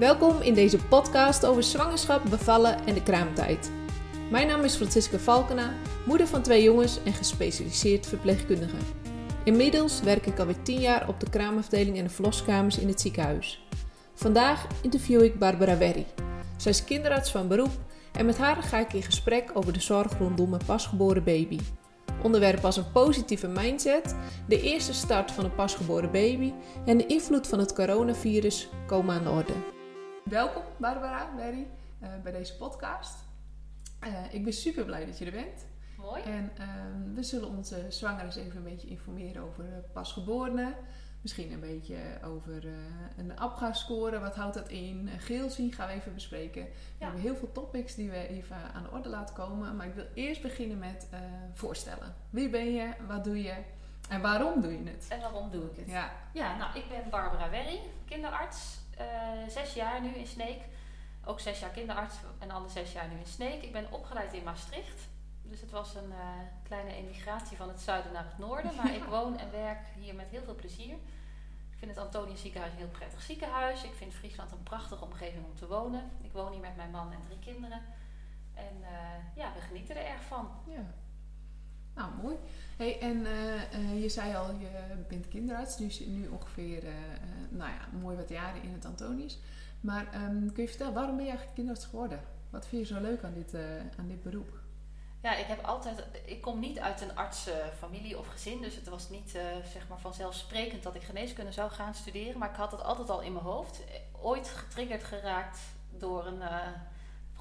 Welkom 0.00 0.40
in 0.40 0.54
deze 0.54 0.78
podcast 0.78 1.46
over 1.46 1.62
zwangerschap, 1.62 2.22
bevallen 2.30 2.86
en 2.86 2.94
de 2.94 3.02
kraamtijd. 3.02 3.70
Mijn 4.30 4.46
naam 4.46 4.64
is 4.64 4.74
Francisca 4.74 5.18
Valkena, 5.18 5.74
moeder 6.06 6.26
van 6.26 6.42
twee 6.42 6.62
jongens 6.62 7.02
en 7.04 7.12
gespecialiseerd 7.12 8.06
verpleegkundige. 8.06 8.76
Inmiddels 9.44 10.00
werk 10.00 10.26
ik 10.26 10.38
alweer 10.38 10.62
10 10.62 10.80
jaar 10.80 11.08
op 11.08 11.20
de 11.20 11.30
kraamafdeling 11.30 11.98
en 11.98 12.04
de 12.04 12.10
verloskamers 12.10 12.78
in 12.78 12.88
het 12.88 13.00
ziekenhuis. 13.00 13.66
Vandaag 14.14 14.66
interview 14.82 15.22
ik 15.22 15.38
Barbara 15.38 15.78
Werry. 15.78 16.06
Zij 16.56 16.70
is 16.70 16.84
kinderarts 16.84 17.30
van 17.30 17.48
beroep 17.48 17.78
en 18.12 18.26
met 18.26 18.38
haar 18.38 18.62
ga 18.62 18.78
ik 18.78 18.92
in 18.92 19.02
gesprek 19.02 19.50
over 19.54 19.72
de 19.72 19.80
zorg 19.80 20.18
rondom 20.18 20.52
een 20.52 20.64
pasgeboren 20.66 21.24
baby. 21.24 21.58
Onderwerpen 22.22 22.64
als 22.64 22.76
een 22.76 22.92
positieve 22.92 23.48
mindset, 23.48 24.14
de 24.48 24.60
eerste 24.60 24.94
start 24.94 25.30
van 25.30 25.44
een 25.44 25.54
pasgeboren 25.54 26.10
baby 26.10 26.52
en 26.86 26.96
de 26.96 27.06
invloed 27.06 27.46
van 27.46 27.58
het 27.58 27.72
coronavirus 27.72 28.68
komen 28.86 29.14
aan 29.14 29.24
de 29.24 29.30
orde. 29.30 29.78
Welkom 30.24 30.62
Barbara 30.76 31.36
Werry 31.36 31.66
uh, 32.02 32.08
bij 32.22 32.32
deze 32.32 32.56
podcast. 32.56 33.18
Uh, 34.04 34.34
ik 34.34 34.44
ben 34.44 34.52
super 34.52 34.84
blij 34.84 35.06
dat 35.06 35.18
je 35.18 35.24
er 35.24 35.30
bent. 35.30 35.66
Mooi. 35.96 36.22
En 36.22 36.52
uh, 36.60 36.66
we 37.14 37.22
zullen 37.22 37.48
onze 37.48 37.86
zwangeren 37.88 38.28
even 38.28 38.56
een 38.56 38.62
beetje 38.62 38.88
informeren 38.88 39.42
over 39.42 39.64
pasgeborenen. 39.92 40.74
Misschien 41.20 41.52
een 41.52 41.60
beetje 41.60 41.96
over 42.24 42.64
een 43.16 43.38
APGA-score. 43.38 44.18
Wat 44.18 44.34
houdt 44.34 44.54
dat 44.54 44.68
in? 44.68 45.08
Geel 45.18 45.50
zien 45.50 45.72
gaan 45.72 45.88
we 45.88 45.94
even 45.94 46.14
bespreken. 46.14 46.62
We 46.98 47.04
hebben 47.04 47.20
heel 47.20 47.36
veel 47.36 47.52
topics 47.52 47.94
die 47.94 48.10
we 48.10 48.28
even 48.28 48.56
aan 48.74 48.82
de 48.82 48.90
orde 48.90 49.08
laten 49.08 49.34
komen. 49.34 49.76
Maar 49.76 49.86
ik 49.86 49.94
wil 49.94 50.06
eerst 50.14 50.42
beginnen 50.42 50.78
met 50.78 51.08
voorstellen. 51.54 52.14
Wie 52.30 52.48
ben 52.48 52.72
je? 52.72 52.92
Wat 53.06 53.24
doe 53.24 53.42
je? 53.42 53.54
En 54.08 54.20
waarom 54.20 54.60
doe 54.60 54.72
je 54.72 54.90
het? 54.90 55.06
En 55.08 55.20
waarom 55.20 55.50
doe 55.50 55.64
ik 55.64 55.76
het? 55.76 55.88
Ja, 55.88 56.12
ja 56.32 56.56
nou, 56.56 56.78
ik 56.78 56.88
ben 56.88 57.10
Barbara 57.10 57.50
Werry, 57.50 57.80
kinderarts. 58.04 58.79
Uh, 59.00 59.48
zes 59.48 59.74
jaar 59.74 60.00
nu 60.00 60.08
in 60.08 60.26
Sneek. 60.26 60.62
Ook 61.24 61.40
zes 61.40 61.60
jaar 61.60 61.70
kinderarts 61.70 62.16
en 62.38 62.50
alle 62.50 62.68
zes 62.68 62.92
jaar 62.92 63.08
nu 63.08 63.18
in 63.18 63.26
Sneek. 63.26 63.62
Ik 63.62 63.72
ben 63.72 63.92
opgeleid 63.92 64.32
in 64.32 64.42
Maastricht. 64.42 65.08
Dus 65.42 65.60
het 65.60 65.70
was 65.70 65.94
een 65.94 66.10
uh, 66.10 66.16
kleine 66.62 66.94
emigratie 66.94 67.56
van 67.56 67.68
het 67.68 67.80
zuiden 67.80 68.12
naar 68.12 68.24
het 68.24 68.38
noorden. 68.38 68.74
Maar 68.74 68.94
ik 68.94 69.04
woon 69.16 69.38
en 69.38 69.50
werk 69.50 69.86
hier 69.98 70.14
met 70.14 70.26
heel 70.30 70.42
veel 70.42 70.54
plezier. 70.54 70.94
Ik 71.70 71.78
vind 71.78 71.90
het 71.90 72.04
Antonius 72.04 72.40
ziekenhuis 72.40 72.72
een 72.72 72.78
heel 72.78 72.88
prettig 72.88 73.22
ziekenhuis. 73.22 73.84
Ik 73.84 73.94
vind 73.94 74.14
Friesland 74.14 74.52
een 74.52 74.62
prachtige 74.62 75.04
omgeving 75.04 75.44
om 75.44 75.54
te 75.54 75.66
wonen. 75.66 76.10
Ik 76.22 76.32
woon 76.32 76.52
hier 76.52 76.60
met 76.60 76.76
mijn 76.76 76.90
man 76.90 77.12
en 77.12 77.22
drie 77.24 77.38
kinderen. 77.38 77.82
En 78.54 78.76
uh, 78.80 78.88
ja, 79.36 79.52
we 79.54 79.60
genieten 79.60 79.96
er 79.96 80.06
erg 80.06 80.22
van. 80.22 80.50
Ja. 80.66 80.94
Nou, 81.94 82.10
mooi. 82.22 82.36
Hey, 82.76 83.00
en 83.00 83.16
uh, 83.16 84.02
je 84.02 84.08
zei 84.08 84.34
al, 84.34 84.50
je 84.50 84.68
bent 85.08 85.28
kinderarts. 85.28 85.76
Dus 85.76 86.00
nu 86.00 86.28
ongeveer, 86.28 86.82
nou 87.48 87.70
ja, 87.70 87.98
mooi 88.00 88.16
wat 88.16 88.28
jaren 88.28 88.62
in 88.62 88.72
het 88.72 88.84
Antonius. 88.84 89.38
Maar 89.80 90.24
um, 90.24 90.52
kun 90.52 90.62
je 90.62 90.68
vertellen, 90.68 90.94
waarom 90.94 91.16
ben 91.16 91.24
je 91.24 91.30
eigenlijk 91.30 91.58
kinderarts 91.58 91.86
geworden? 91.86 92.20
Wat 92.50 92.66
vind 92.66 92.88
je 92.88 92.94
zo 92.94 93.00
leuk 93.00 93.24
aan 93.24 93.34
dit, 93.34 93.54
aan 93.98 94.08
dit 94.08 94.22
beroep? 94.22 94.58
Ja, 95.22 95.36
ik 95.36 95.46
heb 95.46 95.64
altijd. 95.64 96.04
Ik 96.24 96.40
kom 96.40 96.60
niet 96.60 96.78
uit 96.78 97.00
een 97.00 97.16
artsenfamilie 97.16 98.18
of 98.18 98.26
gezin, 98.26 98.60
dus 98.60 98.74
het 98.74 98.88
was 98.88 99.10
niet 99.10 99.30
zeg 99.72 99.88
maar 99.88 100.00
vanzelfsprekend 100.00 100.82
dat 100.82 100.94
ik 100.94 101.02
geneeskunde 101.02 101.52
zou 101.52 101.70
gaan 101.70 101.94
studeren. 101.94 102.38
Maar 102.38 102.50
ik 102.50 102.56
had 102.56 102.70
het 102.70 102.82
altijd 102.82 103.10
al 103.10 103.20
in 103.20 103.32
mijn 103.32 103.44
hoofd. 103.44 103.80
Ooit 104.20 104.48
getriggerd 104.48 105.04
geraakt 105.04 105.60
door 105.98 106.26
een 106.26 106.42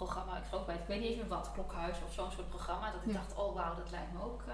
programma. 0.03 0.37
Ik 0.37 0.49
geloof 0.49 0.65
bij 0.65 0.75
het, 0.75 0.83
ik 0.83 0.89
weet 0.89 1.01
niet 1.01 1.11
even 1.11 1.27
wat, 1.27 1.51
Klokhuis 1.53 1.97
of 2.05 2.13
zo'n 2.13 2.31
soort 2.31 2.49
programma. 2.49 2.91
Dat 2.91 3.01
ik 3.05 3.11
ja. 3.11 3.13
dacht, 3.13 3.35
oh 3.35 3.55
wauw, 3.55 3.75
dat 3.75 3.91
lijkt 3.91 4.13
me 4.13 4.21
ook 4.23 4.43
uh, 4.47 4.53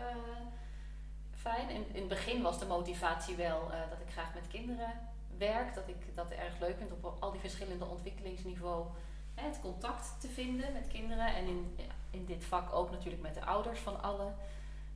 fijn. 1.36 1.70
In, 1.70 1.86
in 1.94 2.00
het 2.00 2.08
begin 2.08 2.42
was 2.42 2.60
de 2.60 2.66
motivatie 2.66 3.36
wel 3.36 3.62
dat 3.90 4.00
ik 4.06 4.12
graag 4.12 4.34
met 4.34 4.48
kinderen 4.48 4.94
werk. 5.38 5.76
Dat 5.76 5.88
ik 5.88 6.16
dat 6.16 6.32
erg 6.32 6.60
leuk 6.60 6.78
vind 6.78 6.92
op 6.92 7.16
al 7.20 7.32
die 7.32 7.40
verschillende 7.40 7.86
ontwikkelingsniveaus 7.86 8.88
het 9.36 9.60
contact 9.62 10.22
te 10.22 10.28
vinden 10.28 10.74
met 10.74 10.88
kinderen. 10.88 11.36
En 11.36 11.48
in, 11.48 11.78
in 12.10 12.26
dit 12.26 12.46
vak 12.46 12.74
ook 12.74 12.92
natuurlijk 12.92 13.22
met 13.22 13.34
de 13.34 13.46
ouders 13.46 13.80
van 13.80 14.02
alle 14.02 14.32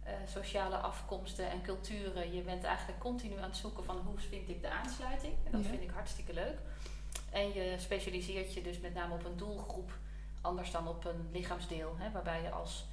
uh, 0.05 0.11
sociale 0.27 0.77
afkomsten 0.77 1.49
en 1.49 1.61
culturen. 1.61 2.35
Je 2.35 2.41
bent 2.41 2.63
eigenlijk 2.63 2.99
continu 2.99 3.37
aan 3.37 3.49
het 3.49 3.57
zoeken 3.57 3.83
van 3.83 3.97
hoe 4.05 4.19
vind 4.19 4.49
ik 4.49 4.61
de 4.61 4.69
aansluiting. 4.69 5.33
En 5.45 5.51
dat 5.51 5.63
ja. 5.63 5.69
vind 5.69 5.81
ik 5.81 5.89
hartstikke 5.89 6.33
leuk. 6.33 6.57
En 7.31 7.53
je 7.53 7.75
specialiseert 7.77 8.53
je 8.53 8.61
dus 8.61 8.79
met 8.79 8.93
name 8.93 9.13
op 9.13 9.25
een 9.25 9.37
doelgroep, 9.37 9.91
anders 10.41 10.71
dan 10.71 10.87
op 10.87 11.05
een 11.05 11.29
lichaamsdeel. 11.31 11.95
Hè, 11.97 12.11
waarbij 12.11 12.41
je 12.41 12.49
als 12.49 12.87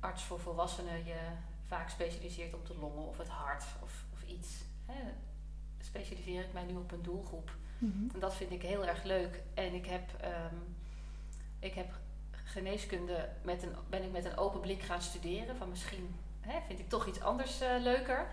arts 0.00 0.22
voor 0.22 0.40
volwassenen 0.40 1.04
je 1.04 1.18
vaak 1.66 1.88
specialiseert 1.88 2.54
op 2.54 2.66
de 2.66 2.78
longen 2.78 3.06
of 3.06 3.18
het 3.18 3.28
hart 3.28 3.64
of, 3.82 4.04
of 4.12 4.22
iets. 4.26 4.48
Hè. 4.86 5.02
Specialiseer 5.80 6.40
ik 6.40 6.52
mij 6.52 6.64
nu 6.64 6.76
op 6.76 6.92
een 6.92 7.02
doelgroep. 7.02 7.56
Mm-hmm. 7.78 8.10
En 8.14 8.20
dat 8.20 8.34
vind 8.34 8.50
ik 8.50 8.62
heel 8.62 8.86
erg 8.86 9.02
leuk. 9.02 9.42
En 9.54 9.74
ik 9.74 9.86
heb, 9.86 10.10
um, 10.52 10.76
ik 11.58 11.74
heb 11.74 11.92
geneeskunde 12.44 13.28
met 13.42 13.62
een, 13.62 13.74
ben 13.88 14.02
ik 14.02 14.12
met 14.12 14.24
een 14.24 14.36
open 14.36 14.60
blik 14.60 14.82
gaan 14.82 15.02
studeren. 15.02 15.56
Van 15.56 15.68
misschien 15.68 16.14
hè, 16.40 16.60
vind 16.66 16.78
ik 16.78 16.88
toch 16.88 17.06
iets 17.06 17.20
anders 17.20 17.62
uh, 17.62 17.68
leuker. 17.78 18.26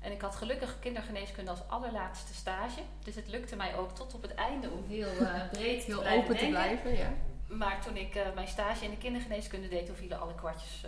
En 0.00 0.12
ik 0.12 0.20
had 0.20 0.36
gelukkig 0.36 0.78
kindergeneeskunde 0.78 1.50
als 1.50 1.68
allerlaatste 1.68 2.34
stage. 2.34 2.80
Dus 3.04 3.14
het 3.14 3.28
lukte 3.28 3.56
mij 3.56 3.76
ook 3.76 3.94
tot 3.94 4.14
op 4.14 4.22
het 4.22 4.34
einde 4.34 4.70
om 4.70 4.84
heel 4.88 5.12
uh, 5.20 5.48
breed 5.50 5.84
heel 5.84 5.96
te 5.96 6.00
blijven 6.02 6.22
open 6.22 6.36
te 6.36 6.48
blijven. 6.48 6.96
Ja. 6.96 7.12
Maar 7.46 7.82
toen 7.82 7.96
ik 7.96 8.14
uh, 8.14 8.22
mijn 8.34 8.48
stage 8.48 8.84
in 8.84 8.90
de 8.90 8.96
kindergeneeskunde 8.96 9.68
deed, 9.68 9.86
toen 9.86 9.94
vielen 9.96 10.20
alle 10.20 10.34
kwartjes. 10.34 10.84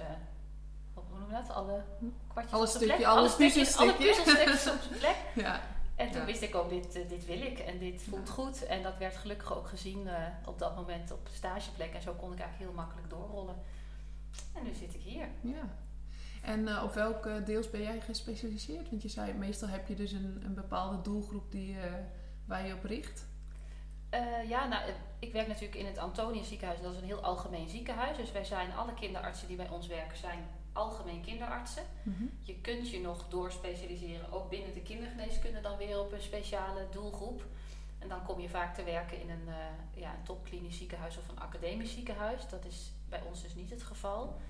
hoe 0.94 1.18
noem 1.18 1.28
je 1.28 1.34
dat? 1.34 1.50
Alle 1.56 1.82
kwartjes 2.28 2.54
alle 2.54 2.66
op 2.66 2.72
de 2.72 2.78
plek. 2.78 2.96
alle, 3.04 3.18
alle, 3.18 3.28
stukjes, 3.28 3.76
alle 3.76 3.92
puzzelstukjes. 3.94 4.24
puzzelstukjes 4.24 4.72
op 4.74 4.80
zijn 4.82 4.98
plek. 4.98 5.16
ja. 5.46 5.60
En 5.96 6.10
toen 6.10 6.20
Ja. 6.20 6.26
wist 6.26 6.42
ik 6.42 6.54
ook, 6.54 6.68
dit, 6.70 6.96
uh, 6.96 7.08
dit 7.08 7.26
wil 7.26 7.40
ik 7.40 7.58
en 7.58 7.78
dit 7.78 8.02
voelt 8.02 8.28
goed. 8.30 8.66
En 8.66 8.82
dat 8.82 8.98
werd 8.98 9.16
gelukkig 9.16 9.56
ook 9.56 9.68
gezien 9.68 10.08
op 10.44 10.58
dat 10.58 10.76
moment 10.76 11.12
op 11.12 11.26
de 11.26 11.34
stageplek. 11.34 11.94
En 11.94 12.02
zo 12.02 12.12
kon 12.12 12.32
ik 12.32 12.38
eigenlijk 12.38 12.70
heel 12.70 12.80
makkelijk 12.82 13.10
doorrollen. 13.10 13.56
En 14.54 14.62
nu 14.64 14.74
zit 14.74 14.94
ik 14.94 15.00
hier. 15.02 15.28
Ja. 15.40 15.68
En 16.42 16.82
op 16.82 16.94
welke 16.94 17.42
deels 17.44 17.70
ben 17.70 17.82
jij 17.82 18.00
gespecialiseerd? 18.00 18.90
Want 18.90 19.02
je 19.02 19.08
zei, 19.08 19.32
meestal 19.32 19.68
heb 19.68 19.88
je 19.88 19.94
dus 19.94 20.12
een, 20.12 20.42
een 20.44 20.54
bepaalde 20.54 21.02
doelgroep 21.02 21.52
die, 21.52 21.76
waar 22.44 22.66
je 22.66 22.74
op 22.74 22.84
richt. 22.84 23.26
Uh, 24.14 24.48
ja, 24.48 24.66
nou, 24.66 24.90
ik 25.18 25.32
werk 25.32 25.48
natuurlijk 25.48 25.78
in 25.78 25.86
het 25.86 25.98
Antonius 25.98 26.48
ziekenhuis. 26.48 26.80
Dat 26.80 26.92
is 26.92 27.00
een 27.00 27.06
heel 27.06 27.22
algemeen 27.22 27.68
ziekenhuis. 27.68 28.16
Dus 28.16 28.32
wij 28.32 28.44
zijn, 28.44 28.72
alle 28.72 28.94
kinderartsen 28.94 29.48
die 29.48 29.56
bij 29.56 29.68
ons 29.68 29.86
werken, 29.86 30.18
zijn 30.18 30.48
algemeen 30.72 31.22
kinderartsen. 31.22 31.82
Mm-hmm. 32.02 32.30
Je 32.42 32.60
kunt 32.60 32.90
je 32.90 33.00
nog 33.00 33.28
doorspecialiseren, 33.28 34.32
ook 34.32 34.50
binnen 34.50 34.74
de 34.74 34.82
kindergeneeskunde, 34.82 35.60
dan 35.60 35.76
weer 35.76 36.00
op 36.00 36.12
een 36.12 36.22
speciale 36.22 36.86
doelgroep. 36.90 37.44
En 37.98 38.08
dan 38.08 38.24
kom 38.24 38.40
je 38.40 38.48
vaak 38.48 38.74
te 38.74 38.84
werken 38.84 39.20
in 39.20 39.30
een, 39.30 39.46
uh, 39.46 40.00
ja, 40.02 40.14
een 40.14 40.22
topklinisch 40.22 40.76
ziekenhuis 40.76 41.18
of 41.18 41.28
een 41.28 41.40
academisch 41.40 41.92
ziekenhuis. 41.92 42.48
Dat 42.48 42.64
is 42.64 42.92
bij 43.08 43.22
ons 43.22 43.42
dus 43.42 43.54
niet 43.54 43.70
het 43.70 43.82
geval. 43.82 44.40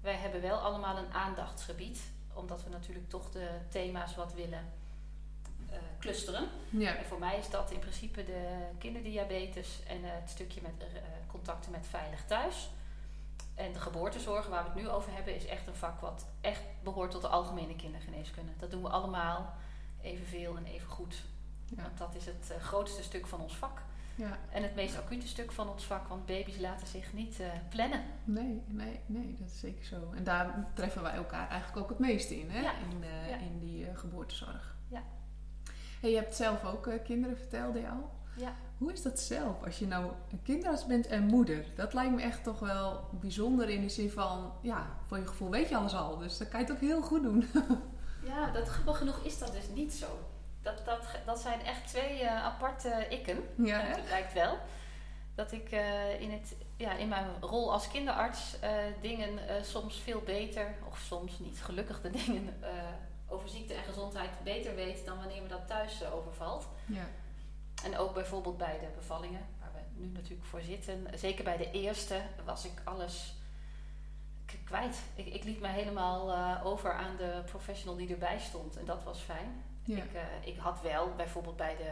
Wij 0.00 0.14
hebben 0.14 0.40
wel 0.40 0.58
allemaal 0.58 0.96
een 0.96 1.12
aandachtsgebied, 1.12 2.00
omdat 2.32 2.64
we 2.64 2.70
natuurlijk 2.70 3.08
toch 3.08 3.30
de 3.30 3.48
thema's 3.68 4.14
wat 4.14 4.34
willen 4.34 4.72
uh, 5.70 5.76
clusteren. 5.98 6.48
Ja. 6.70 6.96
En 6.96 7.04
voor 7.04 7.18
mij 7.18 7.38
is 7.38 7.50
dat 7.50 7.70
in 7.70 7.78
principe 7.78 8.24
de 8.24 8.66
kinderdiabetes 8.78 9.82
en 9.86 10.00
uh, 10.00 10.06
het 10.10 10.30
stukje 10.30 10.60
met 10.62 10.72
uh, 10.78 10.98
contacten 11.26 11.70
met 11.70 11.86
veilig 11.86 12.24
thuis. 12.24 12.70
En 13.54 13.72
de 13.72 13.80
geboortezorg, 13.80 14.46
waar 14.46 14.62
we 14.62 14.70
het 14.70 14.78
nu 14.78 14.88
over 14.88 15.12
hebben, 15.14 15.34
is 15.34 15.46
echt 15.46 15.66
een 15.66 15.74
vak 15.74 16.00
wat 16.00 16.26
echt 16.40 16.62
behoort 16.82 17.10
tot 17.10 17.22
de 17.22 17.28
algemene 17.28 17.76
kindergeneeskunde. 17.76 18.52
Dat 18.58 18.70
doen 18.70 18.82
we 18.82 18.88
allemaal 18.88 19.54
evenveel 20.02 20.56
en 20.56 20.64
even 20.64 20.88
goed. 20.88 21.22
Ja. 21.76 21.82
Want 21.82 21.98
dat 21.98 22.14
is 22.14 22.26
het 22.26 22.52
grootste 22.60 23.02
stuk 23.02 23.26
van 23.26 23.40
ons 23.40 23.56
vak. 23.56 23.82
Ja. 24.14 24.38
En 24.50 24.62
het 24.62 24.74
meest 24.74 24.96
acute 24.96 25.26
stuk 25.26 25.52
van 25.52 25.68
ons 25.68 25.84
vak, 25.84 26.08
want 26.08 26.26
baby's 26.26 26.58
laten 26.58 26.86
zich 26.86 27.12
niet 27.12 27.40
plannen. 27.68 28.04
Nee, 28.24 28.62
nee, 28.66 29.00
nee, 29.06 29.36
dat 29.38 29.48
is 29.48 29.58
zeker 29.58 29.84
zo. 29.84 30.12
En 30.14 30.24
daar 30.24 30.66
treffen 30.74 31.02
wij 31.02 31.12
elkaar 31.12 31.48
eigenlijk 31.48 31.82
ook 31.82 31.88
het 31.88 31.98
meest 31.98 32.30
in, 32.30 32.50
hè? 32.50 32.60
Ja. 32.60 32.72
In, 32.72 33.02
ja. 33.28 33.36
in 33.36 33.58
die 33.58 33.94
geboortezorg. 33.94 34.76
Ja. 34.88 35.02
Hey, 36.00 36.10
je 36.10 36.16
hebt 36.16 36.34
zelf 36.34 36.64
ook 36.64 36.86
uh, 36.86 36.94
kinderen, 37.04 37.36
vertelde 37.36 37.80
je 37.80 37.88
al. 37.88 38.10
Ja. 38.36 38.54
Hoe 38.78 38.92
is 38.92 39.02
dat 39.02 39.20
zelf, 39.20 39.64
als 39.64 39.78
je 39.78 39.86
nou 39.86 40.10
een 40.30 40.42
kinderarts 40.42 40.86
bent 40.86 41.06
en 41.06 41.24
moeder? 41.24 41.64
Dat 41.74 41.94
lijkt 41.94 42.14
me 42.14 42.22
echt 42.22 42.44
toch 42.44 42.58
wel 42.58 43.08
bijzonder 43.10 43.68
in 43.68 43.80
de 43.80 43.88
zin 43.88 44.10
van, 44.10 44.52
ja, 44.60 44.86
voor 45.06 45.18
je 45.18 45.26
gevoel 45.26 45.50
weet 45.50 45.68
je 45.68 45.76
alles 45.76 45.94
al. 45.94 46.18
Dus 46.18 46.38
dan 46.38 46.48
kan 46.48 46.60
je 46.60 46.66
het 46.66 46.74
ook 46.74 46.80
heel 46.80 47.02
goed 47.02 47.22
doen. 47.22 47.46
ja, 48.30 48.50
dat 48.50 48.68
grappig 48.68 48.98
genoeg 48.98 49.18
is 49.22 49.38
dat 49.38 49.52
dus 49.52 49.68
niet 49.74 49.92
zo. 49.92 50.06
Dat, 50.62 50.82
dat, 50.84 51.06
dat 51.26 51.40
zijn 51.40 51.60
echt 51.60 51.88
twee 51.88 52.22
uh, 52.22 52.44
aparte 52.44 53.06
ikken. 53.08 53.38
Ja, 53.56 53.80
het 53.80 54.08
lijkt 54.08 54.32
wel. 54.32 54.58
Dat 55.34 55.52
ik 55.52 55.72
uh, 55.72 56.20
in, 56.20 56.30
het, 56.30 56.56
ja, 56.76 56.92
in 56.92 57.08
mijn 57.08 57.26
rol 57.40 57.72
als 57.72 57.88
kinderarts 57.88 58.56
dingen 59.00 59.38
soms 59.62 60.00
veel 60.00 60.22
beter, 60.24 60.74
of 60.88 60.98
soms 60.98 61.38
niet 61.38 61.62
gelukkig 61.62 62.00
de 62.00 62.10
dingen 62.24 62.54
over 63.28 63.48
ziekte 63.48 63.74
en 63.74 63.84
gezondheid 63.84 64.30
beter 64.42 64.74
weet 64.74 65.04
dan 65.04 65.18
wanneer 65.18 65.42
me 65.42 65.48
dat 65.48 65.66
thuis 65.66 66.02
uh, 66.02 66.14
overvalt. 66.14 66.68
Ja. 66.86 67.08
En 67.84 67.98
ook 67.98 68.14
bijvoorbeeld 68.14 68.56
bij 68.56 68.78
de 68.78 68.86
bevallingen, 68.96 69.46
waar 69.60 69.70
we 69.74 70.00
nu 70.00 70.06
natuurlijk 70.06 70.46
voor 70.46 70.60
zitten. 70.60 71.06
Zeker 71.14 71.44
bij 71.44 71.56
de 71.56 71.70
eerste 71.70 72.20
was 72.44 72.64
ik 72.64 72.80
alles 72.84 73.34
kwijt. 74.64 75.02
Ik, 75.14 75.26
ik 75.26 75.44
liet 75.44 75.60
me 75.60 75.68
helemaal 75.68 76.30
uh, 76.30 76.66
over 76.66 76.92
aan 76.92 77.16
de 77.16 77.42
professional 77.46 77.96
die 77.96 78.12
erbij 78.12 78.38
stond. 78.38 78.76
En 78.76 78.84
dat 78.84 79.04
was 79.04 79.20
fijn. 79.20 79.64
Ja. 79.82 79.96
Ik, 79.96 80.12
uh, 80.12 80.20
ik 80.44 80.58
had 80.58 80.80
wel 80.82 81.14
bijvoorbeeld 81.16 81.56
bij 81.56 81.76
de 81.76 81.90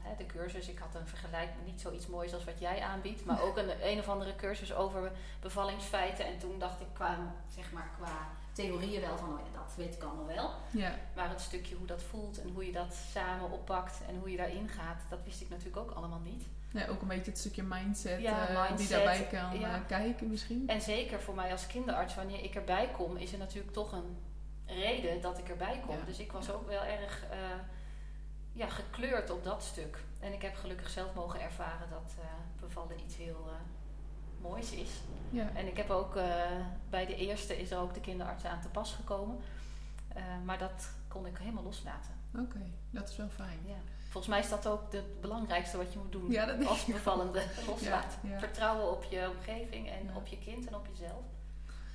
hè, 0.00 0.16
de 0.16 0.26
cursus. 0.26 0.68
Ik 0.68 0.78
had 0.78 0.94
een 0.94 1.06
vergelijk, 1.06 1.48
niet 1.64 1.80
zoiets 1.80 2.06
moois 2.06 2.34
als 2.34 2.44
wat 2.44 2.60
jij 2.60 2.82
aanbiedt, 2.82 3.24
maar 3.24 3.42
ook 3.46 3.56
een, 3.56 3.86
een 3.88 3.98
of 3.98 4.08
andere 4.08 4.36
cursus 4.36 4.74
over 4.74 5.12
bevallingsfeiten. 5.40 6.26
En 6.26 6.38
toen 6.38 6.58
dacht 6.58 6.80
ik 6.80 6.86
qua, 6.92 7.34
zeg 7.48 7.72
maar, 7.72 7.90
qua 7.98 8.28
theorieën 8.60 9.00
wel 9.00 9.16
van, 9.18 9.28
oh 9.32 9.38
ja, 9.38 9.58
dat 9.58 9.74
weet 9.76 9.94
ik 9.94 10.02
allemaal 10.02 10.26
wel. 10.26 10.50
Ja. 10.70 10.94
Maar 11.14 11.28
het 11.28 11.40
stukje 11.40 11.74
hoe 11.74 11.86
dat 11.86 12.02
voelt 12.02 12.40
en 12.42 12.50
hoe 12.54 12.66
je 12.66 12.72
dat 12.72 12.94
samen 13.12 13.50
oppakt 13.50 14.00
en 14.08 14.18
hoe 14.18 14.30
je 14.30 14.36
daarin 14.36 14.68
gaat, 14.68 15.02
dat 15.08 15.24
wist 15.24 15.40
ik 15.40 15.48
natuurlijk 15.48 15.76
ook 15.76 15.90
allemaal 15.90 16.20
niet. 16.20 16.44
ja, 16.70 16.86
ook 16.86 17.02
een 17.02 17.08
beetje 17.08 17.30
het 17.30 17.38
stukje 17.40 17.62
mindset, 17.62 18.20
Ja, 18.20 18.48
eh, 18.48 18.76
die 18.76 18.88
daarbij 18.88 19.26
kan 19.26 19.58
ja. 19.58 19.74
eh, 19.74 19.80
kijken 19.86 20.28
misschien. 20.28 20.68
En 20.68 20.80
zeker 20.80 21.20
voor 21.20 21.34
mij 21.34 21.50
als 21.52 21.66
kinderarts, 21.66 22.14
wanneer 22.14 22.44
ik 22.44 22.54
erbij 22.54 22.90
kom, 22.96 23.16
is 23.16 23.32
er 23.32 23.38
natuurlijk 23.38 23.72
toch 23.72 23.92
een 23.92 24.18
reden 24.66 25.20
dat 25.20 25.38
ik 25.38 25.48
erbij 25.48 25.80
kom. 25.86 25.96
Dus 26.06 26.18
ik 26.18 26.32
was 26.32 26.50
ook 26.50 26.66
wel 26.66 26.82
erg 26.82 27.24
eh, 27.30 27.38
ja, 28.52 28.68
gekleurd 28.68 29.30
op 29.30 29.44
dat 29.44 29.62
stuk. 29.62 29.98
En 30.18 30.32
ik 30.32 30.42
heb 30.42 30.54
gelukkig 30.56 30.90
zelf 30.90 31.14
mogen 31.14 31.40
ervaren 31.40 31.90
dat 31.90 32.14
eh, 32.20 32.26
bevallen 32.60 33.00
iets 33.00 33.16
heel 33.16 33.50
moois 34.42 34.72
is. 34.72 34.90
Ja. 35.30 35.50
En 35.54 35.66
ik 35.66 35.76
heb 35.76 35.90
ook 35.90 36.16
eh, 36.16 36.24
bij 36.90 37.06
de 37.06 37.16
eerste 37.16 37.60
is 37.60 37.70
er 37.70 37.78
ook 37.78 37.94
de 37.94 38.00
kinderarts 38.00 38.44
aan 38.44 38.60
te 38.60 38.68
pas 38.68 38.92
gekomen. 38.92 39.38
Eh, 40.08 40.22
maar 40.44 40.58
dat 40.58 40.90
kon 41.08 41.26
ik 41.26 41.38
helemaal 41.38 41.62
loslaten. 41.62 42.10
Oké, 42.38 42.60
dat 42.90 43.08
is 43.08 43.16
wel 43.16 43.28
fijn. 43.28 43.58
Ja. 43.66 43.76
Volgens 44.08 44.26
mij 44.32 44.40
is 44.40 44.48
dat 44.48 44.66
ook 44.66 44.92
het 44.92 45.20
belangrijkste 45.20 45.76
wat 45.76 45.92
je 45.92 45.98
moet 45.98 46.12
doen 46.12 46.30
Ja, 46.30 46.44
dat 46.46 46.58
denk 46.58 46.70
als 46.70 46.84
bevallende. 46.84 47.42
Ja, 47.80 48.04
ja. 48.22 48.38
Vertrouwen 48.38 48.90
op 48.90 49.04
je 49.04 49.30
omgeving 49.36 49.88
en 49.88 50.16
op 50.16 50.26
je 50.26 50.38
kind 50.38 50.66
en 50.66 50.74
op 50.74 50.86
jezelf. 50.86 51.24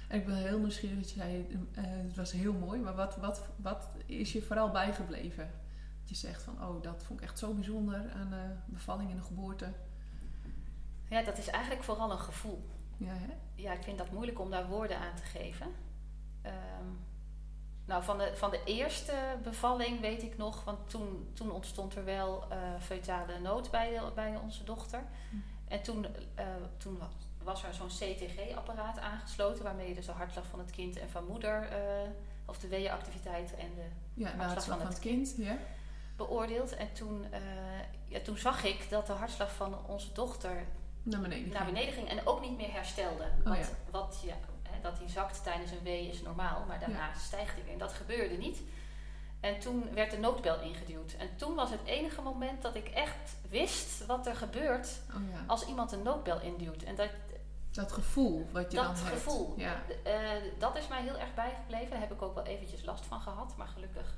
En 0.08 0.20
ik 0.20 0.26
ben 0.26 0.36
heel 0.36 0.60
nieuwsgierig 0.60 0.98
dat 1.00 1.10
je 1.10 1.20
zei, 1.20 1.48
eh, 1.74 1.84
het 1.86 2.16
was 2.16 2.32
heel 2.32 2.54
mooi, 2.54 2.80
maar 2.80 2.96
wat, 2.96 3.18
wat, 3.18 3.48
wat 3.56 3.90
is 4.06 4.34
je 4.34 4.42
vooral 4.42 4.72
bijgebleven? 4.72 5.52
Dat 6.00 6.10
je 6.10 6.16
zegt 6.16 6.44
van, 6.44 6.64
oh, 6.64 6.84
dat 6.84 7.04
vond 7.04 7.20
ik 7.20 7.26
echt 7.26 7.40
zo 7.40 7.54
bijzonder 7.54 8.12
aan 8.16 8.30
de 8.30 8.56
bevalling 8.66 9.10
en 9.10 9.16
de 9.16 9.22
geboorte. 9.22 9.72
Ja, 11.10 11.22
dat 11.22 11.38
is 11.38 11.48
eigenlijk 11.48 11.84
vooral 11.84 12.12
een 12.12 12.19
gevoel. 12.19 12.66
Ja, 12.98 13.13
hè? 13.13 13.34
Ja, 13.56 13.74
ik 13.74 13.84
vind 13.84 13.98
dat 13.98 14.12
moeilijk 14.12 14.40
om 14.40 14.50
daar 14.50 14.68
woorden 14.68 14.98
aan 15.00 15.16
te 15.16 15.24
geven. 15.24 15.68
Ehm, 16.42 16.86
nou, 17.86 18.04
van 18.04 18.18
de, 18.18 18.31
van 18.36 18.50
de 18.52 18.62
eerste 18.66 19.13
bevalling 19.44 20.02
weet 20.02 20.24
ik 20.24 20.38
nog, 20.38 20.63
want 20.63 20.90
toen, 20.90 21.30
toen 21.34 21.52
ontstond 21.52 21.96
er 21.96 22.06
wel 22.06 22.46
eh 22.50 22.57
feutale 22.81 23.40
nood 23.40 23.72
bij, 23.72 23.90
de- 23.90 24.12
bij 24.16 24.36
onze 24.44 24.63
dochter. 24.63 25.04
Hm. 25.30 25.36
En 25.68 25.81
toen, 25.81 26.06
eh, 26.36 26.46
toen 26.78 26.98
was, 26.98 27.10
was 27.44 27.63
er 27.63 27.74
zo'n 27.74 27.88
CTG-apparaat 27.88 29.00
aangesloten, 29.00 29.63
waarmee 29.63 29.88
je 29.88 29.94
dus 29.96 30.06
de 30.06 30.12
hartslag 30.12 30.46
van 30.46 30.60
het 30.60 30.72
kind 30.72 30.98
en 30.98 31.10
van 31.10 31.25
moeder, 31.25 31.62
eh, 31.68 31.78
of 32.46 32.58
de 32.60 32.68
weeënactiviteit 32.68 33.56
en 33.56 33.69
de 33.75 33.86
Ja, 34.13 34.25
Hartslag 34.25 34.48
hartslag 34.51 34.78
van 34.78 34.86
van 34.86 34.88
het 34.96 35.00
kind. 35.00 35.34
Ja? 35.38 35.58
beoordeeld. 36.16 36.75
En 36.75 36.94
toen, 36.94 37.25
ja, 38.08 38.19
toen 38.19 38.38
zag 38.38 38.63
ik 38.63 38.90
dat 38.90 39.08
de 39.08 39.13
hartslag 39.13 39.54
van 39.54 39.86
onze 39.88 40.13
dochter 40.13 40.66
Naar 41.06 41.22
beneden. 41.22 41.50
naar 41.54 41.62
ging. 41.63 41.74
beneden 41.74 41.94
ging 41.94 42.07
en 42.10 42.28
ook 42.28 42.42
niet 42.42 42.57
meer 42.57 42.72
herstelde. 42.72 43.24
Oh, 43.24 43.44
wat, 43.48 43.57
ja. 43.57 43.68
wat 43.92 44.19
ja, 44.24 44.36
hè, 44.63 44.81
dat 44.81 44.98
hij 44.98 45.10
zakt 45.10 45.44
tijdens 45.44 45.72
een 45.72 45.84
wee 45.84 46.07
is 46.10 46.22
normaal, 46.22 46.66
maar 46.68 46.80
daarna 46.80 47.13
stijgt 47.13 47.54
hij 47.54 47.63
weer. 47.63 47.74
En 47.74 47.80
dat 47.80 47.94
gebeurde 47.94 48.36
niet. 48.38 48.62
En 49.40 49.60
toen 49.60 49.94
werd 49.94 50.12
de 50.12 50.18
noodbel 50.18 50.62
ingeduwd. 50.62 51.13
En 51.18 51.36
toen 51.36 51.56
was 51.56 51.69
het 51.69 51.80
enige 51.86 52.22
moment 52.22 52.62
dat 52.62 52.75
ik 52.75 52.88
echt 52.88 53.36
wist 53.50 54.06
wat 54.06 54.28
er 54.28 54.36
gebeurt 54.36 55.02
Oh 55.16 55.30
ja, 55.31 55.44
als 55.48 55.66
iemand 55.66 55.92
een 55.92 56.04
noodbel 56.04 56.42
induwt. 56.42 56.84
En 56.84 56.96
dat, 56.96 57.10
dat 57.72 57.92
gevoel 57.92 58.48
wat 58.51 58.72
je 58.72 58.78
dat 58.78 58.86
dan 58.86 58.96
hebt. 59.06 59.08
gevoel, 59.18 59.54
Ja. 59.58 59.81
eh, 60.04 60.30
dat 60.60 60.75
is 60.78 60.88
mij 60.88 61.01
heel 61.01 61.18
erg 61.18 61.34
bijgebleven. 61.34 61.90
Daar 61.90 62.00
heb 62.00 62.12
ik 62.12 62.22
ook 62.22 62.36
wel 62.36 62.46
eventjes 62.46 62.86
last 62.86 63.06
van 63.06 63.19
gehad. 63.22 63.54
Maar 63.58 63.68
gelukkig 63.68 64.18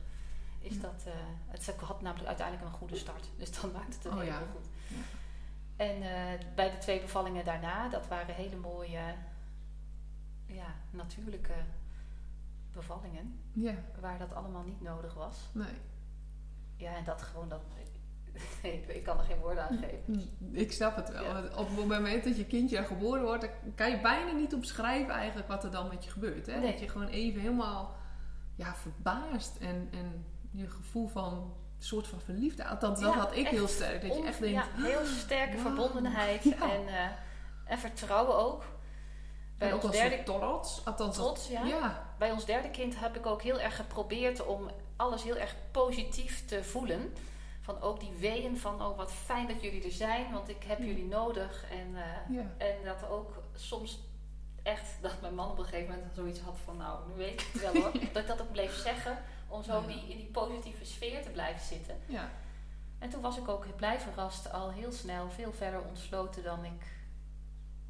is 0.60 0.76
Ja. 0.76 0.82
dat... 0.82 1.04
eh, 1.06 1.14
het 1.48 1.76
had 1.82 2.02
namelijk 2.02 2.28
uiteindelijk 2.28 2.68
een 2.68 2.78
goede 2.78 2.96
start. 2.98 3.26
Dus 3.38 3.62
dan 3.62 3.72
maakt 3.72 3.94
het 3.96 4.06
een 4.06 4.18
Oh, 4.18 4.24
ja. 4.24 4.38
goed. 4.54 4.68
En 5.78 6.02
eh, 6.02 6.40
bij 6.56 6.72
de 6.72 6.78
twee 6.78 7.02
bevallingen 7.02 7.46
daarna, 7.46 7.90
dat 7.90 8.08
waren 8.08 8.36
hele 8.36 8.56
mooie, 8.56 9.16
ja, 10.46 10.76
natuurlijke 10.92 11.54
bevallingen. 12.74 13.40
ja, 13.54 13.76
Waar 14.00 14.18
dat 14.18 14.34
allemaal 14.34 14.64
niet 14.64 14.82
nodig 14.82 15.14
was. 15.14 15.50
nee. 15.54 15.74
Ja, 16.78 16.96
en 16.96 17.04
dat 17.04 17.22
gewoon 17.22 17.50
dat... 17.50 17.62
ik, 18.62 18.88
ik 18.88 19.04
kan 19.04 19.18
er 19.18 19.24
geen 19.24 19.40
woorden 19.40 19.64
aan 19.64 19.78
geven. 19.78 20.30
Ik 20.52 20.72
snap 20.72 20.96
het 20.96 21.10
wel. 21.10 21.24
Ja. 21.24 21.44
Op 21.56 21.68
het 21.68 21.88
moment 21.88 22.24
dat 22.24 22.38
je 22.38 22.46
kindje 22.46 22.84
geboren 22.84 23.24
wordt, 23.24 23.42
dan 23.42 23.76
kan 23.76 23.90
je 23.90 24.02
bijna 24.02 24.32
niet 24.32 24.54
omschrijven 24.54 25.14
eigenlijk 25.14 25.48
wat 25.48 25.64
er 25.64 25.72
dan 25.72 25.88
met 25.88 26.04
je 26.04 26.12
gebeurt. 26.12 26.46
Hè? 26.46 26.60
Nee. 26.60 26.72
Dat 26.72 26.80
je 26.80 26.90
gewoon 26.90 27.08
even 27.08 27.42
helemaal 27.42 27.96
ja, 28.56 28.76
verbaasd 28.76 29.58
en, 29.58 29.88
en 29.92 30.26
je 30.52 30.70
gevoel 30.70 31.08
van 31.08 31.54
soort 31.80 32.08
van 32.08 32.22
verliefde. 32.22 32.66
Althans, 32.66 33.00
dat 33.00 33.14
Ja, 33.14 33.20
had 33.20 33.32
ik 33.32 33.38
echt 33.38 33.50
heel 33.52 33.68
sterk. 33.68 34.02
Dat 34.02 34.18
je 34.18 34.24
echt 34.24 34.40
denkt, 34.40 34.56
Ja, 34.56 34.84
heel 34.84 35.06
sterke 35.06 35.58
wauw. 35.62 35.76
verbondenheid 35.76 36.44
Ja. 36.44 36.62
en, 36.62 36.88
eh, 36.88 37.10
en 37.66 37.80
vertrouwen 37.80 38.38
ook. 38.38 38.64
Bij 39.58 39.70
en 39.70 39.82
ons, 39.82 39.92
derde, 39.92 40.24
trots. 40.24 40.86
Althans, 40.86 41.16
trots, 41.16 41.48
ja. 41.48 41.66
ja. 41.66 42.14
bij 42.18 42.32
ons 42.32 42.46
derde 42.46 42.70
kind 42.70 43.00
heb 43.00 43.16
ik 43.16 43.26
ook 43.26 43.42
heel 43.42 43.60
erg 43.60 43.76
geprobeerd 43.76 44.46
om 44.46 44.70
alles 44.96 45.24
heel 45.24 45.38
erg 45.38 45.56
positief 45.72 46.46
te 46.46 46.64
voelen. 46.64 47.14
Van 47.62 47.82
ook 47.82 48.00
die 48.00 48.14
weeën 48.20 48.58
van, 48.58 48.82
oh 48.82 48.98
wat 48.98 49.12
fijn 49.12 49.48
dat 49.48 49.62
jullie 49.62 49.84
er 49.84 49.92
zijn, 49.92 50.32
want 50.32 50.50
ik 50.50 50.64
heb 50.68 50.80
jullie 50.80 51.06
nodig. 51.06 51.66
En, 51.72 51.96
eh, 51.96 52.68
en 52.68 52.76
dat 52.86 53.10
ook 53.10 53.44
soms 53.56 54.00
echt, 54.64 54.98
dat 55.02 55.22
mijn 55.22 55.36
man 55.36 55.52
op 55.52 55.58
een 55.58 55.66
gegeven 55.66 55.96
moment 55.96 56.14
zoiets 56.16 56.40
had 56.40 56.58
van, 56.66 56.78
nou 56.78 57.00
nu 57.08 57.14
weet 57.16 57.42
ik 57.42 57.48
het 57.54 57.62
wel 57.62 57.82
hoor. 57.82 57.92
dat 58.14 58.22
ik 58.22 58.28
dat 58.28 58.42
ook 58.42 58.52
bleef 58.52 58.74
zeggen, 58.76 59.18
om 59.48 59.64
zo 59.64 59.86
die, 59.86 60.10
in 60.10 60.18
die 60.18 60.30
positieve 60.32 60.86
sfeer 60.86 61.24
te 61.24 61.30
blijven 61.30 61.66
zitten. 61.66 61.96
ja. 62.06 62.30
En 63.00 63.10
toen 63.10 63.22
was 63.22 63.38
ik 63.38 63.48
ook 63.48 63.76
blij 63.76 64.00
verrast, 64.00 64.52
al 64.52 64.72
heel 64.72 64.92
snel, 64.92 65.30
veel 65.30 65.54
verder 65.54 65.82
ontsloten 65.82 66.44
dan 66.44 66.66
ik 66.66 66.96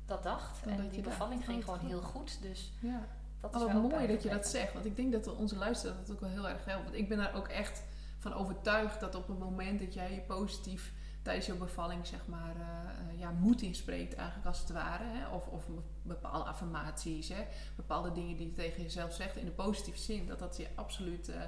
dat 0.05 0.23
dacht. 0.23 0.65
En 0.65 0.89
die 0.89 1.01
bevalling 1.01 1.45
ging 1.45 1.57
oh, 1.57 1.63
gewoon 1.63 1.79
goed. 1.79 1.89
heel 1.89 2.01
goed. 2.01 2.41
Dus 2.41 2.71
ja. 2.79 3.07
dat 3.41 3.55
is 3.55 3.61
Oh, 3.61 3.73
wel 3.73 3.81
mooi 3.81 4.07
dat 4.07 4.23
je 4.23 4.29
dat 4.29 4.47
zegt. 4.47 4.73
Want 4.73 4.85
ik 4.85 4.95
denk 4.95 5.11
dat 5.11 5.35
onze 5.35 5.55
luisteraar 5.55 5.95
dat 5.97 6.11
ook 6.11 6.19
wel 6.19 6.29
heel 6.29 6.49
erg 6.49 6.65
helpt. 6.65 6.83
Want 6.83 6.95
ik 6.95 7.09
ben 7.09 7.17
daar 7.17 7.35
ook 7.35 7.47
echt 7.47 7.83
van 8.19 8.33
overtuigd 8.33 8.99
dat 8.99 9.15
op 9.15 9.27
het 9.27 9.39
moment 9.39 9.79
dat 9.79 9.93
jij 9.93 10.13
je 10.13 10.21
positief 10.21 10.93
tijdens 11.27 11.47
je 11.47 11.53
bevalling 11.53 12.07
zeg 12.07 12.19
maar 12.27 12.55
eh, 12.55 13.09
eh, 13.13 13.19
ja, 13.19 13.31
moed 13.31 13.61
inspreekt 13.61 14.15
eigenlijk 14.15 14.47
als 14.47 14.59
het 14.59 14.71
ware. 14.71 15.03
Hè? 15.03 15.27
Of, 15.27 15.47
of 15.47 15.65
bepaalde 16.01 16.49
affirmaties, 16.49 17.29
hè? 17.29 17.45
bepaalde 17.75 18.11
dingen 18.11 18.37
die 18.37 18.47
je 18.47 18.53
tegen 18.53 18.83
jezelf 18.83 19.13
zegt 19.13 19.35
in 19.35 19.45
de 19.45 19.51
positieve 19.51 19.99
zin. 19.99 20.27
Dat 20.27 20.39
dat 20.39 20.57
je 20.57 20.67
absoluut 20.75 21.29
eh, 21.29 21.41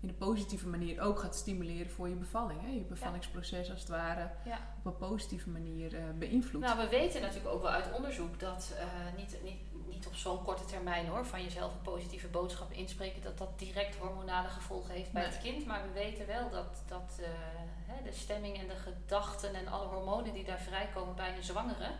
in 0.00 0.08
de 0.08 0.14
positieve 0.14 0.68
manier 0.68 1.00
ook 1.00 1.18
gaat 1.18 1.36
stimuleren 1.36 1.90
voor 1.90 2.08
je 2.08 2.14
bevalling. 2.14 2.60
Hè? 2.60 2.68
Je 2.68 2.80
bevallingsproces 2.80 3.70
als 3.70 3.80
het 3.80 3.88
ware 3.88 4.30
Ja. 4.44 4.58
op 4.78 4.86
een 4.86 5.08
positieve 5.08 5.48
manier 5.50 5.94
eh, 5.94 6.02
beïnvloedt. 6.18 6.66
Nou, 6.66 6.78
we 6.78 6.88
weten 6.88 7.20
natuurlijk 7.20 7.54
ook 7.54 7.62
wel 7.62 7.70
uit 7.70 7.92
onderzoek 7.92 8.40
dat 8.40 8.74
niet, 9.16 9.36
niet, 9.44 9.69
niet 9.90 10.06
op 10.06 10.14
zo'n 10.14 10.42
korte 10.42 10.64
termijn 10.64 11.06
hoor, 11.06 11.26
van 11.26 11.42
jezelf 11.42 11.72
een 11.72 11.80
positieve 11.80 12.28
boodschap 12.28 12.72
inspreken, 12.72 13.22
dat 13.22 13.38
dat 13.38 13.58
direct 13.58 13.96
hormonale 13.96 14.48
gevolgen 14.48 14.94
heeft 14.94 15.12
bij 15.12 15.22
Nee. 15.22 15.30
het 15.32 15.40
kind. 15.42 15.66
Maar 15.66 15.82
we 15.82 15.92
weten 15.92 16.26
wel 16.26 16.50
dat, 16.50 16.82
dat 16.88 17.18
eh, 17.20 18.04
de 18.04 18.12
stemming 18.12 18.58
en 18.58 18.66
de 18.68 18.76
gedachten 18.76 19.54
en 19.54 19.68
alle 19.68 19.86
hormonen 19.86 20.32
die 20.32 20.44
daar 20.44 20.60
vrijkomen 20.60 21.14
bij 21.14 21.36
een 21.36 21.42
zwangere, 21.42 21.90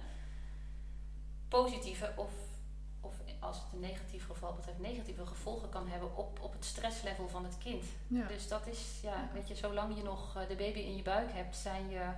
positieve 1.49 2.13
of, 2.17 2.33
of 3.01 3.15
als 3.39 3.57
het 3.57 3.73
een 3.73 3.81
negatief 3.81 4.27
geval 4.27 4.55
betreft, 4.55 4.79
negatieve 4.79 5.27
gevolgen 5.27 5.69
kan 5.69 5.89
hebben 5.89 6.17
op, 6.17 6.41
op 6.41 6.53
het 6.53 6.65
stresslevel 6.65 7.29
van 7.29 7.45
het 7.45 7.59
kind. 7.59 7.85
ja. 8.07 8.27
Dus 8.27 8.49
dat 8.49 8.67
is, 8.67 8.99
ja, 9.03 9.11
Ja. 9.15 9.29
weet 9.33 9.49
je, 9.49 9.55
zolang 9.55 9.97
je 9.97 10.03
nog 10.03 10.37
eh, 10.37 10.49
de 10.49 10.55
baby 10.57 10.79
in 10.79 10.97
je 10.97 11.03
buik 11.03 11.33
hebt, 11.33 11.57
zijn 11.57 11.89
je 11.89 12.11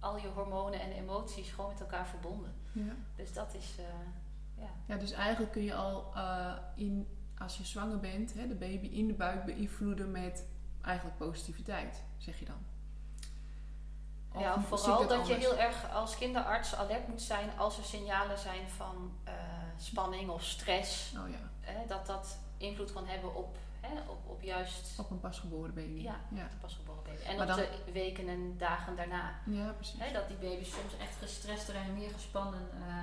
al 0.00 0.16
je 0.18 0.28
hormonen 0.28 0.80
en 0.80 0.92
emoties 0.92 1.50
gewoon 1.50 1.70
met 1.70 1.80
elkaar 1.80 2.06
verbonden. 2.06 2.54
ja. 2.72 2.94
Dus 3.16 3.32
dat 3.32 3.54
is, 3.54 3.74
eh, 3.78 3.84
ja. 4.62 4.70
Ja, 4.86 4.96
dus 4.96 5.12
eigenlijk 5.12 5.52
kun 5.52 5.62
je 5.62 5.74
al 5.74 6.12
eh, 6.14 6.52
in, 6.74 7.08
als 7.38 7.56
je 7.56 7.64
zwanger 7.64 8.00
bent, 8.00 8.34
hè, 8.34 8.48
de 8.48 8.54
baby 8.54 8.86
in 8.86 9.06
de 9.06 9.14
buik 9.14 9.44
beïnvloeden 9.44 10.10
met 10.10 10.46
eigenlijk 10.82 11.16
positiviteit, 11.16 12.02
zeg 12.16 12.38
je 12.38 12.44
dan. 12.44 12.70
Of 14.34 14.40
ja, 14.40 14.60
vooral 14.60 15.06
dat 15.08 15.26
je 15.26 15.34
heel 15.34 15.56
erg 15.56 15.90
als 15.90 16.16
kinderarts 16.16 16.74
alert 16.74 17.08
moet 17.08 17.22
zijn 17.22 17.58
als 17.58 17.78
er 17.78 17.84
signalen 17.84 18.38
zijn 18.38 18.68
van 18.68 19.12
eh, 19.24 19.32
spanning 19.76 20.30
of 20.30 20.42
stress. 20.44 21.14
Oh 21.16 21.28
ja, 21.30 21.38
dat 21.88 22.06
dat 22.06 22.38
invloed 22.56 22.92
kan 22.92 23.06
hebben 23.06 23.34
op, 23.34 23.56
hè, 23.80 24.00
op, 24.10 24.18
op 24.26 24.42
juist 24.42 24.98
op 24.98 25.10
een 25.10 25.20
pasgeboren 25.20 25.74
baby. 25.74 26.02
Ja. 26.02 26.20
pasgeboren 26.60 27.02
baby. 27.02 27.22
En 27.22 27.36
Maar 27.36 27.50
op 27.50 27.56
dan- 27.56 27.66
de 27.86 27.92
weken 27.92 28.28
en 28.28 28.58
dagen 28.58 28.96
daarna. 28.96 29.40
Ja, 29.46 29.70
precies. 29.72 30.00
Hè, 30.00 30.12
dat 30.12 30.28
die 30.28 30.36
baby's 30.36 30.72
soms 30.72 30.96
echt 31.00 31.16
gestrester 31.16 31.74
en 31.74 31.94
meer 31.94 32.10
gespannen 32.10 32.68
eh, 32.86 33.02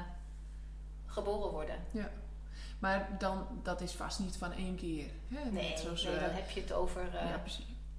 geboren 1.09 1.51
worden. 1.51 1.75
Maar 2.79 3.09
dan, 3.17 3.47
dat 3.63 3.81
is 3.81 3.91
vast 3.91 4.19
niet 4.19 4.37
van 4.37 4.51
één 4.51 4.75
keer. 4.75 5.09
Hè? 5.27 5.49
Nee, 5.51 5.69
Net 5.69 5.79
zoals, 5.79 6.03
nee 6.03 6.15
eh, 6.15 6.21
dan 6.21 6.29
heb 6.29 6.49
je 6.49 6.61
het 6.61 6.71
over 6.73 7.15
eh, 7.15 7.29
ja, 7.29 7.41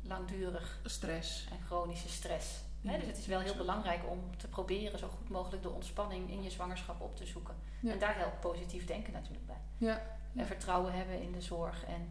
langdurig 0.02 0.80
Stress. 0.84 1.48
en 1.50 1.58
chronische 1.66 2.08
stress. 2.08 2.62
Hè, 2.82 2.92
Ja, 2.92 2.98
dus 2.98 3.06
het 3.06 3.18
is 3.18 3.26
wel 3.26 3.40
heel 3.40 3.56
belangrijk 3.56 4.00
om 4.10 4.36
te 4.36 4.48
proberen 4.48 4.98
zo 4.98 5.08
goed 5.08 5.28
mogelijk 5.28 5.62
de 5.62 5.68
ontspanning 5.70 6.30
in 6.30 6.42
je 6.42 6.50
zwangerschap 6.50 7.00
op 7.00 7.16
te 7.16 7.26
zoeken. 7.26 7.54
Ja. 7.80 7.92
En 7.92 7.98
daar 7.98 8.16
helpt 8.16 8.40
positief 8.40 8.86
denken 8.86 9.12
natuurlijk 9.12 9.46
bij. 9.46 9.60
Ja, 9.76 10.02
Ja. 10.32 10.40
En 10.40 10.46
vertrouwen 10.46 10.92
hebben 10.92 11.22
in 11.22 11.32
de 11.32 11.40
zorg. 11.40 11.84
En 11.84 12.08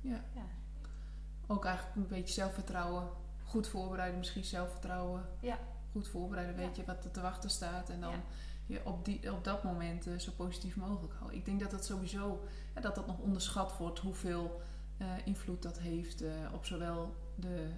ja. 0.00 0.20
Ja. 0.34 0.42
Ook 1.46 1.64
eigenlijk 1.64 1.96
een 1.96 2.06
beetje 2.06 2.34
zelfvertrouwen 2.34 3.08
goed 3.44 3.68
voorbereiden, 3.68 4.18
misschien 4.18 4.44
zelfvertrouwen. 4.44 5.28
Ja. 5.40 5.58
Goed 5.92 6.08
voorbereiden, 6.08 6.56
weet 6.56 6.76
Ja. 6.76 6.82
je 6.82 6.86
wat 6.92 7.04
er 7.04 7.10
te 7.10 7.20
wachten 7.20 7.50
staat. 7.50 7.90
En 7.90 8.00
dan 8.00 8.10
Ja. 8.10 8.20
Je 8.66 8.80
op, 8.84 9.04
die, 9.04 9.32
op 9.32 9.44
dat 9.44 9.64
moment 9.64 10.06
eh, 10.06 10.18
zo 10.18 10.32
positief 10.36 10.76
mogelijk 10.76 11.14
houden. 11.14 11.38
Ik 11.38 11.44
denk 11.44 11.60
dat 11.60 11.70
dat 11.70 11.84
sowieso, 11.84 12.44
ja, 12.74 12.80
dat 12.80 12.94
dat 12.94 13.06
nog 13.06 13.18
onderschat 13.18 13.76
wordt 13.76 13.98
hoeveel 13.98 14.60
eh, 14.98 15.06
invloed 15.24 15.62
dat 15.62 15.78
heeft 15.78 16.22
eh, 16.22 16.32
op 16.52 16.66
zowel 16.66 17.14
de 17.34 17.70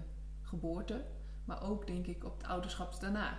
geboorte, 0.43 1.05
maar 1.45 1.63
ook 1.63 1.87
denk 1.87 2.07
ik 2.07 2.25
op 2.25 2.37
het 2.37 2.47
ouderschap 2.47 3.01
daarna. 3.01 3.39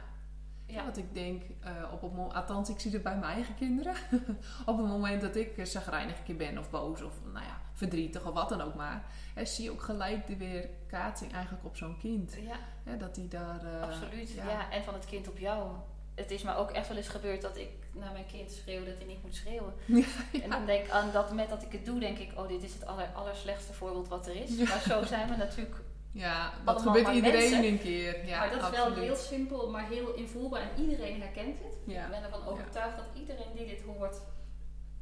Ja. 0.66 0.84
Want 0.84 0.98
ik 0.98 1.14
denk, 1.14 1.44
op 1.92 2.02
het 2.02 2.14
moment, 2.14 2.34
althans 2.34 2.70
ik 2.70 2.80
zie 2.80 2.92
het 2.92 3.04
bij 3.04 3.18
mijn 3.18 3.34
eigen 3.34 3.56
kinderen. 3.56 3.94
op 4.66 4.78
het 4.78 4.88
moment 4.88 5.22
dat 5.22 5.36
ik 5.36 5.66
zagrijnig 5.66 6.24
keer 6.24 6.36
ben 6.36 6.58
of 6.58 6.70
boos 6.70 7.02
of 7.02 7.14
nou 7.34 7.46
ja, 7.46 7.62
verdrietig 7.74 8.26
of 8.26 8.34
wat 8.34 8.50
dan 8.50 8.62
ook 8.62 8.76
maar. 8.76 9.06
Hè, 9.34 9.46
zie 9.46 9.64
je 9.64 9.72
ook 9.72 9.82
gelijk 9.82 10.28
de 10.28 10.38
weerkaatsing 10.38 11.34
eigenlijk 11.34 11.66
op 11.66 11.76
zo'n 11.76 11.98
kind. 11.98 12.34
ja. 12.34 12.60
Hè, 12.84 12.98
dat 12.98 13.16
die 13.16 13.28
daar... 13.28 13.82
Absoluut, 13.82 14.32
ja. 14.32 14.50
ja. 14.50 14.72
En 14.72 14.84
van 14.84 14.94
het 14.94 15.06
kind 15.06 15.28
op 15.28 15.38
jou. 15.38 15.76
Het 16.20 16.32
is 16.32 16.44
me 16.44 16.56
ook 16.56 16.72
echt 16.72 16.88
wel 16.88 16.98
eens 16.98 17.08
gebeurd 17.08 17.42
dat 17.42 17.58
ik 17.58 17.70
naar 17.92 18.12
mijn 18.12 18.26
kind 18.26 18.52
schreeuw 18.52 18.86
dat 18.86 18.98
hij 18.98 19.06
niet 19.06 19.24
moet 19.24 19.36
schreeuwen. 19.36 19.74
En 20.44 20.50
dan 20.50 20.66
denk 20.66 20.86
ik 20.86 20.92
aan 20.92 21.12
dat 21.12 21.30
moment 21.30 21.50
dat 21.50 21.64
ik 21.64 21.72
het 21.72 21.86
doe, 21.86 22.00
denk 22.00 22.18
ik, 22.18 22.32
oh, 22.36 22.48
dit 22.48 22.64
is 22.64 22.74
het 22.74 22.86
aller, 22.86 23.10
allerslechtste 23.14 23.74
voorbeeld 23.74 24.08
wat 24.08 24.28
er 24.28 24.36
is. 24.36 24.58
Ja. 24.58 24.68
Maar 24.68 24.82
zo 24.82 25.06
zijn 25.06 25.30
we 25.30 25.36
natuurlijk. 25.36 25.76
Ja, 26.12 26.54
dat 26.66 26.82
gebeurt 26.82 27.04
maar 27.04 27.16
iedereen 27.16 27.52
mensen. 27.52 27.72
een 27.72 27.80
keer. 27.80 28.26
Ja, 28.26 28.40
maar 28.40 28.50
dat 28.50 28.72
is 28.72 28.78
wel 28.78 28.94
heel 28.94 29.16
simpel, 29.16 29.70
maar 29.70 29.88
heel 29.88 30.14
invoelbaar. 30.14 30.62
En 30.62 30.82
iedereen 30.82 31.22
herkent 31.22 31.58
dit. 31.58 31.96
Ja. 31.96 32.04
Ik 32.04 32.10
ben 32.10 32.24
ervan 32.24 32.46
overtuigd 32.46 32.98
dat 32.98 33.06
iedereen 33.20 33.56
die 33.56 33.68
dit 33.68 33.82
hoort, 33.82 34.18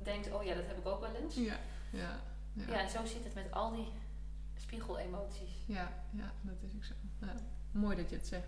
denkt, 0.04 0.32
oh 0.32 0.44
ja, 0.44 0.56
dat 0.56 0.68
heb 0.68 0.78
ik 0.78 0.88
ook 0.88 1.00
wel 1.00 1.16
eens. 1.22 1.36
Ja, 1.36 1.60
ja, 1.92 2.20
ja. 2.54 2.64
Ja, 2.68 2.80
en 2.80 2.90
zo 2.90 3.06
zit 3.06 3.24
het 3.24 3.34
met 3.34 3.52
al 3.52 3.72
die 3.72 3.88
spiegelemoties. 4.56 5.64
Ja, 5.66 5.92
ja, 6.12 6.32
dat 6.42 6.56
is 6.62 6.72
ook 6.76 6.84
zo. 6.84 6.94
Ja, 7.22 7.36
mooi 7.72 7.96
dat 7.96 8.10
je 8.10 8.16
het 8.16 8.28
zegt. 8.28 8.48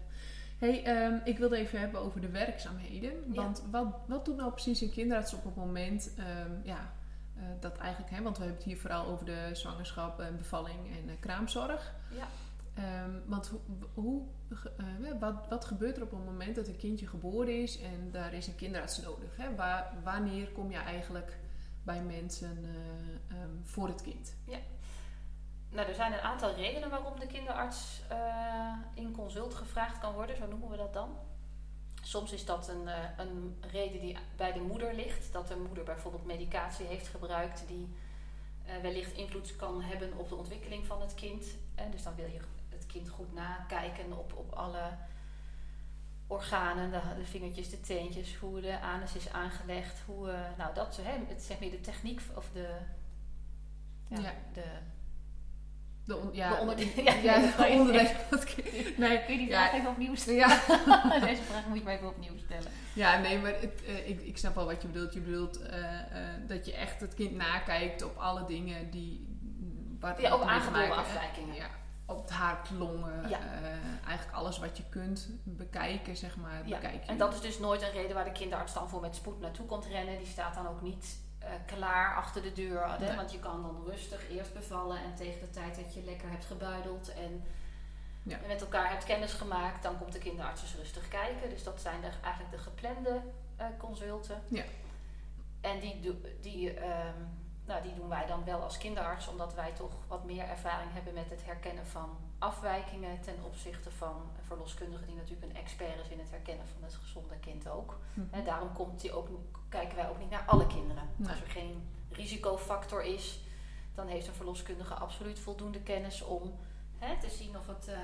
Hey, 0.60 0.84
ehm, 0.84 1.18
ik 1.24 1.38
wilde 1.38 1.58
even 1.58 1.80
hebben 1.80 2.02
over 2.02 2.22
de 2.22 2.30
werkzaamheden. 2.30 3.12
Ja. 3.32 3.44
Want 3.44 3.64
wat, 3.72 3.86
wat 4.08 4.26
doet 4.26 4.38
nou 4.38 4.52
precies 4.52 4.82
een 4.82 4.92
kinderarts 4.92 5.34
op 5.34 5.44
het 5.44 5.56
moment 5.56 6.14
ehm, 6.18 6.52
ja, 6.64 6.94
eh, 7.40 7.44
dat 7.60 7.78
eigenlijk, 7.78 8.12
hè, 8.12 8.22
want 8.22 8.38
we 8.38 8.44
hebben 8.44 8.62
het 8.62 8.72
hier 8.72 8.80
vooral 8.80 9.06
over 9.06 9.26
de 9.26 9.50
zwangerschap 9.54 10.20
en 10.20 10.38
bevalling 10.38 10.80
en 10.98 11.10
eh, 11.10 11.16
kraamzorg. 11.20 11.96
Ja. 12.16 12.28
Ehm, 12.74 13.12
want 13.26 13.48
hoe, 13.48 13.60
hoe, 13.94 14.22
eh, 14.78 15.20
wat, 15.20 15.48
wat 15.50 15.66
gebeurt 15.66 15.98
er 15.98 16.04
op 16.04 16.12
het 16.12 16.26
moment 16.26 16.56
dat 16.56 16.68
een 16.68 16.78
kindje 16.78 17.08
geboren 17.08 17.62
is 17.62 17.82
en 17.82 18.12
daar 18.12 18.34
is 18.34 18.48
een 18.48 18.56
kinderarts 18.56 19.02
nodig? 19.02 19.38
Hè? 19.38 19.56
Waar, 19.56 19.94
wanneer 20.04 20.52
kom 20.52 20.72
je 20.72 20.78
eigenlijk 20.78 21.38
bij 21.84 22.02
mensen 22.02 22.58
voor 23.64 23.88
het 23.88 24.02
kind? 24.02 24.36
Nou, 25.70 25.88
er 25.88 25.96
zijn 25.96 26.14
een 26.14 26.20
aantal 26.20 26.56
redenen 26.56 26.90
waarom 26.90 27.20
de 27.20 27.28
kinderarts 27.28 28.02
eh, 28.10 28.74
in 28.94 29.12
consult 29.12 29.54
gevraagd 29.54 30.00
kan 30.00 30.14
worden, 30.14 30.38
zo 30.38 30.48
noemen 30.48 30.70
we 30.70 30.78
dat 30.78 30.94
dan. 30.94 31.18
Soms 32.02 32.32
is 32.32 32.46
dat 32.46 32.68
een, 32.68 32.88
eh, 32.88 33.04
een 33.18 33.64
reden 33.72 34.02
die 34.02 34.18
bij 34.36 34.52
de 34.52 34.62
moeder 34.62 34.94
ligt. 34.94 35.34
Dat 35.34 35.48
de 35.48 35.58
moeder 35.58 35.84
bijvoorbeeld 35.84 36.26
medicatie 36.26 36.86
heeft 36.86 37.08
gebruikt 37.08 37.68
die 37.68 37.96
eh, 38.66 38.78
wellicht 38.82 39.14
invloed 39.14 39.56
kan 39.56 39.82
hebben 39.82 40.18
op 40.18 40.30
de 40.30 40.36
ontwikkeling 40.36 40.86
van 40.86 41.02
het 41.02 41.14
kind. 41.16 41.46
En 41.76 41.92
dus 41.92 42.04
dan 42.04 42.16
wil 42.16 42.28
je 42.28 42.40
het 42.70 42.86
kind 42.86 43.10
goed 43.10 43.34
nakijken 43.34 44.18
op, 44.18 44.34
op 44.36 44.52
alle 44.52 44.82
organen, 46.28 46.92
de, 46.92 47.02
de 47.18 47.26
vingertjes, 47.26 47.70
de 47.70 47.82
teentjes, 47.82 48.36
hoe 48.36 48.62
de 48.62 48.80
anus 48.80 49.16
is 49.16 49.32
aangelegd, 49.32 50.00
hoe, 50.06 50.34
nou 50.58 50.74
dat, 50.74 51.00
hè, 51.02 51.18
het, 51.28 51.42
zeg 51.42 51.60
maar 51.60 51.70
de 51.70 51.82
techniek 51.82 52.22
of 52.36 52.50
de, 52.54 52.78
ja, 54.08 54.20
Ja. 54.20 54.34
de 54.54 54.64
De, 56.06 56.16
on- 56.18 56.30
ja, 56.34 56.50
de 56.50 56.56
onderdelen. 56.62 57.04
ja, 57.06 57.14
Ja, 57.14 57.40
de. 57.40 58.94
Nee, 58.98 59.20
Kun 59.26 59.34
je 59.34 59.38
die 59.40 59.48
Ja. 59.48 59.60
vraag 59.68 59.74
even 59.74 59.90
opnieuw 59.90 60.16
stellen? 60.16 60.40
ja. 60.40 61.20
Deze 61.26 61.42
vraag 61.42 61.66
moet 61.68 61.78
je 61.78 61.84
maar 61.84 61.94
even 61.94 62.08
opnieuw 62.08 62.38
stellen. 62.38 62.72
Ja, 62.94 63.18
nee, 63.20 63.40
maar 63.40 63.52
het, 63.60 63.84
eh, 63.86 64.10
ik, 64.10 64.22
ik 64.22 64.38
snap 64.38 64.56
wel 64.56 64.66
wat 64.66 64.82
je 64.82 64.88
bedoelt. 64.88 65.14
Je 65.14 65.20
bedoelt 65.20 65.62
eh, 65.62 66.00
eh, 66.00 66.02
dat 66.48 66.66
je 66.66 66.74
echt 66.76 67.00
het 67.02 67.14
kind 67.14 67.36
nakijkt 67.36 68.04
op 68.04 68.18
alle 68.18 68.46
dingen 68.46 68.90
die... 68.92 69.28
Waar 70.00 70.22
Ja, 70.22 70.34
op 70.34 70.40
wat 70.40 70.50
aangeboren 70.50 70.96
afwijkingen. 70.96 71.56
Ja, 71.56 71.68
op 72.06 72.22
het 72.22 72.30
hart, 72.32 72.70
longen, 72.78 73.30
Ja. 73.30 73.40
eigenlijk 74.08 74.38
alles 74.38 74.60
wat 74.60 74.78
je 74.78 74.84
kunt 74.90 75.30
bekijken, 75.44 76.18
zeg 76.18 76.38
maar, 76.38 76.62
Ja, 76.68 76.76
bekijk 76.80 77.04
je. 77.04 77.10
En 77.12 77.18
dat 77.18 77.34
is 77.34 77.42
dus 77.42 77.60
nooit 77.60 77.82
een 77.82 77.92
reden 77.92 78.16
waar 78.16 78.24
de 78.26 78.32
kinderarts 78.32 78.74
dan 78.74 78.90
voor 78.90 79.02
met 79.02 79.16
spoed 79.16 79.40
naartoe 79.40 79.66
komt 79.66 79.86
rennen. 79.86 80.18
Die 80.18 80.28
staat 80.28 80.54
dan 80.56 80.68
ook 80.68 80.82
niet 80.82 81.20
klaar 81.66 82.16
achter 82.16 82.42
de 82.42 82.54
deur. 82.54 82.90
Hè? 82.92 82.98
Nee. 83.06 83.16
Want 83.16 83.32
je 83.32 83.40
kan 83.40 83.62
dan 83.62 83.84
rustig 83.86 84.30
eerst 84.30 84.54
bevallen 84.54 84.98
en 84.98 85.16
tegen 85.16 85.40
de 85.40 85.50
tijd 85.50 85.76
dat 85.76 85.94
je 85.94 86.04
lekker 86.04 86.30
hebt 86.30 86.46
gebuideld 86.46 87.14
en 87.14 87.44
Ja. 88.24 88.38
met 88.48 88.62
elkaar 88.62 88.90
hebt 88.90 89.04
kennis 89.06 89.34
gemaakt, 89.34 89.84
dan 89.84 89.98
komt 89.98 90.14
de 90.14 90.20
kinderarts 90.20 90.76
rustig 90.76 91.08
kijken. 91.08 91.50
Dus 91.50 91.64
dat 91.64 91.82
zijn 91.82 92.02
de, 92.02 92.10
eigenlijk 92.24 92.52
de 92.56 92.62
geplande 92.70 93.22
eh, 93.56 93.66
consulten. 93.78 94.42
Ja. 94.48 94.64
En 95.62 95.80
die, 95.80 96.22
die, 96.42 96.74
ehm, 96.74 97.18
nou, 97.66 97.82
die 97.82 97.94
doen 97.94 98.10
wij 98.10 98.26
dan 98.26 98.44
wel 98.46 98.62
als 98.62 98.78
kinderarts, 98.78 99.28
omdat 99.28 99.54
wij 99.54 99.72
toch 99.72 99.92
wat 100.08 100.24
meer 100.26 100.44
ervaring 100.44 100.94
hebben 100.94 101.14
met 101.14 101.30
het 101.30 101.46
herkennen 101.46 101.88
van 101.88 102.18
afwijkingen 102.40 103.22
ten 103.22 103.36
opzichte 103.46 103.92
van 103.92 104.16
een 104.38 104.44
verloskundige 104.46 105.06
die 105.06 105.16
natuurlijk 105.16 105.52
een 105.52 105.58
expert 105.62 106.00
is 106.00 106.10
in 106.10 106.20
het 106.20 106.30
herkennen 106.30 106.68
van 106.68 106.84
het 106.84 106.96
gezonde 106.96 107.36
kind 107.40 107.68
ook. 107.70 107.98
Mhm. 108.14 108.28
En 108.32 108.44
daarom 108.44 108.74
komt 108.74 109.02
die 109.02 109.14
ook, 109.14 109.28
kijken 109.70 109.96
wij 109.96 110.10
ook 110.10 110.20
niet 110.20 110.30
naar 110.30 110.44
alle 110.46 110.68
kinderen. 110.68 111.04
Nee. 111.16 111.30
Als 111.30 111.42
er 111.42 111.48
geen 111.50 111.88
risicofactor 112.12 113.04
is, 113.04 113.40
dan 113.96 114.08
heeft 114.08 114.28
een 114.28 114.34
verloskundige 114.34 114.94
absoluut 114.94 115.40
voldoende 115.40 115.80
kennis 115.82 116.22
om 116.22 116.60
hè, 116.98 117.20
te 117.20 117.30
zien 117.30 117.58
of 117.58 117.68
het, 117.68 117.88
eh, 117.88 117.98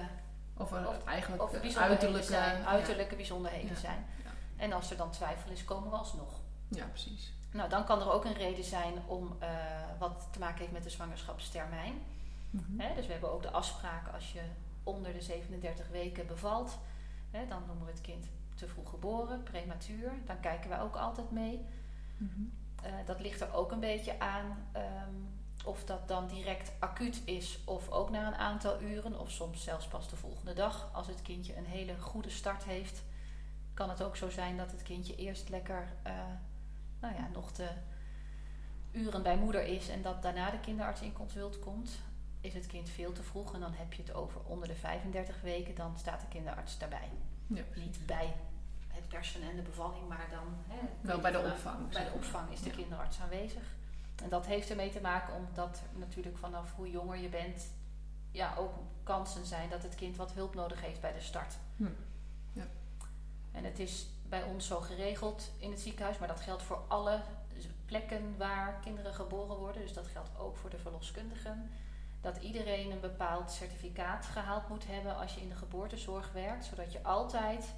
Of 0.57 0.71
er 0.71 0.87
of- 0.87 1.03
eigenlijk 1.05 1.43
of 1.43 1.53
eh, 1.53 1.61
bijzonderheden 1.61 1.99
uiterlijke... 2.07 2.27
zijn, 2.27 2.59
ja. 2.61 2.65
uiterlijke 2.65 3.15
bijzonderheden 3.15 3.69
Ja. 3.69 3.75
zijn. 3.75 4.05
Ja. 4.23 4.29
En 4.57 4.73
als 4.73 4.91
er 4.91 4.97
dan 4.97 5.11
twijfel 5.11 5.51
is, 5.51 5.63
komen 5.63 5.89
we 5.89 5.95
alsnog. 5.97 6.39
Ja, 6.67 6.85
precies. 6.85 7.33
Nou, 7.51 7.69
dan 7.69 7.85
kan 7.85 7.99
er 8.01 8.11
ook 8.11 8.25
een 8.25 8.33
reden 8.33 8.63
zijn 8.63 8.93
om 9.07 9.35
eh, 9.39 9.49
wat 9.99 10.27
te 10.31 10.39
maken 10.39 10.59
heeft 10.59 10.71
met 10.71 10.83
de 10.83 10.89
zwangerschapstermijn. 10.89 11.93
Mhm. 12.49 12.79
Hè, 12.79 12.95
dus 12.95 13.05
we 13.05 13.11
hebben 13.11 13.31
ook 13.31 13.41
de 13.41 13.51
afspraak 13.51 14.07
als 14.13 14.31
je 14.33 14.41
onder 14.83 15.13
de 15.13 15.21
37 15.21 15.87
weken 15.87 16.27
bevalt, 16.27 16.77
hè, 17.31 17.47
dan 17.47 17.63
noemen 17.67 17.85
we 17.85 17.91
het 17.91 18.01
kind 18.01 18.25
te 18.55 18.67
vroeg 18.67 18.89
geboren, 18.89 19.43
prematuur. 19.43 20.11
Dan 20.25 20.39
kijken 20.39 20.69
wij 20.69 20.79
ook 20.79 20.95
altijd 20.95 21.31
mee. 21.31 21.65
Mhm. 22.17 22.41
Eh, 22.83 22.91
dat 23.05 23.19
ligt 23.19 23.41
er 23.41 23.53
ook 23.53 23.71
een 23.71 23.79
beetje 23.79 24.19
aan 24.19 24.67
ehm, 24.71 25.13
of 25.65 25.83
dat 25.83 26.07
dan 26.07 26.27
direct 26.27 26.71
acuut 26.79 27.21
is 27.25 27.59
of 27.65 27.89
ook 27.89 28.09
na 28.09 28.27
een 28.27 28.35
aantal 28.35 28.81
uren 28.81 29.19
of 29.19 29.31
soms 29.31 29.63
zelfs 29.63 29.87
pas 29.87 30.09
de 30.09 30.15
volgende 30.15 30.53
dag. 30.53 30.89
Als 30.93 31.07
het 31.07 31.21
kindje 31.21 31.57
een 31.57 31.65
hele 31.65 31.99
goede 31.99 32.29
start 32.29 32.63
heeft, 32.63 33.03
kan 33.73 33.89
het 33.89 34.03
ook 34.03 34.15
zo 34.15 34.29
zijn 34.29 34.57
dat 34.57 34.71
het 34.71 34.83
kindje 34.83 35.15
eerst 35.15 35.49
lekker 35.49 35.93
eh, 36.03 36.13
nou 36.99 37.15
ja, 37.15 37.27
nog 37.33 37.51
de 37.51 37.69
uren 38.91 39.23
bij 39.23 39.37
moeder 39.37 39.63
is 39.63 39.89
en 39.89 40.01
dat 40.01 40.21
daarna 40.21 40.51
de 40.51 40.59
kinderarts 40.59 41.01
in 41.01 41.13
consult 41.13 41.59
komt. 41.59 41.99
Is 42.41 42.53
het 42.53 42.67
kind 42.67 42.89
veel 42.89 43.11
te 43.11 43.23
vroeg 43.23 43.53
en 43.53 43.59
dan 43.59 43.73
heb 43.73 43.93
je 43.93 44.01
het 44.01 44.13
over 44.13 44.41
onder 44.43 44.67
de 44.67 44.75
35 44.75 45.41
weken, 45.41 45.75
dan 45.75 45.97
staat 45.97 46.21
de 46.21 46.27
kinderarts 46.27 46.77
daarbij. 46.77 47.09
Ja. 47.47 47.61
Niet 47.75 48.05
bij 48.05 48.33
het 48.87 49.07
persen 49.07 49.41
en 49.41 49.55
de 49.55 49.61
bevalling, 49.61 50.07
maar 50.07 50.27
dan 50.31 50.55
hè, 50.67 50.87
Wel 51.01 51.19
bij 51.19 51.31
de 51.31 51.37
vanaf- 51.37 51.53
opvang, 51.53 51.89
Bij 51.89 52.03
de 52.03 52.11
opvang 52.11 52.51
is 52.51 52.61
de 52.61 52.69
Ja. 52.69 52.75
kinderarts 52.75 53.19
aanwezig. 53.19 53.63
En 54.23 54.29
dat 54.29 54.45
heeft 54.45 54.69
ermee 54.69 54.89
te 54.91 55.01
maken 55.01 55.33
omdat 55.35 55.81
natuurlijk 55.93 56.37
vanaf 56.37 56.73
hoe 56.75 56.91
jonger 56.91 57.17
je 57.17 57.29
bent, 57.29 57.67
ja, 58.31 58.55
ook 58.57 58.73
kansen 59.03 59.45
zijn 59.45 59.69
dat 59.69 59.83
het 59.83 59.95
kind 59.95 60.15
wat 60.15 60.31
hulp 60.31 60.55
nodig 60.55 60.81
heeft 60.81 61.01
bij 61.01 61.13
de 61.13 61.21
start. 61.21 61.53
Hm. 61.77 61.83
Ja. 62.53 62.65
En 63.51 63.63
het 63.63 63.79
is 63.79 64.07
bij 64.29 64.43
ons 64.43 64.67
zo 64.67 64.79
geregeld 64.79 65.51
in 65.57 65.71
het 65.71 65.79
ziekenhuis, 65.79 66.17
maar 66.17 66.27
dat 66.27 66.39
geldt 66.41 66.63
voor 66.63 66.79
alle 66.87 67.21
plekken 67.85 68.37
waar 68.37 68.79
kinderen 68.83 69.13
geboren 69.13 69.57
worden. 69.57 69.81
Dus 69.81 69.93
dat 69.93 70.07
geldt 70.07 70.29
ook 70.37 70.57
voor 70.57 70.69
de 70.69 70.77
verloskundigen. 70.79 71.69
Dat 72.25 72.37
iedereen 72.37 72.91
een 72.91 72.99
bepaald 72.99 73.51
certificaat 73.51 74.25
gehaald 74.25 74.69
moet 74.69 74.87
hebben 74.87 75.15
als 75.17 75.33
je 75.33 75.41
in 75.41 75.49
de 75.49 75.55
geboortezorg 75.55 76.31
werkt, 76.31 76.65
zodat 76.65 76.91
je 76.91 77.03
altijd 77.03 77.73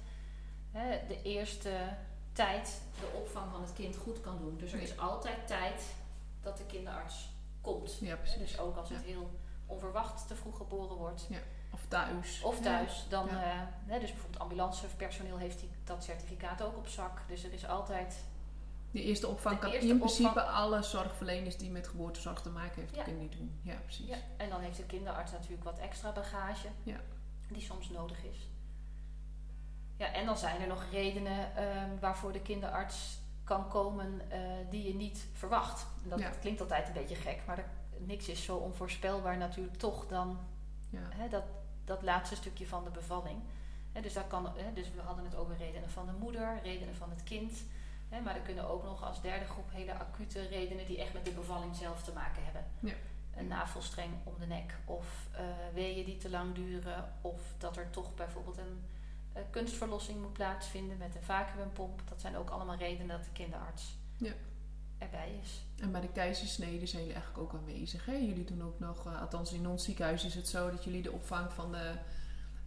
hè, 0.70 1.06
de 1.06 1.22
eerste 1.22 1.96
tijd 2.32 2.82
de 3.00 3.10
opvang 3.16 3.50
van 3.50 3.60
het 3.60 3.72
kind 3.72 3.96
goed 3.96 4.20
kan 4.20 4.38
doen. 4.38 4.56
Dus 4.58 4.72
er 4.72 4.80
is 4.80 4.98
altijd 4.98 5.46
tijd 5.46 5.94
dat 6.40 6.56
de 6.56 6.64
kinderarts 6.64 7.28
komt. 7.60 7.98
Ja, 8.00 8.06
Hè, 8.08 8.16
precies. 8.16 8.38
Dus 8.38 8.58
ook 8.58 8.76
als 8.76 8.88
het 8.88 9.02
heel 9.02 9.30
onverwacht 9.66 10.26
te 10.28 10.34
vroeg 10.34 10.56
geboren 10.56 10.96
wordt. 10.96 11.26
Of 11.72 11.80
thuis. 11.88 12.42
Of 12.42 12.60
thuis, 12.60 13.06
dan, 13.08 13.26
Ja. 13.26 13.42
eh, 13.42 13.60
hè, 13.86 13.98
dus 14.00 14.10
bijvoorbeeld 14.10 14.42
ambulancepersoneel 14.42 15.36
heeft 15.38 15.60
die, 15.60 15.70
dat 15.84 16.04
certificaat 16.04 16.62
ook 16.62 16.76
op 16.76 16.86
zak. 16.88 17.20
Dus 17.28 17.44
er 17.44 17.52
is 17.52 17.66
altijd, 17.66 18.24
De 18.90 19.02
eerste 19.02 19.26
opvang 19.26 19.58
kan 19.58 19.72
in 19.72 19.98
principe 19.98 20.28
opvang- 20.28 20.48
alle 20.48 20.82
zorgverleners 20.82 21.56
die 21.56 21.70
met 21.70 21.88
geboortezorg 21.88 22.40
te 22.42 22.50
maken 22.50 22.80
heeft, 22.80 22.94
Ja. 22.94 23.02
kunnen 23.02 23.28
die 23.28 23.38
doen. 23.38 23.60
Ja, 23.62 23.74
precies. 23.84 24.06
ja, 24.06 24.16
en 24.36 24.48
dan 24.50 24.60
heeft 24.60 24.76
de 24.76 24.84
kinderarts 24.86 25.32
natuurlijk 25.32 25.64
wat 25.64 25.78
extra 25.78 26.12
bagage, 26.12 26.68
Ja. 26.82 27.00
die 27.48 27.62
soms 27.62 27.88
nodig 27.90 28.24
is. 28.24 28.48
Ja, 29.96 30.12
en 30.12 30.26
dan 30.26 30.38
zijn 30.38 30.60
er 30.60 30.66
nog 30.66 30.84
redenen 30.90 31.56
ehm, 31.56 31.90
waarvoor 32.00 32.32
de 32.32 32.40
kinderarts 32.42 33.18
kan 33.44 33.68
komen 33.68 34.30
eh, 34.30 34.40
die 34.70 34.86
je 34.88 34.94
niet 34.94 35.26
verwacht. 35.32 35.86
En 36.02 36.08
dat 36.08 36.38
klinkt 36.40 36.60
altijd 36.60 36.86
een 36.86 36.92
beetje 36.92 37.14
gek, 37.14 37.42
maar 37.46 37.58
er, 37.58 37.64
niks 37.98 38.28
is 38.28 38.44
zo 38.44 38.56
onvoorspelbaar 38.56 39.36
natuurlijk 39.36 39.76
toch 39.76 40.06
dan 40.06 40.38
Ja. 40.90 40.98
hè, 41.14 41.28
dat, 41.28 41.44
dat 41.84 42.02
laatste 42.02 42.36
stukje 42.36 42.66
van 42.66 42.84
de 42.84 42.90
bevalling. 42.90 43.38
Hè, 43.92 44.00
dus, 44.00 44.14
kan, 44.28 44.52
hè, 44.56 44.72
dus 44.72 44.90
we 44.94 45.00
hadden 45.00 45.24
het 45.24 45.34
over 45.34 45.56
redenen 45.56 45.90
van 45.90 46.06
de 46.06 46.12
moeder, 46.12 46.60
redenen 46.62 46.94
van 46.94 47.10
het 47.10 47.22
kind. 47.22 47.52
Hè, 48.08 48.20
maar 48.20 48.34
er 48.36 48.40
kunnen 48.42 48.68
ook 48.68 48.84
nog 48.84 49.04
als 49.04 49.22
derde 49.22 49.44
groep 49.44 49.70
hele 49.72 49.94
acute 49.94 50.46
redenen 50.46 50.86
die 50.86 51.00
echt 51.00 51.12
met 51.12 51.24
de 51.24 51.30
bevalling 51.30 51.76
zelf 51.76 52.02
te 52.02 52.12
maken 52.12 52.44
hebben. 52.44 52.64
Ja. 52.80 52.94
Een 53.36 53.46
navelstreng 53.48 54.10
om 54.24 54.34
de 54.38 54.46
nek, 54.46 54.74
of 54.84 55.28
uh, 55.32 55.38
weeën 55.74 56.04
die 56.04 56.16
te 56.16 56.30
lang 56.30 56.54
duren, 56.54 57.12
of 57.20 57.40
dat 57.58 57.76
er 57.76 57.90
toch 57.90 58.14
bijvoorbeeld 58.14 58.58
een 58.58 58.82
uh, 59.36 59.42
kunstverlossing 59.50 60.22
moet 60.22 60.32
plaatsvinden 60.32 60.96
met 60.96 61.14
een 61.14 61.22
vacuümpomp. 61.22 62.08
Dat 62.08 62.20
zijn 62.20 62.36
ook 62.36 62.50
allemaal 62.50 62.76
redenen 62.76 63.08
dat 63.16 63.24
de 63.24 63.32
kinderarts 63.32 63.96
Ja. 64.16 64.32
erbij 64.98 65.38
is. 65.42 65.64
En 65.80 65.92
bij 65.92 66.00
de 66.00 66.12
keizersnede 66.12 66.86
zijn 66.86 67.02
jullie 67.02 67.16
eigenlijk 67.18 67.44
ook 67.54 67.60
aanwezig. 67.60 68.06
Hè? 68.06 68.12
Jullie 68.12 68.44
doen 68.44 68.62
ook 68.62 68.78
nog, 68.78 69.06
eh, 69.06 69.20
althans 69.20 69.52
in 69.52 69.66
ons 69.68 69.84
ziekenhuis 69.84 70.24
is 70.24 70.34
het 70.34 70.48
zo 70.48 70.70
dat 70.70 70.84
jullie 70.84 71.02
de 71.02 71.12
opvang 71.12 71.52
van 71.52 71.72
de, 71.72 71.94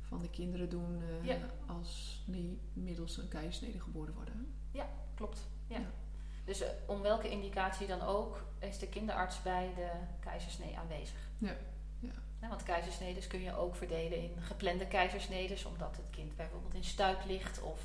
van 0.02 0.20
de 0.22 0.30
kinderen 0.30 0.70
doen 0.70 1.02
eh, 1.02 1.26
Ja. 1.26 1.38
als 1.68 2.22
die 2.28 2.60
middels 2.74 3.18
een 3.18 3.28
keizersnede 3.28 3.80
geboren 3.80 4.14
worden. 4.14 4.54
Klopt. 5.22 5.48
Ja. 5.68 5.78
Ja. 5.78 5.86
Dus 6.46 6.62
eh, 6.62 6.70
om 6.86 7.02
welke 7.02 7.30
indicatie 7.30 7.88
dan 7.88 8.02
ook 8.02 8.46
is 8.60 8.80
de 8.80 8.88
kinderarts 8.88 9.42
bij 9.42 9.72
de 9.76 9.90
keizersnee 10.20 10.78
aanwezig. 10.78 11.30
Ja, 11.38 11.56
ja. 12.00 12.14
Ja, 12.42 12.48
want 12.48 12.64
keizersnedes 12.64 13.28
kun 13.28 13.42
je 13.42 13.56
ook 13.56 13.76
verdelen 13.76 14.18
in 14.18 14.42
geplande 14.42 14.88
keizersnedes, 14.88 15.66
omdat 15.66 15.98
het 15.98 16.06
kind 16.10 16.36
bijvoorbeeld 16.36 16.74
in 16.74 16.84
stuip 16.84 17.26
ligt 17.26 17.62
of 17.62 17.82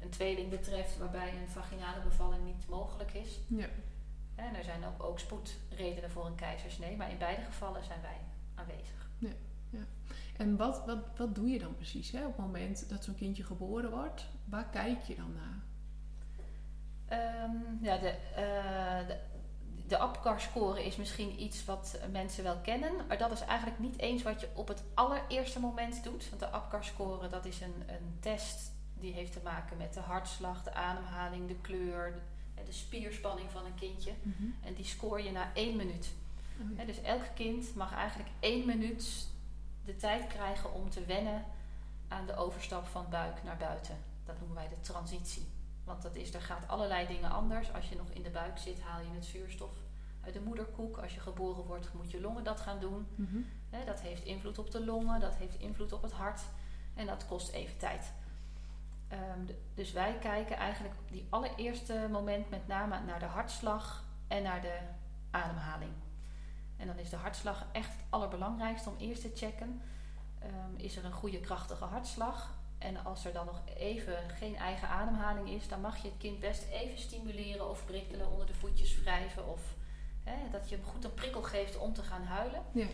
een 0.00 0.10
tweeling 0.10 0.50
betreft 0.50 0.98
waarbij 0.98 1.32
een 1.36 1.48
vaginale 1.48 2.00
bevalling 2.00 2.44
niet 2.44 2.68
mogelijk 2.68 3.12
is. 3.12 3.38
Ja. 3.46 3.68
En 4.34 4.54
er 4.54 4.64
zijn 4.64 4.84
ook, 4.84 5.02
ook 5.02 5.18
spoedredenen 5.18 6.10
voor 6.10 6.26
een 6.26 6.34
keizersnee, 6.34 6.96
maar 6.96 7.10
in 7.10 7.18
beide 7.18 7.42
gevallen 7.42 7.84
zijn 7.84 8.00
wij 8.00 8.18
aanwezig. 8.54 9.08
En 10.40 10.56
wat, 10.56 10.84
wat, 10.86 10.98
wat 11.16 11.34
doe 11.34 11.48
je 11.48 11.58
dan 11.58 11.74
precies 11.74 12.10
hè? 12.10 12.26
op 12.26 12.36
het 12.36 12.46
moment 12.46 12.88
dat 12.88 13.04
zo'n 13.04 13.14
kindje 13.14 13.44
geboren 13.44 13.90
wordt? 13.90 14.26
Waar 14.44 14.68
kijk 14.70 15.02
je 15.02 15.14
dan 15.14 15.32
naar? 15.32 15.62
Ehm, 17.10 17.84
ja, 17.84 17.96
de, 17.96 18.08
eh 18.08 19.06
de, 19.06 19.18
de 19.86 19.98
APGAR-score 19.98 20.84
is 20.84 20.96
misschien 20.96 21.42
iets 21.42 21.64
wat 21.64 22.00
mensen 22.10 22.44
wel 22.44 22.56
kennen, 22.56 22.92
maar 23.08 23.18
dat 23.18 23.32
is 23.32 23.40
eigenlijk 23.40 23.78
niet 23.78 23.98
eens 23.98 24.22
wat 24.22 24.40
je 24.40 24.48
op 24.54 24.68
het 24.68 24.82
allereerste 24.94 25.60
moment 25.60 26.04
doet. 26.04 26.28
Want 26.28 26.40
de 26.40 26.50
APGAR-score 26.50 27.28
dat 27.28 27.44
is 27.44 27.60
een, 27.60 27.82
een 27.86 28.16
test 28.20 28.72
die 28.94 29.12
heeft 29.12 29.32
te 29.32 29.40
maken 29.44 29.76
met 29.76 29.94
de 29.94 30.00
hartslag, 30.00 30.62
de 30.62 30.74
ademhaling, 30.74 31.48
de 31.48 31.60
kleur, 31.60 32.12
de, 32.54 32.62
de 32.64 32.72
spierspanning 32.72 33.50
van 33.50 33.64
een 33.64 33.74
kindje. 33.74 34.12
En 34.62 34.74
die 34.74 34.84
scoor 34.84 35.20
je 35.20 35.30
na 35.30 35.50
één 35.54 35.76
minuut. 35.76 36.12
Oh, 36.60 36.78
ja. 36.78 36.84
Dus 36.84 37.02
elk 37.02 37.24
kind 37.34 37.74
mag 37.74 37.94
eigenlijk 37.94 38.30
één 38.40 38.66
minuut 38.66 39.26
de 39.84 39.96
tijd 39.96 40.26
krijgen 40.26 40.74
om 40.74 40.90
te 40.90 41.04
wennen 41.04 41.44
aan 42.08 42.26
de 42.26 42.36
overstap 42.36 42.86
van 42.86 43.06
buik 43.10 43.42
naar 43.44 43.56
buiten. 43.56 43.96
Dat 44.24 44.38
noemen 44.38 44.56
wij 44.56 44.68
de 44.68 44.80
transitie. 44.80 45.46
Want 45.90 46.02
dat 46.02 46.14
is, 46.14 46.34
er 46.34 46.42
gaat 46.42 46.68
allerlei 46.68 47.06
dingen 47.06 47.30
anders. 47.30 47.72
Als 47.72 47.88
je 47.88 47.96
nog 47.96 48.08
in 48.10 48.22
de 48.22 48.30
buik 48.30 48.58
zit, 48.58 48.80
haal 48.80 49.00
je 49.00 49.10
het 49.14 49.24
zuurstof 49.24 49.72
uit 50.24 50.34
de 50.34 50.40
moederkoek. 50.40 50.96
Als 50.98 51.14
je 51.14 51.20
geboren 51.20 51.64
wordt, 51.64 51.92
moet 51.94 52.10
je 52.10 52.20
longen 52.20 52.44
dat 52.44 52.60
gaan 52.60 52.80
doen. 52.80 53.06
Mhm. 53.14 53.38
Dat 53.86 54.00
heeft 54.00 54.24
invloed 54.24 54.58
op 54.58 54.70
de 54.70 54.84
longen, 54.84 55.20
dat 55.20 55.34
heeft 55.34 55.58
invloed 55.58 55.92
op 55.92 56.02
het 56.02 56.12
hart. 56.12 56.40
En 56.94 57.06
dat 57.06 57.26
kost 57.26 57.50
even 57.50 57.76
tijd. 57.78 58.12
Ehm, 59.08 59.44
de- 59.46 59.58
dus 59.74 59.92
wij 59.92 60.18
kijken 60.18 60.56
eigenlijk 60.56 60.94
op 61.00 61.10
die 61.12 61.26
allereerste 61.30 62.08
moment 62.10 62.50
met 62.50 62.66
name 62.66 63.00
naar 63.00 63.18
de 63.18 63.24
hartslag 63.24 64.04
en 64.28 64.42
naar 64.42 64.60
de 64.60 64.78
ademhaling. 65.30 65.92
En 66.76 66.86
dan 66.86 66.98
is 66.98 67.10
de 67.10 67.16
hartslag 67.16 67.66
echt 67.72 67.92
het 67.92 68.04
allerbelangrijkste 68.10 68.88
om 68.88 68.96
eerst 68.98 69.22
te 69.22 69.30
checken. 69.34 69.82
Ehm, 70.38 70.74
is 70.76 70.96
er 70.96 71.04
een 71.04 71.12
goede 71.12 71.40
krachtige 71.40 71.84
hartslag? 71.84 72.58
En 72.80 73.04
als 73.04 73.24
er 73.24 73.32
dan 73.32 73.46
nog 73.46 73.60
even 73.76 74.16
geen 74.38 74.56
eigen 74.56 74.88
ademhaling 74.88 75.48
is, 75.50 75.68
dan 75.68 75.80
mag 75.80 75.96
je 76.02 76.08
het 76.08 76.16
kind 76.18 76.40
best 76.40 76.64
even 76.70 76.98
stimuleren 76.98 77.70
of 77.70 77.84
prikkelen, 77.84 78.30
onder 78.30 78.46
de 78.46 78.54
voetjes 78.54 79.00
wrijven. 79.00 79.48
Of 79.48 79.60
hè, 80.24 80.50
dat 80.50 80.68
je 80.68 80.74
hem 80.76 80.84
goed 80.84 81.04
een 81.04 81.14
prikkel 81.14 81.42
geeft 81.42 81.76
om 81.78 81.92
te 81.92 82.02
gaan 82.02 82.22
huilen. 82.24 82.62
Ja. 82.72 82.86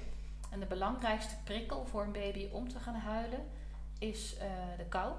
En 0.51 0.61
de 0.61 0.66
belangrijkste 0.66 1.35
prikkel 1.44 1.87
voor 1.87 2.03
een 2.03 2.12
baby 2.12 2.49
om 2.53 2.68
te 2.68 2.79
gaan 2.79 2.94
huilen 2.94 3.46
is 3.99 4.37
eh, 4.37 4.46
de 4.77 4.85
kou. 4.85 5.12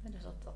Dus 0.00 0.22
dat, 0.22 0.42
dat, 0.44 0.54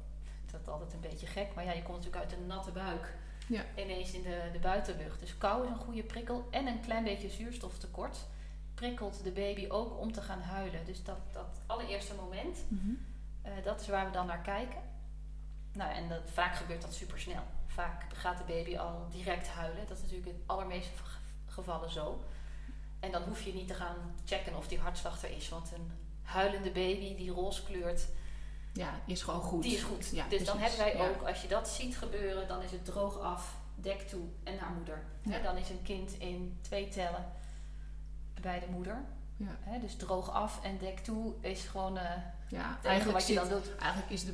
dat 0.51 0.61
is 0.61 0.67
altijd 0.69 0.93
een 0.93 1.01
beetje 1.01 1.27
gek, 1.27 1.55
maar 1.55 1.65
ja, 1.65 1.73
je 1.73 1.83
komt 1.83 1.97
natuurlijk 1.97 2.23
uit 2.25 2.33
een 2.33 2.47
natte 2.47 2.71
buik 2.71 3.15
Ja. 3.47 3.65
ineens 3.77 4.13
in 4.13 4.23
de, 4.23 4.49
de 4.53 4.59
buitenlucht. 4.59 5.21
Dus 5.21 5.39
kou 5.39 5.65
is 5.65 5.71
een 5.71 5.77
goede 5.77 6.03
prikkel 6.03 6.47
en 6.51 6.67
een 6.67 6.81
klein 6.81 7.05
beetje 7.05 7.31
zuurstoftekort 7.31 8.17
prikkelt 8.75 9.25
de 9.25 9.31
baby 9.31 9.67
ook 9.69 9.99
om 9.99 10.13
te 10.13 10.21
gaan 10.23 10.41
huilen. 10.41 10.85
Dus 10.85 11.05
dat, 11.05 11.19
dat 11.33 11.61
allereerste 11.67 12.15
moment, 12.15 12.65
Mhm. 12.69 12.91
Eh, 13.43 13.53
dat 13.65 13.81
is 13.81 13.89
waar 13.89 14.07
we 14.07 14.13
dan 14.13 14.27
naar 14.27 14.41
kijken. 14.43 14.81
Nou, 15.73 15.93
en 15.93 16.09
dat, 16.09 16.21
vaak 16.33 16.55
gebeurt 16.55 16.83
dat 16.83 16.95
super 16.95 17.21
snel. 17.21 17.43
Vaak 17.67 18.05
gaat 18.15 18.39
de 18.39 18.45
baby 18.45 18.77
al 18.79 19.07
direct 19.11 19.49
huilen. 19.49 19.87
Dat 19.87 19.97
is 19.97 20.03
natuurlijk 20.03 20.29
in 20.31 20.37
de 20.37 20.43
allermeeste 20.53 20.91
gevallen 21.47 21.91
zo. 21.91 22.25
En 23.01 23.11
dan 23.11 23.23
hoef 23.23 23.43
je 23.43 23.55
niet 23.55 23.69
te 23.69 23.75
gaan 23.75 24.15
checken 24.25 24.57
of 24.57 24.69
die 24.69 24.79
hartslag 24.79 25.23
er 25.23 25.37
is. 25.37 25.49
Want 25.49 25.73
een 25.73 25.91
huilende 26.23 26.71
baby 26.71 27.17
die 27.17 27.31
roze 27.31 27.65
kleurt, 27.65 28.07
Ja, 28.73 28.91
is 29.07 29.23
gewoon 29.23 29.41
goed. 29.41 29.63
die 29.63 29.77
is 29.77 29.83
goed. 29.83 30.11
Ja, 30.13 30.29
dus 30.29 30.45
dan 30.45 30.59
hebben 30.59 30.79
wij 30.79 30.97
Ja. 30.97 31.09
ook, 31.09 31.23
als 31.29 31.43
je 31.43 31.49
dat 31.49 31.69
ziet 31.69 31.97
gebeuren, 31.97 32.49
dan 32.49 32.63
is 32.63 32.71
het 32.71 32.85
droog 32.85 33.19
af, 33.19 33.57
dek 33.75 34.01
toe 34.01 34.25
en 34.45 34.57
naar 34.57 34.71
moeder. 34.71 35.03
Ja. 35.23 35.31
Hè, 35.31 35.43
dan 35.43 35.57
is 35.57 35.71
een 35.71 35.83
kind 35.83 36.13
in 36.13 36.59
twee 36.61 36.89
tellen 36.89 37.33
bij 38.41 38.61
de 38.61 38.67
moeder. 38.67 39.05
Dus 39.81 39.97
droog 39.97 40.31
af 40.31 40.65
en 40.65 40.79
dek 40.79 40.99
toe 40.99 41.35
is 41.41 41.65
gewoon 41.65 41.99
eh, 41.99 42.11
Ja, 42.53 42.79
eigenlijk, 42.83 43.19
wat 43.19 43.27
je 43.29 43.33
zit, 43.33 43.43
dan 43.51 43.61
doet. 43.61 43.77
eigenlijk 43.77 44.11
is 44.13 44.25
de, 44.25 44.33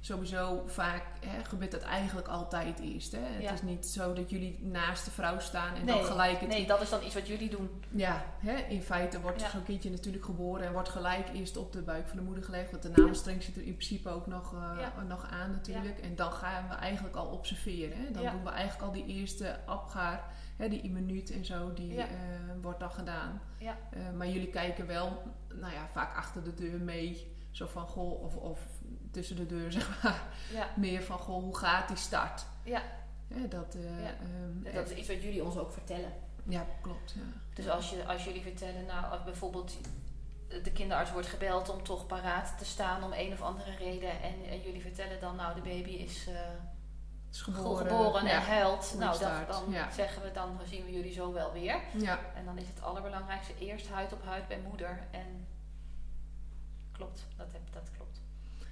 sowieso 0.00 0.62
vaak, 0.66 1.02
hè, 1.26 1.44
gebeurt 1.44 1.70
dat 1.70 1.82
eigenlijk 1.82 2.28
altijd 2.28 2.80
eerst. 2.80 3.12
Hè? 3.12 3.18
Het 3.20 3.42
Ja. 3.42 3.52
is 3.52 3.62
niet 3.62 3.86
zo 3.86 4.12
dat 4.12 4.30
jullie 4.30 4.58
naast 4.62 5.04
de 5.04 5.10
vrouw 5.10 5.38
staan 5.38 5.74
en 5.74 5.84
Nee, 5.84 5.94
dan 5.94 6.04
gelijk 6.04 6.40
het 6.40 6.48
Nee, 6.48 6.66
dat 6.66 6.80
is 6.80 6.90
dan 6.90 7.02
iets 7.04 7.14
wat 7.14 7.26
jullie 7.26 7.50
doen. 7.50 7.70
Ja, 7.90 8.24
hè, 8.38 8.54
in 8.56 8.82
feite 8.82 9.20
wordt 9.20 9.40
Ja. 9.40 9.50
zo'n 9.50 9.62
kindje 9.64 9.90
natuurlijk 9.90 10.24
geboren 10.24 10.66
en 10.66 10.72
wordt 10.72 10.88
gelijk 10.88 11.28
eerst 11.34 11.56
op 11.56 11.72
de 11.72 11.82
buik 11.82 12.06
van 12.08 12.16
de 12.16 12.22
moeder 12.22 12.44
gelegd. 12.44 12.70
Want 12.70 12.82
de 12.82 12.88
navelstreng 12.88 13.42
zit 13.42 13.56
er 13.56 13.62
in 13.62 13.74
principe 13.76 14.08
ook 14.08 14.26
nog, 14.26 14.54
eh, 14.54 14.80
Ja. 14.80 15.02
nog 15.02 15.30
aan 15.30 15.50
natuurlijk. 15.50 15.98
En 15.98 16.16
dan 16.16 16.32
gaan 16.32 16.68
we 16.68 16.74
eigenlijk 16.74 17.16
al 17.16 17.26
observeren. 17.26 17.96
Hè. 17.98 18.10
Dan 18.10 18.22
doen 18.32 18.44
we 18.44 18.50
eigenlijk 18.50 18.82
al 18.88 18.92
die 18.92 19.06
eerste 19.06 19.58
apgaar, 19.66 20.24
hè, 20.56 20.68
die 20.68 20.90
minuut 20.90 21.30
en 21.30 21.44
zo, 21.44 21.72
die 21.72 21.96
eh, 22.00 22.06
wordt 22.62 22.80
dan 22.80 22.90
gedaan. 22.90 23.40
Ja. 23.58 23.76
Eh, 23.90 24.00
maar 24.16 24.28
jullie 24.28 24.50
kijken 24.50 24.86
wel, 24.86 25.22
nou 25.54 25.72
ja, 25.72 25.88
vaak 25.92 26.16
achter 26.16 26.44
de 26.44 26.54
deur 26.54 26.80
mee. 26.80 27.34
Zo 27.56 27.66
van, 27.66 27.86
goh, 27.86 28.22
of, 28.22 28.36
of 28.36 28.58
tussen 29.10 29.36
de 29.36 29.46
deur 29.46 29.72
zeg 29.78 30.02
maar. 30.02 30.22
Ja, 30.52 30.68
Meer 30.76 31.02
van, 31.02 31.18
goh, 31.18 31.42
hoe 31.42 31.56
gaat 31.56 31.88
die 31.88 31.96
start? 31.96 32.44
ja. 32.62 32.82
Dat, 33.48 33.74
eh, 33.74 34.02
Ja. 34.02 34.14
ehm, 34.64 34.74
dat 34.74 34.90
is 34.90 34.96
iets 34.96 35.08
wat 35.08 35.22
jullie 35.22 35.44
ons 35.44 35.56
ook 35.58 35.72
vertellen. 35.72 36.12
ja, 36.48 36.66
klopt. 36.82 37.12
Ja. 37.16 37.22
Dus 37.54 37.68
als, 37.68 37.90
je, 37.90 38.06
als 38.06 38.24
jullie 38.24 38.42
vertellen, 38.42 38.84
nou 38.86 39.04
als 39.12 39.24
bijvoorbeeld 39.24 39.76
de 40.62 40.72
kinderarts 40.72 41.12
wordt 41.12 41.26
gebeld 41.26 41.68
om 41.68 41.82
toch 41.82 42.06
paraat 42.06 42.58
te 42.58 42.64
staan 42.64 43.02
om 43.04 43.12
een 43.12 43.32
of 43.32 43.42
andere 43.42 43.76
reden. 43.76 44.10
En, 44.22 44.34
en 44.48 44.60
jullie 44.60 44.80
vertellen 44.82 45.20
dan, 45.20 45.36
nou 45.36 45.54
de 45.54 45.60
baby 45.60 45.90
is 45.90 46.26
eh, 46.28 46.34
Is 47.30 47.40
geboren, 47.40 47.86
geboren, 47.86 48.26
en 48.26 48.42
huilt. 48.42 48.94
Nou, 48.98 49.18
dat, 49.18 49.48
dan 49.48 49.70
ja. 49.70 49.90
zeggen 49.90 50.22
we, 50.22 50.32
dan 50.32 50.58
zien 50.64 50.84
we 50.84 50.92
jullie 50.92 51.12
zo 51.12 51.32
wel 51.32 51.52
weer. 51.52 51.80
Ja, 51.96 52.18
En 52.34 52.44
dan 52.44 52.58
is 52.58 52.68
het 52.68 52.82
allerbelangrijkste 52.82 53.52
eerst 53.58 53.88
huid 53.88 54.12
op 54.12 54.24
huid 54.24 54.48
bij 54.48 54.60
moeder. 54.68 55.00
En 55.10 55.46
klopt, 56.96 57.26
dat, 57.36 57.52
heb, 57.52 57.62
dat 57.72 57.90
klopt. 57.96 58.20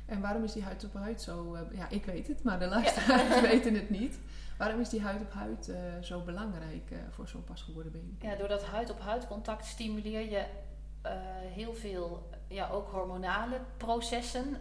En 0.07 0.21
waarom 0.21 0.45
is 0.45 0.53
die 0.53 0.63
huid 0.63 0.85
op 0.85 0.95
huid 0.95 1.23
zo... 1.23 1.55
eh, 1.55 1.79
ja, 1.79 1.89
ik 1.89 2.05
weet 2.05 2.29
het, 2.29 2.43
maar 2.43 2.59
de 2.59 2.67
luisteraars 2.67 3.41
weten 3.51 3.75
het 3.75 3.91
niet. 3.91 4.19
Waarom 4.59 4.81
is 4.81 4.89
die 4.89 5.01
huid 5.03 5.21
op 5.21 5.33
huid 5.33 5.69
eh, 5.69 5.77
zo 6.01 6.21
belangrijk 6.21 6.91
eh, 6.91 6.99
voor 7.11 7.29
zo'n 7.29 7.45
pasgeboren 7.45 7.93
baby? 7.93 8.27
Ja, 8.27 8.37
door 8.37 8.49
dat 8.49 8.65
huid 8.65 8.91
op 8.91 9.01
huid 9.01 9.27
contact 9.27 9.67
stimuleer 9.67 10.31
je 10.31 10.45
heel 11.55 11.75
veel, 11.75 12.29
ja, 12.49 12.69
ook 12.69 12.91
hormonale 12.91 13.61
processen, 13.77 14.57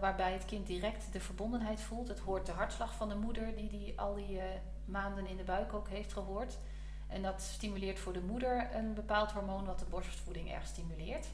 waarbij 0.00 0.32
het 0.32 0.44
kind 0.44 0.66
direct 0.66 1.12
de 1.12 1.20
verbondenheid 1.20 1.80
voelt. 1.80 2.08
Het 2.08 2.18
hoort 2.18 2.46
de 2.46 2.52
hartslag 2.52 2.94
van 2.94 3.08
de 3.08 3.14
moeder, 3.14 3.54
die 3.54 3.68
die 3.68 4.00
al 4.00 4.14
die 4.14 4.40
maanden 4.84 5.26
in 5.26 5.36
de 5.36 5.42
buik 5.42 5.72
ook 5.72 5.88
heeft 5.88 6.12
gehoord. 6.12 6.58
En 7.06 7.22
dat 7.22 7.42
stimuleert 7.42 7.98
voor 7.98 8.12
de 8.12 8.20
moeder 8.20 8.68
een 8.74 8.94
bepaald 8.94 9.32
hormoon 9.32 9.64
wat 9.64 9.78
de 9.78 9.84
borstvoeding 9.90 10.52
erg 10.52 10.66
stimuleert. 10.66 11.26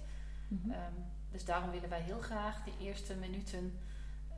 Ehm, 0.50 0.92
dus 1.34 1.44
daarom 1.44 1.70
willen 1.70 1.88
wij 1.88 2.00
heel 2.00 2.20
graag 2.20 2.64
de 2.64 2.72
eerste 2.80 3.14
minuten 3.14 3.78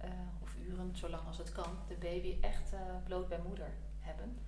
eh, 0.00 0.10
of 0.42 0.54
uren, 0.68 0.90
zolang 0.96 1.26
als 1.26 1.38
het 1.38 1.52
kan, 1.52 1.78
de 1.88 1.94
baby 1.94 2.36
echt 2.40 2.72
eh, 2.72 2.80
bloot 3.04 3.28
bij 3.28 3.40
moeder 3.46 3.68
hebben. 4.00 4.38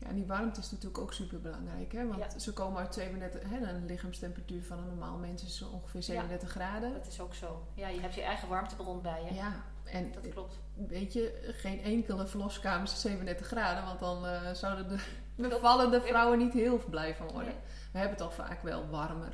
Ja, 0.00 0.06
en 0.06 0.14
die 0.14 0.26
warmte 0.26 0.60
is 0.60 0.70
natuurlijk 0.70 0.98
ook 0.98 1.12
super 1.12 1.40
belangrijk. 1.40 1.92
Hè? 1.92 2.06
Want 2.06 2.32
Ja. 2.32 2.38
ze 2.38 2.52
komen 2.52 2.80
uit 2.80 2.94
37... 2.94 3.50
Hè, 3.50 3.56
een 3.68 3.86
lichaamstemperatuur 3.86 4.64
van 4.64 4.78
een 4.78 4.86
normaal 4.86 5.16
mens 5.16 5.44
is 5.44 5.62
ongeveer 5.62 6.02
37 6.02 6.50
graden. 6.50 6.92
Dat 6.92 7.06
is 7.06 7.20
ook 7.20 7.34
zo. 7.34 7.66
Ja, 7.74 7.88
je 7.88 8.00
hebt 8.00 8.14
je 8.14 8.22
eigen 8.22 8.48
warmtebron 8.48 9.02
bij 9.02 9.24
je. 9.24 9.34
Ja, 9.34 9.52
en 9.84 10.12
Dat 10.12 10.28
klopt. 10.28 10.58
weet 10.74 11.12
je, 11.12 11.54
geen 11.56 11.82
enkele 11.82 12.26
verloskamer 12.26 12.82
is 12.82 13.00
37 13.00 13.46
graden. 13.46 13.84
Want 13.84 14.00
dan 14.00 14.26
eh, 14.26 14.52
zouden 14.52 14.88
de 14.88 15.48
bevallende 15.48 16.00
vrouwen 16.00 16.38
niet 16.38 16.52
heel 16.52 16.80
blij 16.90 17.14
van 17.14 17.26
worden. 17.26 17.52
Nee. 17.52 17.62
We 17.92 17.98
hebben 17.98 18.16
het 18.16 18.26
al 18.26 18.30
vaak 18.30 18.62
wel 18.62 18.88
warmer 18.88 19.32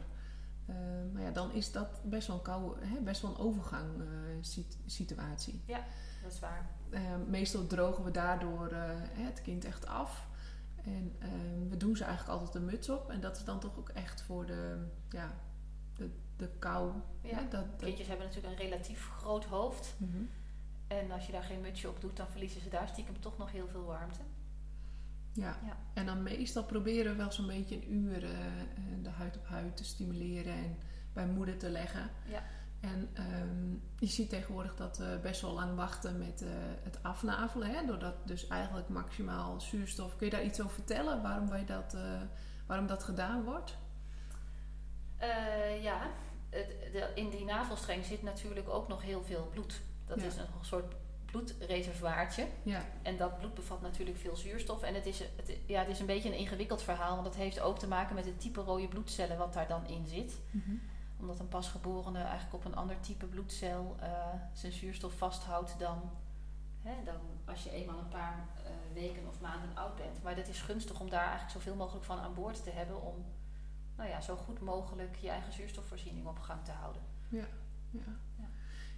Eh, 0.67 0.75
maar 1.13 1.23
ja, 1.23 1.31
dan 1.31 1.53
is 1.53 1.73
dat 1.73 2.01
best 2.05 2.27
wel 2.27 2.37
een, 2.37 2.43
koude, 2.43 2.87
hè, 2.87 3.01
best 3.01 3.23
wel 3.23 3.31
een 3.31 3.39
overgang 3.39 4.01
eh, 4.01 4.07
sit- 4.41 4.79
situatie. 4.87 5.63
Dat 6.23 6.33
is 6.33 6.41
waar. 6.41 6.71
Eh, 6.91 7.01
meestal 7.27 7.67
drogen 7.67 8.05
we 8.05 8.11
daardoor 8.11 8.69
het 9.13 9.43
kind 9.43 9.65
echt 9.65 9.87
af. 9.87 10.27
En 10.85 11.17
ehm, 11.19 11.69
we 11.69 11.77
doen 11.77 11.97
ze 11.97 12.05
eigenlijk 12.05 12.39
altijd 12.39 12.55
een 12.55 12.65
muts 12.71 12.89
op. 12.89 13.11
En 13.11 13.21
dat 13.21 13.37
is 13.37 13.45
dan 13.45 13.61
toch 13.61 13.79
ook 13.79 13.89
echt 13.89 14.23
voor 14.23 14.47
de, 14.47 14.87
ja, 15.09 15.35
de, 15.95 16.11
de 16.37 16.49
kou. 16.59 16.93
Ja. 17.21 17.35
hè, 17.37 17.49
dat, 17.49 17.51
dat, 17.51 17.81
Kindjes 17.81 18.07
hebben 18.09 18.27
natuurlijk 18.27 18.55
een 18.61 18.69
relatief 18.69 19.09
groot 19.09 19.45
hoofd. 19.45 19.95
Mhm. 19.97 20.23
En 20.87 21.11
als 21.11 21.27
je 21.27 21.33
daar 21.33 21.43
geen 21.43 21.61
mutsje 21.61 21.89
op 21.89 22.01
doet, 22.01 22.17
dan 22.17 22.27
verliezen 22.29 22.61
ze 22.61 22.69
daar 22.69 22.89
stiekem 22.89 23.21
toch 23.21 23.39
nog 23.39 23.53
heel 23.53 23.69
veel 23.69 23.85
warmte. 23.85 24.21
Ja. 25.35 25.57
Ja. 25.65 25.77
en 25.95 26.07
dan 26.07 26.23
meestal 26.23 26.65
proberen 26.65 27.13
we 27.13 27.19
wel 27.19 27.33
zo'n 27.33 27.47
beetje 27.47 27.75
een 27.77 27.93
uur 27.93 28.25
eh, 28.25 28.31
eh, 28.31 28.67
de 29.03 29.09
huid 29.11 29.37
op 29.37 29.47
huid 29.47 29.77
te 29.77 29.85
stimuleren 29.85 30.53
en 30.55 30.79
bij 31.13 31.27
moeder 31.27 31.59
te 31.59 31.71
leggen. 31.71 32.11
Ja. 32.29 32.43
En 32.81 33.11
ehm, 33.15 33.71
je 33.99 34.07
ziet 34.07 34.29
tegenwoordig 34.29 34.77
dat 34.77 34.99
we 34.99 35.19
best 35.23 35.41
wel 35.41 35.53
lang 35.53 35.75
wachten 35.77 36.19
met 36.19 36.43
eh, 36.43 36.49
het 36.83 37.03
afnavelen, 37.03 37.71
hè, 37.71 37.87
doordat 37.87 38.27
dus 38.27 38.47
eigenlijk 38.47 38.89
maximaal 38.89 39.61
zuurstof. 39.61 40.17
Kun 40.17 40.27
je 40.27 40.33
daar 40.33 40.45
iets 40.45 40.61
over 40.61 40.75
vertellen 40.75 41.23
waarom, 41.23 41.49
wij 41.49 41.65
dat, 41.65 41.97
waarom 42.67 42.87
dat 42.87 43.05
gedaan 43.05 43.45
wordt? 43.45 43.77
Ja, 45.81 46.11
het, 46.51 46.69
de, 46.93 47.11
in 47.15 47.31
die 47.31 47.45
navelstreng 47.45 48.05
zit 48.05 48.23
natuurlijk 48.23 48.69
ook 48.69 48.89
nog 48.89 49.03
heel 49.03 49.23
veel 49.23 49.49
bloed. 49.51 49.81
Dat 50.07 50.21
Ja. 50.21 50.27
is 50.27 50.37
een 50.37 50.47
soort 50.61 50.95
bloedreservoirtje. 51.35 52.47
Ja, 52.63 52.85
En 53.03 53.17
dat 53.17 53.39
bloed 53.39 53.55
bevat 53.55 53.81
natuurlijk 53.81 54.19
veel 54.19 54.37
zuurstof. 54.37 54.83
En 54.83 54.95
het 54.95 55.07
is, 55.07 55.19
het, 55.19 55.57
ja, 55.67 55.81
het 55.81 55.89
is 55.89 56.01
een 56.01 56.07
beetje 56.07 56.29
een 56.29 56.39
ingewikkeld 56.39 56.83
verhaal, 56.83 57.13
want 57.13 57.25
dat 57.25 57.35
heeft 57.35 57.61
ook 57.61 57.79
te 57.79 57.89
maken 57.89 58.15
met 58.15 58.25
het 58.25 58.41
type 58.41 58.61
rode 58.61 58.89
bloedcellen 58.89 59.39
wat 59.39 59.53
daar 59.53 59.69
dan 59.69 59.87
in 59.87 60.07
zit. 60.07 60.41
Mhm. 60.51 60.75
Omdat 61.21 61.39
een 61.39 61.49
pasgeborene 61.49 62.19
eigenlijk 62.19 62.55
op 62.55 62.65
een 62.65 62.77
ander 62.77 63.01
type 63.01 63.27
bloedcel 63.27 63.97
eh, 64.01 64.09
zijn 64.53 64.73
zuurstof 64.73 65.17
vasthoudt 65.17 65.79
dan, 65.79 66.11
hè, 66.83 67.05
dan 67.05 67.21
als 67.45 67.63
je 67.63 67.71
eenmaal 67.71 67.99
een 67.99 68.09
paar 68.09 68.49
eh, 68.65 68.71
weken 68.93 69.29
of 69.29 69.41
maanden 69.41 69.77
oud 69.77 69.97
bent. 69.97 70.23
Maar 70.23 70.37
het 70.37 70.49
is 70.49 70.61
gunstig 70.61 71.01
om 71.01 71.11
daar 71.11 71.27
eigenlijk 71.29 71.53
zoveel 71.53 71.75
mogelijk 71.75 72.05
van 72.05 72.19
aan 72.19 72.35
boord 72.35 72.63
te 72.63 72.71
hebben 72.71 73.03
om 73.03 73.25
nou 73.97 74.09
ja, 74.09 74.21
zo 74.21 74.37
goed 74.37 74.61
mogelijk 74.61 75.17
je 75.17 75.31
eigen 75.31 75.53
zuurstofvoorziening 75.53 76.27
op 76.27 76.39
gang 76.39 76.65
te 76.65 76.73
houden. 76.73 77.03
ja. 77.29 77.45
Ja. 77.91 78.17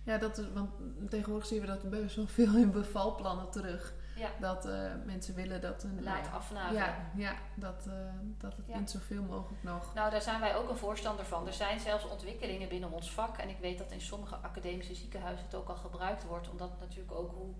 Ja, 0.06 0.18
dat 0.18 0.38
is, 0.38 0.44
want 0.54 0.70
tegenwoordig 1.10 1.46
zien 1.48 1.60
we 1.60 1.66
dat 1.66 1.90
best 1.90 2.16
wel 2.16 2.26
veel 2.26 2.56
in 2.56 2.70
bevalplannen 2.70 3.50
terug. 3.50 3.94
Ja, 4.16 4.28
Dat 4.40 4.64
eh, 4.66 4.90
mensen 5.04 5.34
willen 5.34 5.60
dat 5.60 5.82
een 5.82 6.02
laat 6.02 6.30
afnavelen. 6.32 6.80
Ja, 6.82 7.10
ja 7.14 7.34
dat, 7.54 7.86
eh, 7.86 7.92
dat 8.38 8.56
het 8.56 8.66
Ja. 8.66 8.74
kind 8.74 8.90
zoveel 8.90 9.22
mogelijk 9.22 9.62
nog. 9.62 9.94
Nou, 9.94 10.10
daar 10.10 10.22
zijn 10.22 10.40
wij 10.40 10.56
ook 10.56 10.68
een 10.68 10.76
voorstander 10.76 11.24
van. 11.24 11.46
Er 11.46 11.52
zijn 11.52 11.80
zelfs 11.80 12.08
ontwikkelingen 12.08 12.68
binnen 12.68 12.90
ons 12.92 13.10
vak. 13.12 13.36
En 13.36 13.48
ik 13.48 13.58
weet 13.60 13.78
dat 13.78 13.90
in 13.92 14.00
sommige 14.00 14.34
academische 14.36 14.94
ziekenhuizen 14.94 15.44
het 15.44 15.54
ook 15.54 15.68
al 15.68 15.76
gebruikt 15.76 16.24
wordt. 16.24 16.50
Omdat 16.50 16.80
natuurlijk 16.80 17.12
ook 17.12 17.30
hoe 17.34 17.54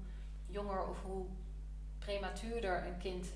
jonger 0.47 0.87
of 0.89 1.03
hoe 1.03 1.27
prematuurder 1.99 2.87
een 2.87 2.99
kind 2.99 3.27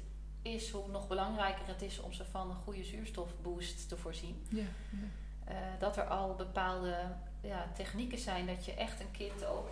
is, 0.43 0.71
hoe 0.71 0.89
nog 0.89 1.09
belangrijker 1.09 1.67
het 1.67 1.83
is 1.83 2.01
om 2.01 2.13
ze 2.13 2.25
van 2.25 2.51
een 2.51 2.57
goede 2.57 2.85
zuurstofboost 2.85 3.89
te 3.89 3.97
voorzien. 3.97 4.47
Ja, 4.49 4.63
ja. 4.91 4.99
Eh, 5.45 5.57
dat 5.79 5.97
er 5.97 6.05
al 6.05 6.35
bepaalde 6.35 6.95
ja, 7.43 7.67
technieken 7.75 8.19
zijn 8.19 8.47
dat 8.47 8.65
je 8.65 8.75
echt 8.75 9.01
een 9.01 9.11
kind 9.11 9.45
ook, 9.47 9.69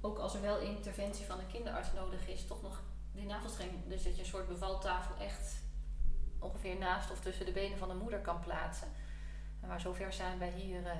ook 0.00 0.18
als 0.18 0.34
er 0.34 0.40
wel 0.42 0.58
interventie 0.58 1.24
van 1.26 1.38
een 1.38 1.46
kinderarts 1.52 1.88
nodig 1.94 2.28
is, 2.28 2.46
toch 2.46 2.62
nog 2.62 2.80
die 3.12 3.26
navelstreng, 3.26 3.70
dus 3.88 4.02
dat 4.02 4.14
je 4.14 4.20
een 4.22 4.28
soort 4.28 4.48
bevaltafel 4.48 5.14
echt 5.24 5.62
ongeveer 6.38 6.76
naast 6.78 7.10
of 7.10 7.20
tussen 7.20 7.46
de 7.46 7.52
benen 7.52 7.78
van 7.78 7.88
de 7.88 7.94
moeder 7.94 8.18
kan 8.18 8.40
plaatsen. 8.40 8.88
Maar 9.66 9.80
zover 9.80 10.12
zijn 10.12 10.38
wij 10.38 10.50
hier. 10.56 10.86
eh, 10.86 10.90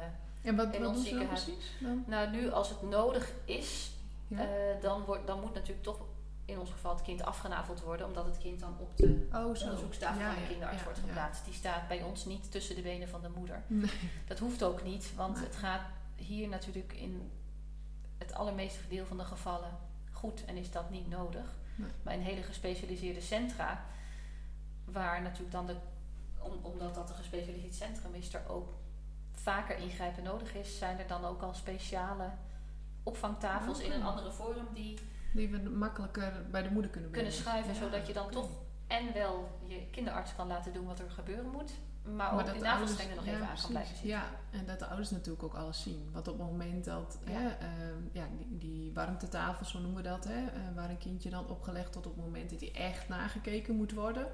En 0.42 0.56
wat, 0.56 0.74
In 0.74 0.80
wat 0.80 0.88
ons 0.90 1.02
ziekenhuis. 1.08 1.42
precies? 1.44 1.70
Dan? 1.80 2.04
nou, 2.06 2.30
nu 2.30 2.50
als 2.52 2.68
het 2.68 2.82
nodig 2.82 3.30
is, 3.44 3.90
Ja? 4.28 4.38
eh, 4.38 4.80
dan, 4.82 5.04
wordt, 5.04 5.26
dan 5.26 5.40
moet 5.40 5.54
natuurlijk 5.54 5.82
toch 5.84 6.00
in 6.44 6.58
ons 6.58 6.70
geval 6.70 6.94
het 6.94 7.02
kind 7.02 7.22
afgenaveld 7.24 7.80
worden, 7.80 8.06
omdat 8.06 8.24
het 8.24 8.38
kind 8.38 8.60
dan 8.60 8.76
op 8.80 8.96
de 8.96 9.28
oh, 9.32 9.54
zo. 9.54 9.64
onderzoekstafel 9.64 10.20
Ja, 10.20 10.32
van 10.32 10.42
de 10.42 10.48
kinderarts 10.48 10.78
ja, 10.78 10.84
wordt 10.84 10.98
geplaatst. 10.98 11.44
Die 11.44 11.54
staat 11.54 11.88
bij 11.88 12.02
ons 12.02 12.24
niet 12.24 12.50
tussen 12.50 12.74
de 12.74 12.82
benen 12.82 13.08
van 13.08 13.20
de 13.20 13.28
moeder. 13.36 13.62
Nee. 13.66 13.90
Dat 14.26 14.38
hoeft 14.38 14.62
ook 14.62 14.82
niet, 14.84 15.12
want 15.16 15.40
het 15.40 15.56
gaat 15.56 15.82
hier 16.16 16.48
natuurlijk 16.48 16.92
in 16.92 17.30
het 18.18 18.34
allermeeste 18.34 18.88
deel 18.88 19.06
van 19.06 19.16
de 19.16 19.24
gevallen 19.24 19.70
goed 20.12 20.44
en 20.44 20.56
is 20.56 20.70
dat 20.70 20.90
niet 20.90 21.08
nodig. 21.08 21.56
Nee. 21.76 21.90
Maar 22.02 22.14
in 22.14 22.20
hele 22.20 22.42
gespecialiseerde 22.42 23.20
centra, 23.20 23.84
waar 24.84 25.22
natuurlijk 25.22 25.52
dan 25.52 25.66
de, 25.66 25.76
om, 26.38 26.52
omdat 26.62 26.94
dat 26.94 27.08
een 27.10 27.16
gespecialiseerd 27.16 27.74
centrum 27.74 28.14
is, 28.14 28.34
er 28.34 28.48
ook 28.48 28.72
vaker 29.32 29.76
ingrijpen 29.78 30.22
nodig 30.22 30.54
is, 30.54 30.78
zijn 30.78 30.98
er 30.98 31.06
dan 31.06 31.24
ook 31.24 31.42
al 31.42 31.54
speciale 31.54 32.30
opvangtafels 33.02 33.78
in 33.80 33.86
Oké. 33.86 33.94
een 33.94 34.02
andere 34.02 34.32
vorm 34.32 34.66
die 34.74 34.98
Die 35.32 35.48
we 35.48 35.58
makkelijker 35.58 36.46
bij 36.50 36.62
de 36.62 36.70
moeder 36.70 36.90
kunnen 36.90 37.10
brengen. 37.10 37.30
kunnen 37.30 37.46
schuiven, 37.46 37.74
Ja, 37.74 37.80
zodat 37.80 38.06
je 38.06 38.12
dan 38.12 38.30
toch 38.30 38.48
en 38.86 39.12
wel 39.12 39.58
je 39.66 39.86
kinderarts 39.90 40.34
kan 40.34 40.46
laten 40.46 40.72
doen 40.72 40.86
wat 40.86 40.98
er 40.98 41.10
gebeuren 41.10 41.50
moet, 41.50 41.72
maar, 42.04 42.14
Maar 42.14 42.32
ook 42.32 42.36
dat 42.38 42.46
de 42.46 42.52
ouders- 42.52 42.62
navelstreng 42.64 43.10
er 43.10 43.16
nog 43.16 43.24
ja, 43.24 43.32
even 43.32 43.46
aan 43.48 43.56
kan 43.60 43.70
blijven 43.70 43.90
zitten. 43.96 44.08
Ja, 44.08 44.24
en 44.50 44.66
dat 44.66 44.78
de 44.78 44.86
ouders 44.86 45.10
natuurlijk 45.10 45.42
ook 45.44 45.54
alles 45.54 45.82
zien. 45.82 46.08
Want 46.12 46.28
op 46.28 46.38
het 46.38 46.46
moment 46.50 46.84
dat 46.84 47.18
Ja. 47.24 47.30
hè, 47.32 47.48
ehm, 47.48 47.98
ja, 48.12 48.26
die, 48.38 48.58
die 48.58 48.92
warmtetafel, 48.92 49.66
zo 49.66 49.78
noemen 49.78 50.02
we 50.02 50.08
dat, 50.08 50.24
hè, 50.24 50.44
eh, 50.46 50.60
waar 50.74 50.90
een 50.90 50.98
kindje 50.98 51.30
dan 51.30 51.46
opgelegd 51.48 51.92
tot 51.92 52.06
op 52.06 52.14
het 52.16 52.24
moment 52.24 52.50
dat 52.50 52.60
hij 52.60 52.72
echt 52.74 53.08
nagekeken 53.08 53.76
moet 53.76 53.92
worden, 53.92 54.26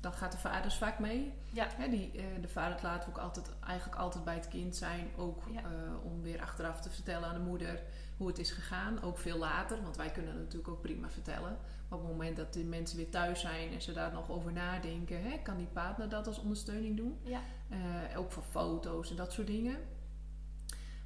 dan 0.00 0.12
gaat 0.12 0.32
de 0.32 0.38
vader 0.38 0.72
vaak 0.72 0.98
mee. 0.98 1.32
Ja. 1.52 1.66
Hè, 1.76 1.88
die, 1.88 2.10
eh, 2.12 2.24
de 2.40 2.48
vader 2.48 2.78
laat 2.82 3.06
ook 3.08 3.18
altijd, 3.18 3.50
eigenlijk 3.66 3.98
altijd 3.98 4.24
bij 4.24 4.34
het 4.34 4.48
kind 4.48 4.76
zijn, 4.76 5.08
ook 5.16 5.42
Ja. 5.52 5.60
eh, 5.60 6.04
om 6.04 6.22
weer 6.22 6.40
achteraf 6.42 6.80
te 6.80 6.90
vertellen 6.90 7.28
aan 7.28 7.34
de 7.34 7.40
moeder 7.40 7.82
hoe 8.16 8.26
het 8.28 8.38
is 8.38 8.50
gegaan. 8.50 9.02
Ook 9.02 9.18
veel 9.18 9.38
later, 9.38 9.82
want 9.82 9.96
wij 9.96 10.10
kunnen 10.10 10.30
het 10.32 10.40
natuurlijk 10.40 10.68
ook 10.68 10.80
prima 10.80 11.10
vertellen. 11.10 11.58
Op 11.90 11.98
het 11.98 12.08
moment 12.08 12.36
dat 12.36 12.52
de 12.52 12.64
mensen 12.64 12.96
weer 12.96 13.10
thuis 13.10 13.40
zijn 13.40 13.72
en 13.72 13.82
ze 13.82 13.92
daar 13.92 14.12
nog 14.12 14.30
over 14.30 14.52
nadenken, 14.52 15.22
hè, 15.22 15.38
kan 15.42 15.56
die 15.56 15.66
partner 15.66 16.08
dat 16.08 16.26
als 16.26 16.38
ondersteuning 16.38 16.96
doen. 16.96 17.18
Ja. 17.22 17.40
Eh, 17.68 18.18
ook 18.18 18.32
voor 18.32 18.42
foto's 18.42 19.10
en 19.10 19.16
dat 19.16 19.32
soort 19.32 19.46
dingen. 19.46 19.76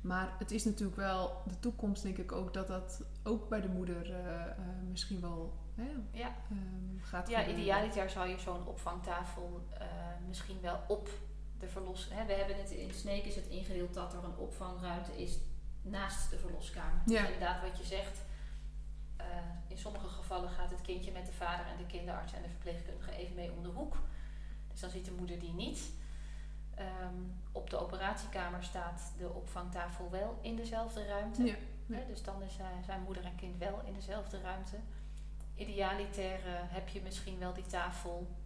Maar 0.00 0.34
het 0.38 0.50
is 0.50 0.64
natuurlijk 0.64 0.96
wel 0.96 1.42
de 1.46 1.58
toekomst, 1.58 2.02
denk 2.02 2.18
ik 2.18 2.32
ook, 2.32 2.54
dat 2.54 2.66
dat 2.66 3.02
ook 3.22 3.48
bij 3.48 3.60
de 3.60 3.68
moeder 3.68 4.10
eh, 4.14 4.40
eh, 4.46 4.56
misschien 4.88 5.20
wel 5.20 5.54
hè, 5.74 5.90
Ja. 6.18 6.26
ehm, 6.50 6.98
gaat 7.00 7.28
Ja, 7.28 7.38
gebeuren. 7.38 7.62
idealiter 7.62 8.10
zou 8.10 8.28
je 8.28 8.38
zo'n 8.38 8.66
opvangtafel 8.66 9.66
misschien 10.28 10.60
wel 10.60 10.80
op 10.88 11.08
de 11.58 11.68
verlos... 11.68 12.08
Hè, 12.12 12.26
we 12.26 12.32
hebben 12.32 12.56
het 12.56 12.70
in 12.70 12.90
Sneek 12.94 13.24
is 13.24 13.34
het 13.36 13.46
ingedeeld 13.46 13.94
dat 13.94 14.12
er 14.12 14.24
een 14.24 14.36
opvangruimte 14.36 15.22
is 15.22 15.38
naast 15.82 16.30
de 16.30 16.38
verloskamer. 16.38 17.02
Dus 17.06 17.14
Ja. 17.14 17.24
inderdaad 17.26 17.62
wat 17.62 17.78
je 17.78 17.84
zegt. 17.84 18.22
Eh, 19.30 19.36
in 19.68 19.78
sommige 19.78 20.08
gevallen 20.08 20.50
gaat 20.50 20.70
het 20.70 20.80
kindje 20.80 21.12
met 21.12 21.26
de 21.26 21.32
vader 21.32 21.66
en 21.66 21.76
de 21.76 21.86
kinderarts 21.86 22.32
en 22.32 22.42
de 22.42 22.48
verpleegkundige 22.48 23.16
even 23.16 23.34
mee 23.34 23.52
om 23.52 23.62
de 23.62 23.68
hoek. 23.68 23.96
Dus 24.70 24.80
dan 24.80 24.90
ziet 24.90 25.04
de 25.04 25.12
moeder 25.18 25.38
die 25.38 25.52
niet. 25.52 25.92
Ehm, 26.74 27.14
op 27.52 27.70
de 27.70 27.78
operatiekamer 27.78 28.62
staat 28.62 29.12
de 29.18 29.28
opvangtafel 29.28 30.10
wel 30.10 30.38
in 30.40 30.56
dezelfde 30.56 31.06
ruimte. 31.06 31.42
Ja, 31.44 31.54
ja. 31.86 31.96
Hè, 31.96 32.06
dus 32.06 32.22
dan 32.22 32.42
is, 32.42 32.56
zijn 32.84 33.02
moeder 33.02 33.24
en 33.24 33.34
kind 33.34 33.58
wel 33.58 33.80
in 33.84 33.92
dezelfde 33.92 34.40
ruimte. 34.40 34.76
Idealiter 35.54 36.46
eh, 36.46 36.52
heb 36.54 36.88
je 36.88 37.02
misschien 37.02 37.38
wel 37.38 37.52
die 37.52 37.66
tafel 37.66 38.36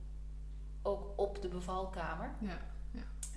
ook 0.82 1.12
op 1.16 1.42
de 1.42 1.48
bevalkamer. 1.48 2.30
Ja, 2.38 2.58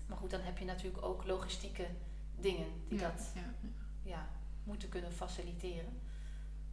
Maar 0.06 0.18
goed, 0.18 0.30
dan 0.30 0.42
heb 0.42 0.58
je 0.58 0.66
natuurlijk 0.66 1.06
ook 1.06 1.26
logistieke 1.26 1.88
dingen 2.36 2.68
die 2.88 3.00
dat 3.00 3.32
ja, 3.36 3.42
ja. 3.42 3.70
ja, 4.02 4.30
moeten 4.64 4.90
kunnen 4.90 5.12
faciliteren. 5.12 6.02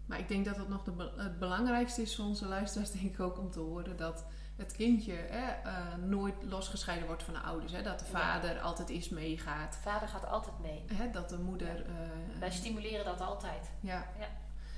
Maar 0.06 0.18
ik 0.18 0.28
denk 0.28 0.44
dat 0.44 0.56
het 0.56 0.68
nog 0.68 0.82
de, 0.84 1.10
het 1.16 1.38
belangrijkste 1.38 2.02
is 2.02 2.16
voor 2.16 2.24
onze 2.24 2.46
luisteraars, 2.46 2.90
denk 3.00 3.04
ik 3.04 3.20
ook 3.20 3.38
om 3.38 3.50
te 3.50 3.60
horen 3.60 3.96
dat 3.96 4.24
het 4.56 4.72
kindje 4.72 5.12
hè, 5.12 5.50
eh, 5.70 5.94
nooit 6.04 6.34
losgescheiden 6.42 7.06
wordt 7.06 7.22
van 7.22 7.34
de 7.34 7.40
ouders. 7.40 7.72
Hè? 7.72 7.82
Dat 7.82 7.98
de 7.98 8.04
Ja. 8.12 8.18
vader 8.18 8.60
altijd 8.60 8.88
eens 8.88 9.08
meegaat. 9.08 9.72
De 9.72 9.78
vader 9.78 10.08
gaat 10.08 10.26
altijd 10.26 10.58
mee. 10.60 10.84
Hè? 10.94 11.10
Dat 11.10 11.28
de 11.28 11.38
moeder. 11.38 11.86
eh, 11.86 11.92
Wij 12.40 12.50
stimuleren 12.50 13.04
dat 13.04 13.20
altijd. 13.20 13.70
ja, 13.80 14.06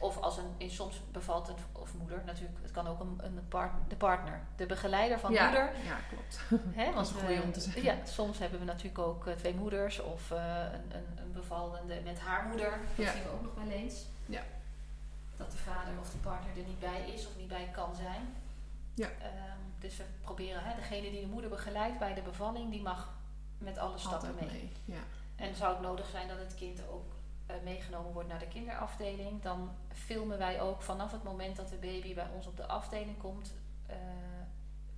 Of 0.01 0.17
als 0.21 0.37
een, 0.39 0.45
in 0.57 0.71
soms 0.71 1.01
bevalt 1.13 1.47
het, 1.47 1.59
of 1.73 1.95
moeder 1.99 2.23
natuurlijk, 2.27 2.59
het 2.63 2.71
kan 2.71 2.87
ook 2.87 3.01
een, 3.01 3.19
een 3.23 3.49
part, 3.49 3.73
de 3.89 3.97
partner, 3.97 4.41
de 4.57 4.67
begeleider 4.67 5.19
van 5.19 5.33
ja, 5.33 5.45
moeder. 5.45 5.71
Ja, 5.85 5.97
klopt. 6.09 6.41
Hè, 6.79 6.85
Dat 6.93 7.07
is 7.07 7.13
want, 7.13 7.25
goeie 7.25 7.37
eh, 7.39 7.43
om 7.45 7.53
te 7.53 7.61
zeggen. 7.61 7.83
Ja, 7.83 7.95
soms 8.05 8.39
hebben 8.39 8.59
we 8.59 8.65
natuurlijk 8.65 8.99
ook 8.99 9.29
twee 9.37 9.55
moeders 9.55 10.01
of 10.01 10.31
een, 10.31 10.39
een, 10.39 11.19
een 11.23 11.33
bevallende 11.33 12.01
met 12.05 12.19
haar 12.21 12.45
moeder. 12.49 12.71
Dat 12.97 13.07
Ja. 13.07 13.13
zien 13.13 13.23
we 13.23 13.29
ook 13.31 13.43
nog 13.43 13.55
wel 13.55 13.71
eens. 13.71 14.07
Ja. 14.27 14.43
Dat 15.39 15.51
de 15.51 15.57
vader 15.57 15.99
of 16.01 16.11
de 16.11 16.19
partner 16.19 16.51
er 16.57 16.67
niet 16.67 16.81
bij 16.81 17.11
is 17.15 17.27
of 17.27 17.37
niet 17.37 17.49
bij 17.49 17.69
kan 17.73 17.95
zijn. 17.95 18.35
Ja. 18.95 19.09
Ehm, 19.09 19.59
dus 19.79 19.97
we 19.97 20.05
proberen, 20.21 20.65
hè, 20.65 20.75
degene 20.75 21.11
die 21.11 21.21
de 21.21 21.27
moeder 21.27 21.51
begeleidt 21.51 21.99
bij 21.99 22.15
de 22.15 22.23
bevalling, 22.23 22.71
die 22.71 22.83
mag 22.83 23.13
met 23.59 23.79
alle 23.79 23.99
stappen 23.99 24.29
Altijd 24.29 24.51
mee. 24.51 24.61
mee. 24.61 24.73
Ja. 24.85 25.03
En 25.37 25.55
zou 25.55 25.73
het 25.73 25.83
nodig 25.83 26.09
zijn 26.09 26.29
dat 26.29 26.39
het 26.39 26.55
kind 26.55 26.89
ook 26.89 27.13
eh, 27.47 27.57
meegenomen 27.65 28.13
wordt 28.13 28.29
naar 28.29 28.39
de 28.39 28.49
kinderafdeling, 28.49 29.43
dan 29.43 29.71
filmen 29.93 30.39
wij 30.39 30.61
ook 30.61 30.83
vanaf 30.83 31.13
het 31.13 31.23
moment 31.23 31.57
dat 31.57 31.69
de 31.69 31.77
baby 31.77 32.15
bij 32.15 32.29
ons 32.35 32.47
op 32.47 32.57
de 32.57 32.67
afdeling 32.67 33.19
komt, 33.19 33.55
eh, 33.87 33.97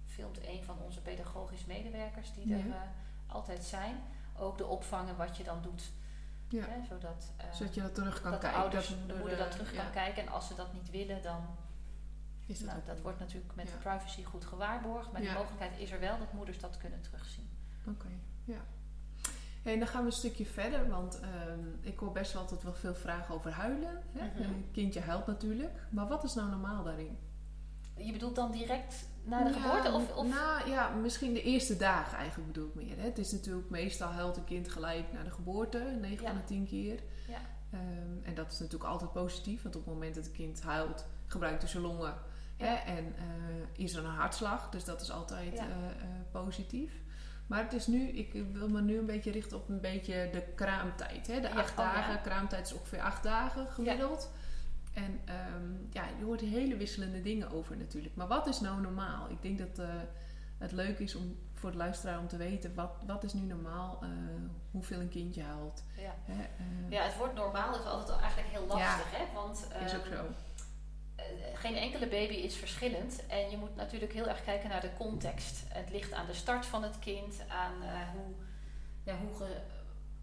filmt 0.06 0.46
een 0.46 0.64
van 0.64 0.76
onze 0.84 1.00
pedagogisch 1.00 1.64
medewerkers 1.64 2.32
die 2.34 2.54
er 2.54 2.66
eh, 2.70 2.80
altijd 3.26 3.64
zijn, 3.64 4.02
ook 4.38 4.58
de 4.58 4.66
opvangen 4.66 5.16
wat 5.16 5.36
je 5.36 5.42
dan 5.42 5.62
doet. 5.62 5.90
Ja. 6.50 6.64
Hè, 6.68 6.84
zodat, 6.88 7.32
eh, 7.36 7.52
Zodat 7.52 7.74
je 7.74 7.80
dat 7.80 7.94
terug 7.94 8.20
kan 8.20 8.30
dat 8.30 8.40
kijken. 8.40 8.58
ouders, 8.60 8.88
dat 8.88 9.08
de 9.08 9.14
moeder, 9.14 9.38
dat 9.38 9.50
terug 9.50 9.72
ja, 9.74 9.82
kan 9.82 9.92
kijken. 9.92 10.22
En 10.22 10.28
als 10.28 10.46
ze 10.46 10.54
dat 10.54 10.72
niet 10.72 10.90
willen, 10.90 11.22
dan 11.22 11.44
Is 12.46 12.58
dat 12.58 12.68
nou, 12.68 12.80
dat 12.86 13.00
wordt 13.00 13.18
natuurlijk 13.18 13.54
met 13.54 13.66
Ja. 13.68 13.72
de 13.72 13.78
privacy 13.78 14.24
goed 14.24 14.44
gewaarborgd. 14.44 15.12
Maar 15.12 15.20
de 15.20 15.30
mogelijkheid 15.36 15.78
is 15.78 15.90
er 15.90 16.00
wel 16.00 16.18
dat 16.18 16.32
moeders 16.32 16.58
dat 16.58 16.76
kunnen 16.76 17.00
terugzien. 17.00 17.48
Oké, 17.86 18.08
ja. 18.44 18.60
En 19.62 19.78
dan 19.78 19.88
gaan 19.88 20.00
we 20.00 20.06
een 20.06 20.12
stukje 20.16 20.46
verder, 20.46 20.88
want 20.88 21.20
ehm, 21.20 21.60
ik 21.80 21.98
hoor 21.98 22.12
best 22.12 22.32
wel 22.32 22.42
altijd 22.42 22.62
wel 22.62 22.74
veel 22.74 22.94
vragen 22.94 23.34
over 23.34 23.50
huilen. 23.52 24.02
Hè? 24.12 24.26
Mhm. 24.26 24.42
Een 24.42 24.68
kindje 24.72 25.00
huilt 25.00 25.26
natuurlijk, 25.26 25.86
maar 25.90 26.08
wat 26.08 26.24
is 26.24 26.34
nou 26.34 26.50
normaal 26.50 26.84
daarin? 26.84 27.18
Je 27.96 28.12
bedoelt 28.12 28.34
dan 28.36 28.50
direct 28.50 29.08
na 29.24 29.44
de 29.44 29.50
Ja, 29.50 29.56
geboorte? 29.56 29.92
Of, 29.92 30.16
of... 30.16 30.26
Ja, 30.66 30.88
misschien 30.88 31.34
de 31.34 31.42
eerste 31.42 31.76
dagen 31.76 32.18
eigenlijk 32.18 32.52
bedoel 32.52 32.68
ik 32.68 32.74
meer. 32.74 32.96
Hè? 32.96 33.04
Het 33.04 33.18
is 33.18 33.32
natuurlijk 33.32 33.70
meestal 33.70 34.08
huilt 34.08 34.36
een 34.36 34.44
kind 34.44 34.68
gelijk 34.68 35.12
na 35.12 35.22
de 35.22 35.30
geboorte, 35.30 35.78
9 36.00 36.24
Ja. 36.24 36.30
van 36.30 36.38
de 36.38 36.44
10 36.44 36.66
keer. 36.66 37.00
Ja. 37.28 37.40
Ehm, 37.70 38.22
en 38.22 38.34
dat 38.34 38.52
is 38.52 38.58
natuurlijk 38.58 38.90
altijd 38.90 39.12
positief, 39.12 39.62
want 39.62 39.76
op 39.76 39.84
het 39.84 39.94
moment 39.94 40.14
dat 40.14 40.24
het 40.24 40.32
kind 40.32 40.62
huilt, 40.62 41.06
gebruikt 41.26 41.62
hij 41.62 41.70
zijn 41.70 41.82
longen. 41.82 42.14
Hè? 42.56 42.74
En 42.74 43.14
eh, 43.16 43.84
is 43.84 43.94
er 43.94 44.04
een 44.04 44.10
hartslag, 44.10 44.68
dus 44.70 44.84
dat 44.84 45.00
is 45.00 45.10
altijd 45.10 45.54
eh, 45.54 45.64
eh, 45.64 45.70
positief. 46.30 46.92
Maar 47.46 47.62
het 47.62 47.72
is 47.72 47.86
nu, 47.86 48.08
ik 48.08 48.44
wil 48.52 48.68
me 48.68 48.80
nu 48.80 48.98
een 48.98 49.06
beetje 49.06 49.30
richten 49.30 49.56
op 49.56 49.68
een 49.68 49.80
beetje 49.80 50.28
de 50.32 50.42
kraamtijd. 50.54 51.26
Hè? 51.26 51.40
De 51.40 51.50
acht 51.50 51.70
oh 51.70 51.76
dagen, 51.76 52.20
kraamtijd 52.20 52.66
is 52.66 52.72
ongeveer 52.72 53.00
acht 53.00 53.22
dagen 53.22 53.66
gemiddeld. 53.66 54.30
En 54.92 55.20
ehm, 55.24 55.72
ja, 55.90 56.04
je 56.18 56.24
hoort 56.24 56.40
hele 56.40 56.76
wisselende 56.76 57.22
dingen 57.22 57.50
over 57.50 57.76
natuurlijk. 57.76 58.14
Maar 58.14 58.26
wat 58.26 58.46
is 58.46 58.60
nou 58.60 58.80
normaal? 58.80 59.30
Ik 59.30 59.42
denk 59.42 59.58
dat 59.58 59.78
eh, 59.78 59.94
het 60.58 60.72
leuk 60.72 60.98
is 60.98 61.14
om 61.14 61.38
voor 61.54 61.70
de 61.70 61.76
luisteraar 61.76 62.18
om 62.18 62.28
te 62.28 62.36
weten 62.36 62.74
wat, 62.74 62.90
wat 63.06 63.24
is 63.24 63.32
nu 63.32 63.40
normaal, 63.40 63.98
eh, 64.02 64.08
hoeveel 64.70 65.00
een 65.00 65.08
kindje 65.08 65.42
haalt. 65.42 65.84
Ja. 65.96 66.14
Hè? 66.24 66.42
eh, 66.42 66.90
ja, 66.90 67.02
het 67.02 67.16
woord 67.16 67.34
normaal 67.34 67.78
is 67.78 67.84
altijd 67.84 68.18
eigenlijk 68.20 68.48
heel 68.50 68.66
lastig. 68.66 69.10
Hè? 69.16 69.24
Want 69.34 69.66
is 69.84 69.94
ook 69.94 70.04
ehm, 70.04 70.16
zo. 70.16 70.24
geen 71.54 71.76
enkele 71.76 72.08
baby 72.08 72.34
is 72.34 72.56
verschillend. 72.56 73.26
En 73.26 73.50
je 73.50 73.56
moet 73.56 73.76
natuurlijk 73.76 74.12
heel 74.12 74.28
erg 74.28 74.44
kijken 74.44 74.68
naar 74.68 74.80
de 74.80 74.92
context. 74.98 75.62
Het 75.68 75.90
ligt 75.90 76.12
aan 76.12 76.26
de 76.26 76.34
start 76.34 76.66
van 76.66 76.82
het 76.82 76.98
kind, 76.98 77.42
aan 77.48 77.72
hoe, 78.12 78.34
ja, 79.04 79.16
hoe 79.18 79.34
ge- 79.36 79.60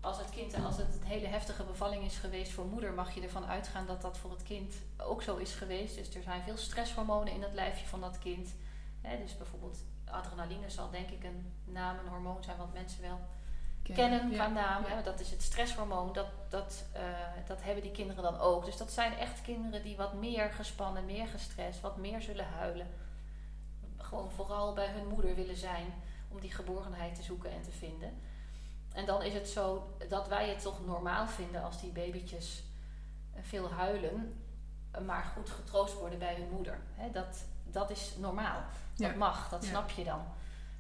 als 0.02 0.18
het 0.18 0.30
kind, 0.30 0.56
als 0.66 0.78
het 0.78 0.96
een 1.02 1.08
hele 1.08 1.28
heftige 1.28 1.64
bevalling 1.64 2.04
is 2.06 2.18
geweest 2.18 2.52
voor 2.52 2.66
moeder, 2.66 2.94
mag 2.94 3.14
je 3.16 3.22
ervan 3.22 3.46
uitgaan 3.46 3.86
dat 3.86 4.02
dat 4.02 4.18
voor 4.18 4.32
het 4.32 4.44
kind 4.44 4.76
ook 4.98 5.22
zo 5.24 5.36
is 5.36 5.54
geweest. 5.54 5.96
Dus 5.96 6.16
er 6.16 6.24
zijn 6.24 6.44
veel 6.44 6.58
stresshormonen 6.58 7.34
in 7.34 7.42
het 7.42 7.54
lijfje 7.54 7.88
van 7.88 8.02
dat 8.02 8.20
kind. 8.20 8.56
Hè, 9.02 9.18
dus 9.18 9.38
bijvoorbeeld 9.38 9.80
adrenaline 10.06 10.70
zal 10.70 10.90
denk 10.90 11.10
ik 11.10 11.24
een 11.24 11.54
naam, 11.66 11.98
een 12.00 12.08
hormoon 12.08 12.44
zijn 12.44 12.58
wat 12.58 12.74
mensen 12.74 13.02
wel 13.02 13.20
kennen 13.96 14.32
qua 14.32 14.46
Ja, 14.46 14.48
naam. 14.48 14.88
ja. 14.88 15.02
Dat 15.02 15.20
is 15.20 15.32
het 15.32 15.42
stresshormoon. 15.42 16.14
Dat, 16.14 16.28
dat, 16.50 16.86
eh, 16.94 17.02
dat 17.48 17.64
hebben 17.64 17.84
die 17.84 17.92
kinderen 17.92 18.24
dan 18.24 18.40
ook. 18.40 18.66
Dus 18.66 18.78
dat 18.78 18.92
zijn 18.92 19.14
echt 19.18 19.42
kinderen 19.42 19.84
die 19.84 19.98
wat 19.98 20.14
meer 20.14 20.50
gespannen, 20.52 21.06
meer 21.06 21.28
gestrest, 21.28 21.82
wat 21.82 21.98
meer 21.98 22.22
zullen 22.22 22.46
huilen. 22.48 22.88
Gewoon 23.98 24.32
vooral 24.32 24.74
bij 24.74 24.88
hun 24.88 25.08
moeder 25.08 25.36
willen 25.36 25.58
zijn 25.58 25.94
om 26.30 26.40
die 26.40 26.52
geborgenheid 26.52 27.16
te 27.16 27.24
zoeken 27.24 27.52
en 27.52 27.62
te 27.62 27.72
vinden. 27.72 28.20
En 28.98 29.06
dan 29.06 29.22
is 29.24 29.34
het 29.34 29.50
zo 29.50 29.96
dat 30.10 30.28
wij 30.28 30.50
het 30.50 30.62
toch 30.62 30.86
normaal 30.86 31.28
vinden 31.28 31.64
als 31.64 31.82
die 31.82 31.92
babytjes 31.92 32.64
veel 33.42 33.70
huilen, 33.72 34.42
maar 35.06 35.24
goed 35.24 35.50
getroost 35.50 35.94
worden 36.00 36.20
bij 36.20 36.36
hun 36.36 36.50
moeder. 36.50 36.80
Dat, 37.12 37.44
dat 37.64 37.90
is 37.90 38.14
normaal. 38.18 38.62
Dat 38.96 39.10
Ja. 39.12 39.16
mag, 39.18 39.50
dat 39.50 39.64
Ja. 39.64 39.70
snap 39.70 39.90
je 39.90 40.04
dan. 40.04 40.22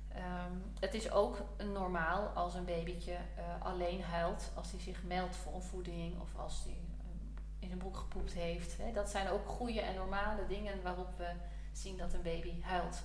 Ehm, 0.08 0.52
het 0.80 0.94
is 0.94 1.12
ook 1.12 1.38
normaal 1.74 2.28
als 2.28 2.54
een 2.56 2.66
babytje 2.66 3.14
eh, 3.14 3.44
alleen 3.66 4.04
huilt, 4.04 4.52
als 4.56 4.72
hij 4.72 4.80
zich 4.80 5.04
meldt 5.04 5.36
voor 5.36 5.54
een 5.54 5.62
voeding 5.62 6.22
of 6.22 6.30
als 6.36 6.64
hij 6.64 6.74
ehm, 7.00 7.28
in 7.60 7.68
zijn 7.68 7.80
broek 7.80 7.98
gepoept 7.98 8.34
heeft. 8.34 8.76
Dat 8.94 9.10
zijn 9.10 9.30
ook 9.30 9.48
goede 9.48 9.82
en 9.82 9.96
normale 9.96 10.48
dingen 10.48 10.82
waarop 10.82 11.18
we 11.18 11.30
zien 11.72 11.98
dat 11.98 12.14
een 12.14 12.22
baby 12.22 12.62
huilt. 12.62 13.04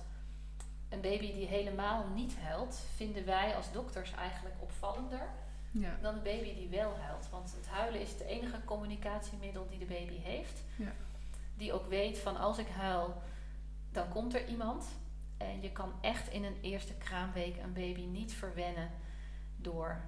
Een 0.93 1.01
baby 1.01 1.33
die 1.33 1.45
helemaal 1.47 2.05
niet 2.15 2.35
huilt, 2.39 2.81
vinden 2.95 3.25
wij 3.25 3.55
als 3.55 3.71
dokters 3.71 4.11
eigenlijk 4.11 4.55
opvallender 4.59 5.27
Ja. 5.71 5.97
dan 6.01 6.15
een 6.15 6.23
baby 6.23 6.55
die 6.55 6.67
wel 6.69 6.97
huilt. 6.97 7.29
Want 7.31 7.53
het 7.55 7.67
huilen 7.67 8.01
is 8.01 8.11
het 8.11 8.19
enige 8.21 8.63
communicatiemiddel 8.65 9.67
die 9.69 9.79
de 9.79 9.85
baby 9.85 10.17
heeft. 10.17 10.63
Ja. 10.75 10.91
Die 11.55 11.73
ook 11.73 11.87
weet 11.87 12.19
van 12.19 12.37
als 12.37 12.57
ik 12.57 12.67
huil, 12.67 13.21
dan 13.91 14.09
komt 14.09 14.33
er 14.35 14.47
iemand. 14.47 14.85
En 15.37 15.61
je 15.61 15.71
kan 15.71 15.91
echt 16.01 16.29
in 16.29 16.43
een 16.43 16.57
eerste 16.61 16.93
kraamweek 16.93 17.57
een 17.57 17.73
baby 17.73 18.05
niet 18.05 18.33
verwennen 18.33 18.89
door 19.55 20.01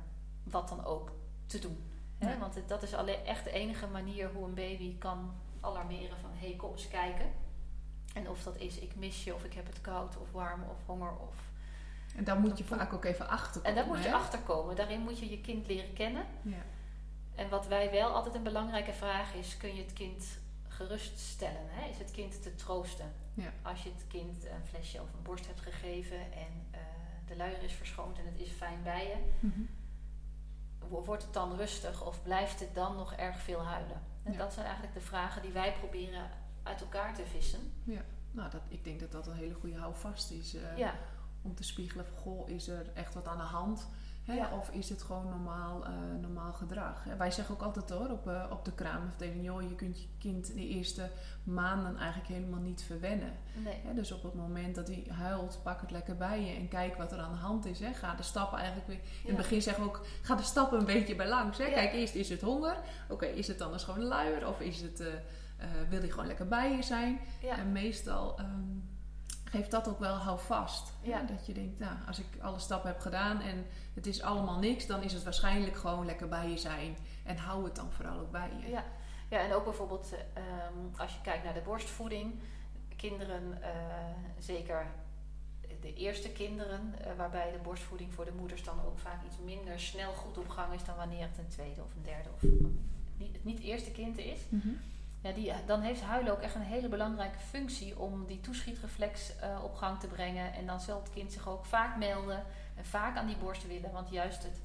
wat 0.43 0.69
dan 0.69 0.85
ook 0.85 1.11
te 1.45 1.59
doen. 1.59 1.91
Hè? 2.17 2.37
Want 2.37 2.55
het- 2.55 2.67
dat 2.69 2.83
is 2.83 2.93
alleen 2.93 3.25
echt 3.25 3.43
de 3.43 3.51
enige 3.51 3.87
manier 3.87 4.29
hoe 4.33 4.45
een 4.45 4.53
baby 4.53 4.97
kan 4.97 5.33
alarmeren 5.61 6.17
van 6.17 6.29
hé, 6.33 6.47
hey, 6.47 6.55
kom 6.55 6.71
eens 6.71 6.87
kijken. 6.87 7.25
En 8.15 8.29
of 8.29 8.43
dat 8.43 8.55
is 8.57 8.77
ik 8.79 8.95
mis 8.95 9.23
je, 9.23 9.33
of 9.35 9.43
ik 9.43 9.53
heb 9.53 9.65
het 9.65 9.81
koud, 9.81 10.17
of 10.17 10.31
warm, 10.31 10.63
of 10.63 10.85
honger, 10.85 11.11
of 11.17 11.35
En 12.15 12.23
daar 12.23 12.39
moet 12.39 12.57
je 12.57 12.63
vaak 12.63 12.93
ook 12.93 13.05
even 13.05 13.27
achter 13.27 13.61
en 13.63 13.75
daar 13.75 13.85
moet 13.85 14.01
je 14.03 14.07
hè? 14.07 14.13
achter 14.13 14.39
komen. 14.39 14.75
Daarin 14.75 14.99
moet 15.01 15.19
je 15.19 15.29
je 15.29 15.41
kind 15.41 15.67
leren 15.67 15.93
kennen. 15.93 16.25
Ja. 16.41 16.63
En 17.35 17.49
wat 17.49 17.67
wij 17.67 17.91
wel 17.91 18.09
altijd 18.09 18.35
een 18.35 18.43
belangrijke 18.43 18.93
vraag 18.93 19.33
is: 19.33 19.57
kun 19.57 19.75
je 19.75 19.81
het 19.83 19.93
kind 19.93 20.25
geruststellen? 20.67 21.61
Hè? 21.69 21.89
Is 21.89 21.97
het 21.97 22.11
kind 22.11 22.41
te 22.43 22.55
troosten? 22.55 23.11
Ja. 23.33 23.51
Als 23.61 23.83
je 23.83 23.89
het 23.89 24.05
kind 24.07 24.45
een 24.45 24.65
flesje 24.69 25.01
of 25.01 25.13
een 25.13 25.23
borst 25.23 25.47
hebt 25.47 25.59
gegeven 25.61 26.17
en 26.19 26.67
eh, 26.71 26.79
de 27.27 27.35
luier 27.35 27.63
is 27.63 27.73
verschoond 27.73 28.17
en 28.17 28.25
het 28.25 28.39
is 28.39 28.49
fijn 28.51 28.83
bij 28.83 29.07
je, 29.07 29.49
wo- 30.89 31.03
wordt 31.03 31.23
het 31.23 31.33
dan 31.33 31.55
rustig 31.55 32.05
of 32.05 32.23
blijft 32.23 32.59
het 32.59 32.75
dan 32.75 32.95
nog 32.95 33.13
erg 33.13 33.39
veel 33.39 33.63
huilen? 33.65 34.01
En 34.23 34.31
Ja. 34.31 34.37
dat 34.37 34.53
zijn 34.53 34.65
eigenlijk 34.65 34.95
de 34.95 35.01
vragen 35.05 35.41
die 35.41 35.51
wij 35.51 35.73
proberen 35.73 36.29
uit 36.65 36.81
elkaar 36.81 37.13
te 37.15 37.25
vissen. 37.25 37.59
Nou, 38.31 38.49
dat, 38.51 38.61
ik 38.67 38.83
denk 38.83 38.99
dat 38.99 39.11
dat 39.11 39.27
een 39.27 39.33
hele 39.35 39.53
goede 39.53 39.77
houvast 39.77 40.31
is. 40.31 40.55
eh, 40.55 40.77
Ja, 40.77 40.93
Om 41.41 41.55
te 41.55 41.63
spiegelen 41.63 42.05
van, 42.05 42.17
goh, 42.17 42.49
is 42.49 42.67
er 42.67 42.85
echt 42.93 43.13
wat 43.13 43.27
aan 43.27 43.37
de 43.37 43.43
hand? 43.43 43.87
Hè? 44.23 44.33
Ja. 44.33 44.49
Of 44.57 44.69
is 44.69 44.89
het 44.89 45.01
gewoon 45.03 45.29
normaal, 45.29 45.85
eh, 45.85 45.91
normaal 46.21 46.53
gedrag? 46.53 47.03
Hè? 47.03 47.15
Wij 47.15 47.31
zeggen 47.31 47.55
ook 47.55 47.61
altijd 47.61 47.89
hoor, 47.89 48.09
op, 48.09 48.27
eh, 48.27 48.45
op 48.51 48.65
de 48.65 48.71
kraamafdeling... 48.71 49.43
joh, 49.43 49.61
je 49.61 49.75
kunt 49.75 50.01
je 50.01 50.07
kind 50.19 50.47
de 50.53 50.67
eerste 50.67 51.09
maanden 51.43 51.97
eigenlijk 51.97 52.27
helemaal 52.29 52.59
niet 52.59 52.83
verwennen. 52.83 53.33
nee. 53.63 53.79
Hè? 53.83 53.93
Dus 53.93 54.11
op 54.11 54.23
het 54.23 54.33
moment 54.33 54.75
dat 54.75 54.87
hij 54.87 55.05
huilt, 55.09 55.59
pak 55.63 55.81
het 55.81 55.91
lekker 55.91 56.15
bij 56.17 56.41
je... 56.45 56.55
en 56.55 56.67
kijk 56.67 56.95
wat 56.95 57.11
er 57.11 57.19
aan 57.19 57.31
de 57.31 57.37
hand 57.37 57.65
is. 57.65 57.79
Hè? 57.79 57.93
Ga 57.93 58.15
de 58.15 58.23
stappen 58.23 58.57
eigenlijk 58.57 58.87
weer... 58.87 58.97
In 58.99 59.03
Ja. 59.21 59.27
het 59.27 59.37
begin 59.37 59.61
zeggen 59.61 59.83
we 59.83 59.89
ook, 59.89 60.05
ga 60.21 60.35
de 60.35 60.43
stappen 60.43 60.79
een 60.79 60.85
beetje 60.85 61.15
bij 61.15 61.27
langs. 61.27 61.57
Hè? 61.57 61.63
Ja. 61.65 61.73
Kijk, 61.73 61.93
eerst 61.93 62.15
is 62.15 62.29
het 62.29 62.41
honger. 62.41 62.77
Oké, 63.09 63.25
is 63.25 63.47
het 63.47 63.61
anders 63.61 63.83
gewoon 63.83 64.03
luier? 64.03 64.47
Of 64.47 64.59
is 64.59 64.81
het, 64.81 65.03
wil 65.89 65.99
hij 65.99 66.09
gewoon 66.09 66.27
lekker 66.27 66.47
bij 66.47 66.75
je 66.75 66.83
zijn? 66.83 67.19
Ja. 67.41 67.57
En 67.57 67.71
meestal 67.71 68.37
ehm, 68.37 68.77
geeft 69.43 69.71
dat 69.71 69.87
ook 69.87 69.99
wel 69.99 70.15
houvast. 70.15 70.93
Ja. 71.01 71.21
Dat 71.21 71.45
je 71.45 71.53
denkt, 71.53 71.79
nou, 71.79 71.97
als 72.07 72.19
ik 72.19 72.25
alle 72.41 72.59
stappen 72.59 72.89
heb 72.89 72.99
gedaan 72.99 73.41
en 73.41 73.65
het 73.93 74.05
is 74.05 74.21
allemaal 74.21 74.59
niks, 74.59 74.85
dan 74.85 75.03
is 75.03 75.13
het 75.13 75.23
waarschijnlijk 75.23 75.75
gewoon 75.75 76.05
lekker 76.05 76.27
bij 76.27 76.49
je 76.49 76.57
zijn. 76.57 76.97
En 77.23 77.37
hou 77.37 77.63
het 77.63 77.75
dan 77.75 77.91
vooral 77.91 78.19
ook 78.19 78.31
bij 78.31 78.49
je. 78.59 78.69
Ja, 78.69 78.83
ja 79.29 79.39
en 79.39 79.53
ook 79.53 79.63
bijvoorbeeld 79.63 80.13
eh, 80.13 80.43
ehm, 80.43 81.01
als 81.01 81.13
je 81.13 81.21
kijkt 81.21 81.43
naar 81.43 81.53
de 81.53 81.61
borstvoeding. 81.61 82.33
Kinderen, 82.95 83.61
eh, 83.61 83.69
zeker 84.39 84.85
de 85.81 85.93
eerste 85.93 86.31
kinderen, 86.31 86.93
eh, 86.99 87.11
waarbij 87.17 87.51
de 87.51 87.57
borstvoeding 87.57 88.13
voor 88.13 88.25
de 88.25 88.31
moeders 88.31 88.63
dan 88.63 88.81
ook 88.85 88.99
vaak 88.99 89.25
iets 89.25 89.37
minder 89.45 89.79
snel 89.79 90.13
goed 90.13 90.37
op 90.37 90.49
gang 90.49 90.73
is 90.73 90.83
dan 90.83 90.95
wanneer 90.95 91.21
het 91.21 91.37
een 91.37 91.47
tweede 91.47 91.81
of 91.83 91.95
een 91.95 92.03
derde 92.03 92.29
of 92.33 92.41
niet, 93.17 93.33
het 93.33 93.43
niet 93.43 93.59
eerste 93.59 93.91
kind 93.91 94.17
is. 94.17 94.39
Mhm. 94.49 94.69
Ja, 95.25 95.31
die, 95.31 95.53
dan 95.65 95.81
heeft 95.81 96.01
huilen 96.01 96.31
ook 96.31 96.41
echt 96.41 96.55
een 96.55 96.61
hele 96.61 96.87
belangrijke 96.87 97.39
functie 97.39 97.99
om 97.99 98.25
die 98.25 98.41
toeschietreflex 98.41 99.35
eh, 99.35 99.63
op 99.63 99.75
gang 99.75 99.99
te 99.99 100.07
brengen. 100.07 100.53
En 100.53 100.65
dan 100.65 100.79
zal 100.79 100.99
het 101.01 101.13
kind 101.13 101.31
zich 101.31 101.47
ook 101.47 101.65
vaak 101.65 101.97
melden 101.97 102.43
en 102.75 102.85
vaak 102.85 103.17
aan 103.17 103.27
die 103.27 103.35
borst 103.35 103.67
willen. 103.67 103.91
Want 103.91 104.09
juist 104.09 104.43
het, 104.43 104.57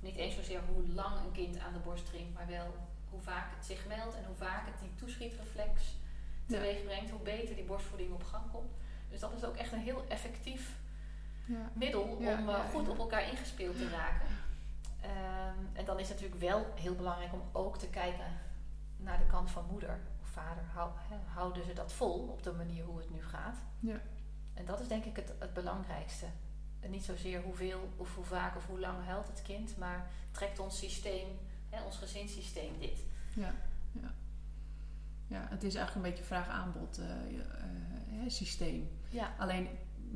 niet 0.00 0.16
eens 0.16 0.34
zozeer 0.34 0.60
hoe 0.72 0.88
lang 0.94 1.16
een 1.24 1.32
kind 1.32 1.58
aan 1.58 1.72
de 1.72 1.78
borst 1.78 2.06
drinkt, 2.06 2.34
maar 2.34 2.46
wel 2.46 2.74
hoe 3.10 3.20
vaak 3.20 3.46
het 3.56 3.66
zich 3.66 3.86
meldt 3.86 4.16
en 4.16 4.24
hoe 4.26 4.36
vaak 4.36 4.66
het 4.66 4.80
die 4.80 4.94
toeschietreflex 4.94 5.96
teweeg 6.46 6.84
brengt, 6.84 7.10
hoe 7.10 7.20
beter 7.20 7.54
die 7.54 7.64
borstvoeding 7.64 8.12
op 8.12 8.24
gang 8.24 8.50
komt. 8.52 8.72
Dus 9.10 9.20
dat 9.20 9.32
is 9.36 9.44
ook 9.44 9.56
echt 9.56 9.72
een 9.72 9.78
heel 9.78 10.04
effectief 10.08 10.76
Ja. 11.44 11.70
middel 11.72 12.02
om 12.02 12.18
eh, 12.26 12.46
ja, 12.46 12.64
goed 12.72 12.88
op 12.88 12.98
elkaar 12.98 13.28
ingespeeld 13.28 13.76
te 13.76 13.88
raken. 13.88 14.28
Ehm, 15.00 15.64
en 15.72 15.84
dan 15.84 15.98
is 15.98 16.08
het 16.08 16.20
natuurlijk 16.20 16.50
wel 16.50 16.66
heel 16.74 16.94
belangrijk 16.94 17.32
om 17.32 17.42
ook 17.52 17.78
te 17.78 17.88
kijken 17.88 18.46
naar 19.08 19.18
de 19.18 19.26
kant 19.26 19.50
van 19.50 19.64
moeder 19.70 20.00
of 20.22 20.28
vader. 20.28 20.64
Hou, 20.74 20.90
hè, 20.96 21.16
houden 21.34 21.64
ze 21.64 21.72
dat 21.72 21.92
vol 21.92 22.18
op 22.18 22.42
de 22.42 22.52
manier 22.52 22.84
hoe 22.84 22.98
het 22.98 23.10
nu 23.10 23.22
gaat? 23.22 23.56
Ja. 23.80 24.00
En 24.54 24.64
dat 24.64 24.80
is 24.80 24.88
denk 24.88 25.04
ik 25.04 25.16
het, 25.16 25.32
het 25.38 25.52
belangrijkste. 25.52 26.26
En 26.80 26.90
niet 26.90 27.04
zozeer 27.04 27.42
hoeveel 27.42 27.92
of 27.96 28.14
hoe 28.14 28.24
vaak 28.24 28.56
of 28.56 28.66
hoe 28.66 28.80
lang 28.80 29.04
huilt 29.04 29.26
het 29.26 29.42
kind, 29.42 29.76
maar 29.76 30.10
trekt 30.30 30.58
ons 30.58 30.78
systeem, 30.78 31.28
hè, 31.70 31.82
ons 31.82 31.96
gezinssysteem 31.96 32.78
dit. 32.78 33.04
Ja. 33.34 33.54
Ja. 33.92 34.14
ja, 35.26 35.46
het 35.48 35.62
is 35.62 35.74
eigenlijk 35.74 36.06
een 36.06 36.10
beetje 36.12 36.28
vraag-aanbod 36.28 36.98
eh, 36.98 37.38
eh, 37.38 38.30
systeem. 38.30 38.88
Ja, 39.08 39.34
Alleen 39.38 39.68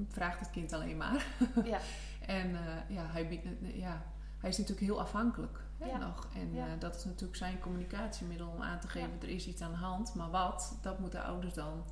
vraagt 0.08 0.40
het 0.40 0.50
kind 0.50 0.72
alleen 0.72 0.96
maar. 0.96 1.26
ja, 1.64 1.78
En 2.26 2.56
eh, 2.56 2.96
ja, 2.96 3.06
hij 3.06 3.28
biedt, 3.28 3.46
ja, 3.74 4.02
hij 4.38 4.50
is 4.50 4.58
natuurlijk 4.58 4.86
heel 4.86 5.00
afhankelijk 5.00 5.60
hè, 5.82 5.98
nog. 5.98 6.28
En 6.34 6.58
eh, 6.58 6.64
dat 6.78 6.96
is 6.96 7.04
natuurlijk 7.04 7.36
zijn 7.36 7.60
communicatiemiddel 7.60 8.48
om 8.48 8.62
aan 8.62 8.80
te 8.80 8.88
geven 8.88 9.20
er 9.20 9.28
is 9.28 9.46
iets 9.46 9.62
aan 9.62 9.70
de 9.70 9.76
hand. 9.76 10.14
Maar 10.14 10.30
wat, 10.30 10.78
dat 10.82 10.98
moeten 10.98 11.24
ouders 11.24 11.54
dan 11.54 11.84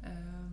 ehm, 0.00 0.52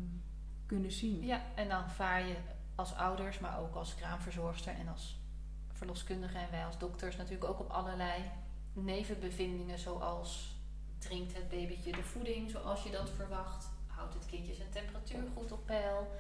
kunnen 0.66 0.92
zien. 0.92 1.26
Ja, 1.26 1.42
en 1.56 1.70
dan 1.70 1.90
vaar 1.90 2.28
je 2.28 2.36
als 2.76 2.96
ouders, 2.96 3.40
maar 3.40 3.60
ook 3.60 3.76
als 3.76 3.96
kraamverzorgster 3.96 4.74
en 4.74 4.88
als 4.88 5.20
verloskundige 5.72 6.38
en 6.38 6.52
wij 6.52 6.66
als 6.66 6.78
dokters 6.78 7.18
natuurlijk 7.18 7.50
ook 7.50 7.60
op 7.60 7.70
allerlei 7.70 8.24
nevenbevindingen 8.74 9.80
zoals 9.80 10.60
drinkt 10.98 11.34
het 11.34 11.50
babytje 11.50 11.92
de 11.92 12.04
voeding 12.04 12.50
zoals 12.50 12.84
je 12.84 12.92
dat 12.92 13.10
verwacht? 13.10 13.70
Houdt 13.88 14.14
het 14.14 14.26
kindje 14.26 14.54
zijn 14.54 14.70
temperatuur 14.70 15.24
goed 15.36 15.52
op 15.52 15.66
peil? 15.66 16.12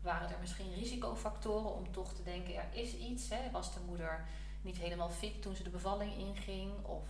Waren 0.00 0.30
er 0.30 0.40
misschien 0.40 0.74
risicofactoren 0.74 1.74
om 1.74 1.92
toch 1.92 2.14
te 2.14 2.22
denken 2.22 2.54
er 2.54 2.68
is 2.72 2.96
iets? 2.96 3.28
Hè? 3.28 3.50
Was 3.50 3.74
de 3.74 3.80
moeder 3.86 4.26
niet 4.62 4.78
helemaal 4.78 5.10
fit 5.10 5.42
toen 5.42 5.56
ze 5.56 5.62
de 5.62 5.70
bevalling 5.70 6.16
inging? 6.16 6.84
Of 6.84 7.08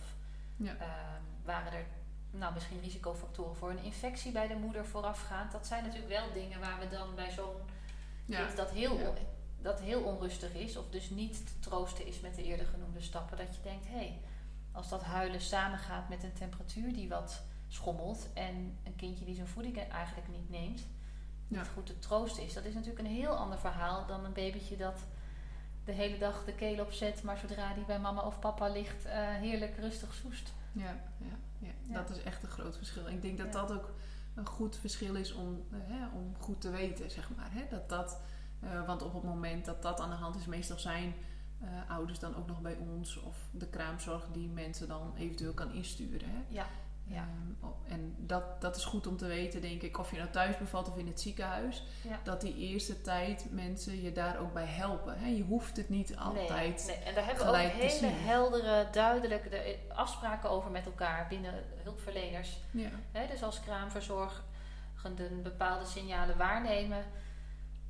Ja. 0.55 0.75
ehm, 0.77 1.21
waren 1.45 1.71
er 1.73 1.85
nou, 2.31 2.53
misschien 2.53 2.79
risicofactoren 2.81 3.55
voor 3.55 3.69
een 3.69 3.83
infectie 3.83 4.31
bij 4.31 4.47
de 4.47 4.55
moeder 4.55 4.85
voorafgaand? 4.85 5.51
Dat 5.51 5.67
zijn 5.67 5.83
natuurlijk 5.83 6.11
wel 6.11 6.31
dingen 6.33 6.59
waar 6.59 6.79
we 6.79 6.87
dan 6.87 7.15
bij 7.15 7.31
zo'n 7.31 7.55
Ja. 8.25 8.43
kind 8.45 8.57
dat 8.57 8.69
heel, 8.69 8.97
Ja. 8.99 9.13
dat 9.61 9.79
heel 9.79 10.01
onrustig 10.01 10.53
is, 10.53 10.77
of 10.77 10.89
dus 10.89 11.09
niet 11.09 11.45
te 11.47 11.59
troosten 11.59 12.05
is 12.05 12.19
met 12.19 12.35
de 12.35 12.43
eerder 12.43 12.65
genoemde 12.65 13.01
stappen, 13.01 13.37
dat 13.37 13.55
je 13.55 13.61
denkt, 13.61 13.87
hé, 13.87 13.93
hey, 13.93 14.19
als 14.71 14.89
dat 14.89 15.03
huilen 15.03 15.41
samengaat 15.41 16.09
met 16.09 16.23
een 16.23 16.33
temperatuur 16.33 16.93
die 16.93 17.09
wat 17.09 17.43
schommelt 17.67 18.27
en 18.33 18.77
een 18.83 18.95
kindje 18.95 19.25
die 19.25 19.35
zijn 19.35 19.47
voeding 19.47 19.77
eigenlijk 19.89 20.27
niet 20.27 20.49
neemt, 20.49 20.79
Ja. 21.47 21.59
niet 21.59 21.69
goed 21.73 21.85
te 21.85 21.99
troosten 21.99 22.43
is, 22.43 22.53
dat 22.53 22.65
is 22.65 22.73
natuurlijk 22.73 22.99
een 23.07 23.13
heel 23.13 23.35
ander 23.35 23.59
verhaal 23.59 24.05
dan 24.05 24.25
een 24.25 24.33
babytje 24.33 24.77
dat 24.77 25.05
de 25.85 25.91
hele 25.91 26.17
dag 26.17 26.45
de 26.45 26.53
keel 26.53 26.79
opzet, 26.85 27.23
maar 27.23 27.37
zodra 27.37 27.73
die 27.73 27.85
bij 27.85 27.99
mama 27.99 28.21
of 28.21 28.39
papa 28.39 28.67
ligt, 28.67 29.05
eh, 29.05 29.13
heerlijk 29.27 29.77
rustig 29.77 30.13
soest. 30.13 30.53
Ja, 30.71 30.99
ja, 31.17 31.37
ja. 31.59 31.67
Ja. 31.87 31.93
dat 31.93 32.09
is 32.09 32.23
echt 32.23 32.43
een 32.43 32.49
groot 32.49 32.77
verschil. 32.77 33.07
Ik 33.07 33.21
denk 33.21 33.37
dat 33.37 33.53
Ja. 33.53 33.61
dat 33.61 33.71
ook 33.71 33.93
een 34.35 34.45
goed 34.45 34.77
verschil 34.77 35.15
is 35.15 35.33
om, 35.33 35.63
eh, 35.71 35.77
hè, 35.83 36.07
om 36.15 36.35
goed 36.39 36.61
te 36.61 36.69
weten, 36.69 37.11
zeg 37.11 37.29
maar. 37.35 37.51
Hè? 37.51 37.67
Dat 37.69 37.89
dat, 37.89 38.21
eh, 38.59 38.85
want 38.85 39.01
op 39.01 39.13
het 39.13 39.23
moment 39.23 39.65
dat 39.65 39.81
dat 39.81 39.99
aan 39.99 40.09
de 40.09 40.15
hand 40.15 40.35
is, 40.35 40.45
meestal 40.45 40.79
zijn 40.79 41.13
ouders 41.87 42.19
dan 42.19 42.35
ook 42.35 42.47
nog 42.47 42.61
bij 42.61 42.75
ons 42.75 43.17
of 43.17 43.37
de 43.51 43.67
kraamzorg 43.67 44.27
die 44.31 44.49
mensen 44.49 44.87
dan 44.87 45.13
eventueel 45.17 45.53
kan 45.53 45.71
insturen. 45.73 46.29
Hè? 46.29 46.43
Ja, 46.47 46.65
ja. 47.03 47.27
Oh, 47.61 47.91
en 47.91 48.15
dat, 48.17 48.61
dat 48.61 48.75
is 48.75 48.85
goed 48.85 49.07
om 49.07 49.17
te 49.17 49.25
weten, 49.25 49.61
denk 49.61 49.81
ik, 49.81 49.97
of 49.97 50.11
je 50.11 50.17
nou 50.17 50.29
thuis 50.29 50.57
bevalt 50.57 50.89
of 50.89 50.97
in 50.97 51.07
het 51.07 51.21
ziekenhuis. 51.21 51.83
Ja. 52.03 52.19
Dat 52.23 52.41
die 52.41 52.55
eerste 52.55 53.01
tijd 53.01 53.47
mensen 53.51 54.01
je 54.01 54.11
daar 54.11 54.39
ook 54.39 54.53
bij 54.53 54.65
helpen. 54.65 55.17
Hè? 55.19 55.27
Je 55.27 55.43
hoeft 55.43 55.77
het 55.77 55.89
niet 55.89 56.17
altijd. 56.17 56.83
Nee, 56.87 56.95
nee. 56.97 57.05
En 57.05 57.13
daar 57.15 57.25
hebben 57.25 57.45
we 57.45 57.49
ook 57.51 57.57
hele 57.57 57.89
zien. 57.89 58.11
heldere, 58.13 58.87
duidelijke 58.91 59.49
de- 59.49 59.79
afspraken 59.93 60.49
over 60.49 60.71
met 60.71 60.85
elkaar 60.85 61.27
binnen 61.27 61.53
hulpverleners. 61.83 62.59
Ja, 62.71 62.89
Hè, 63.11 63.27
dus 63.27 63.43
als 63.43 63.59
kraamverzorgenden 63.59 65.41
bepaalde 65.43 65.85
signalen 65.85 66.37
waarnemen, 66.37 67.03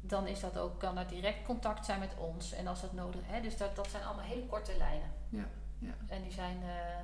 dan 0.02 0.28
is 0.28 0.39
dat 0.39 0.58
ook, 0.58 0.80
kan 0.80 0.97
er 0.97 1.08
direct 1.08 1.45
contact 1.45 1.86
zijn 1.86 1.99
met 1.99 2.15
ons. 2.17 2.52
En 2.54 2.67
als 2.67 2.82
dat 2.82 2.93
nodig 2.93 3.21
is. 3.32 3.41
Dus 3.41 3.58
dat, 3.58 3.76
dat 3.76 3.88
zijn 3.89 4.04
allemaal 4.04 4.26
hele 4.26 4.45
korte 4.45 4.78
lijnen. 4.78 5.12
ja, 5.30 5.45
ja. 5.80 5.93
En 6.08 6.21
die 6.21 6.32
zijn, 6.32 6.58
eh, 6.63 6.99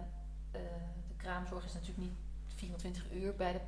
eh, 0.61 0.61
kraamzorg 1.23 1.65
is 1.65 1.73
natuurlijk 1.73 1.99
niet 1.99 2.13
24 2.55 3.12
uur 3.13 3.36
bij 3.36 3.51
de 3.53 3.60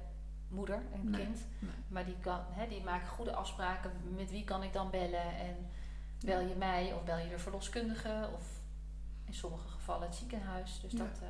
moeder 0.48 0.82
en 0.94 1.10
Nee, 1.10 1.22
kind. 1.26 1.46
nee. 1.60 1.72
Maar 1.88 2.06
die, 2.06 2.18
kan, 2.22 2.40
hè, 2.50 2.68
die 2.68 2.84
maken 2.84 3.08
goede 3.08 3.34
afspraken. 3.34 3.92
Met 4.16 4.32
wie 4.32 4.44
kan 4.44 4.64
ik 4.64 4.74
dan 4.74 4.90
bellen? 4.90 5.36
En 5.40 5.56
bel 6.26 6.40
je 6.40 6.56
mij 6.56 6.94
of 6.94 7.04
bel 7.04 7.18
je 7.18 7.30
de 7.30 7.40
verloskundige? 7.40 8.30
Of 8.36 8.60
in 9.26 9.34
sommige 9.34 9.68
gevallen 9.68 10.08
het 10.08 10.16
ziekenhuis. 10.16 10.80
Dus 10.82 10.92
Ja. 10.92 10.98
dat... 10.98 11.20
eh, 11.22 11.28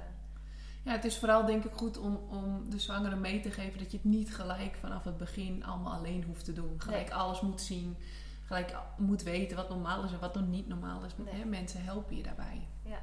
Ja, 0.83 0.91
het 0.91 1.05
is 1.05 1.17
vooral 1.17 1.45
denk 1.45 1.63
ik 1.63 1.71
goed 1.73 1.97
om, 1.97 2.15
om 2.15 2.69
de 2.69 2.79
zwangere 2.79 3.15
mee 3.15 3.39
te 3.39 3.51
geven 3.51 3.79
dat 3.79 3.91
je 3.91 3.97
het 3.97 4.05
niet 4.05 4.35
gelijk 4.35 4.75
vanaf 4.75 5.03
het 5.03 5.17
begin 5.17 5.65
allemaal 5.65 5.93
alleen 5.93 6.23
hoeft 6.23 6.45
te 6.45 6.53
doen. 6.53 6.73
Gelijk 6.81 7.09
Nee. 7.09 7.13
alles 7.15 7.41
moet 7.41 7.61
zien, 7.61 7.97
gelijk 8.45 8.75
moet 8.97 9.23
weten 9.23 9.57
wat 9.57 9.69
normaal 9.69 10.03
is 10.03 10.11
en 10.11 10.19
wat 10.19 10.35
nog 10.35 10.47
niet 10.47 10.67
normaal 10.67 11.03
is. 11.05 11.11
Nee. 11.17 11.45
Mensen 11.45 11.83
helpen 11.83 12.15
je 12.17 12.23
daarbij. 12.23 12.67
ja. 12.83 12.99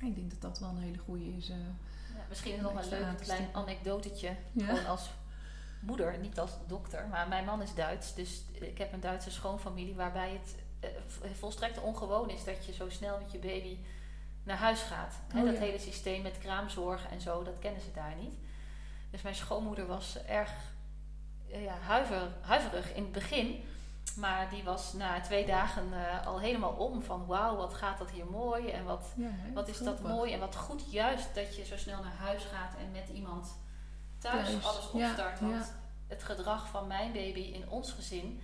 Ik 0.00 0.14
denk 0.14 0.30
dat 0.30 0.40
dat 0.40 0.58
wel 0.58 0.68
een 0.68 0.76
hele 0.82 0.98
goede 0.98 1.36
is. 1.36 1.48
eh. 1.50 1.56
Misschien 2.28 2.62
nog 2.62 2.82
een 2.82 2.88
leuk 2.88 3.20
klein 3.20 3.48
anekdotetje. 3.52 4.36
Gewoon 4.56 4.86
als 4.86 5.10
moeder, 5.80 6.18
niet 6.18 6.38
als 6.38 6.50
dokter. 6.66 7.06
Maar 7.06 7.28
mijn 7.28 7.44
man 7.44 7.62
is 7.62 7.74
Duits. 7.74 8.14
Dus 8.14 8.44
ik 8.52 8.78
heb 8.78 8.92
een 8.92 9.00
Duitse 9.00 9.30
schoonfamilie 9.30 9.94
waarbij 9.94 10.30
het 10.32 10.56
eh, 10.80 11.30
volstrekt 11.32 11.80
ongewoon 11.80 12.30
is 12.30 12.44
dat 12.44 12.66
je 12.66 12.72
zo 12.72 12.88
snel 12.88 13.18
met 13.18 13.32
je 13.32 13.38
baby 13.38 13.78
naar 14.42 14.56
huis 14.56 14.80
gaat. 14.80 15.14
Oh, 15.34 15.44
dat 15.44 15.54
ja. 15.54 15.60
hele 15.60 15.78
systeem 15.78 16.22
met 16.22 16.38
kraamzorg 16.38 17.08
en 17.10 17.20
zo, 17.20 17.42
dat 17.42 17.58
kennen 17.58 17.82
ze 17.82 17.92
daar 17.94 18.14
niet. 18.20 18.34
Dus 19.10 19.22
mijn 19.22 19.34
schoonmoeder 19.34 19.86
was 19.86 20.24
erg 20.24 20.50
eh, 21.50 21.64
ja, 21.64 21.78
huiver, 21.78 22.32
huiverig 22.40 22.94
in 22.94 23.02
het 23.02 23.12
begin. 23.12 23.64
Maar 24.16 24.50
die 24.50 24.64
was 24.64 24.92
na 24.92 25.20
twee 25.20 25.46
dagen 25.46 25.92
eh, 25.92 26.26
al 26.26 26.40
helemaal 26.40 26.72
om 26.72 27.02
van 27.02 27.26
wauw, 27.26 27.56
wat 27.56 27.74
gaat 27.74 27.98
dat 27.98 28.10
hier 28.10 28.26
mooi 28.26 28.70
en 28.70 28.84
wat, 28.84 29.12
Ja, 29.16 29.30
wat 29.54 29.68
is 29.68 29.78
dat 29.78 30.02
mooi 30.02 30.32
en 30.32 30.40
wat 30.40 30.56
goed 30.56 30.92
juist 30.92 31.34
dat 31.34 31.56
je 31.56 31.64
zo 31.64 31.76
snel 31.76 32.02
naar 32.02 32.16
huis 32.16 32.44
gaat 32.44 32.74
en 32.78 32.90
met 32.92 33.08
iemand 33.08 33.58
thuis, 34.18 34.48
Thuis, 34.48 34.64
alles 34.64 34.90
ja, 34.92 35.08
opstart. 35.08 35.40
Want 35.40 35.52
ja. 35.52 35.66
het 36.06 36.22
gedrag 36.22 36.68
van 36.68 36.86
mijn 36.86 37.12
baby 37.12 37.40
in 37.40 37.68
ons 37.68 37.92
gezin 37.92 38.40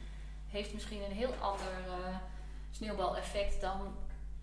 heeft 0.47 0.75
misschien 0.75 1.03
een 1.03 1.17
heel 1.17 1.35
ander 1.41 1.85
eh, 1.87 2.17
sneeuwbaleffect 2.71 3.61
dan 3.61 3.95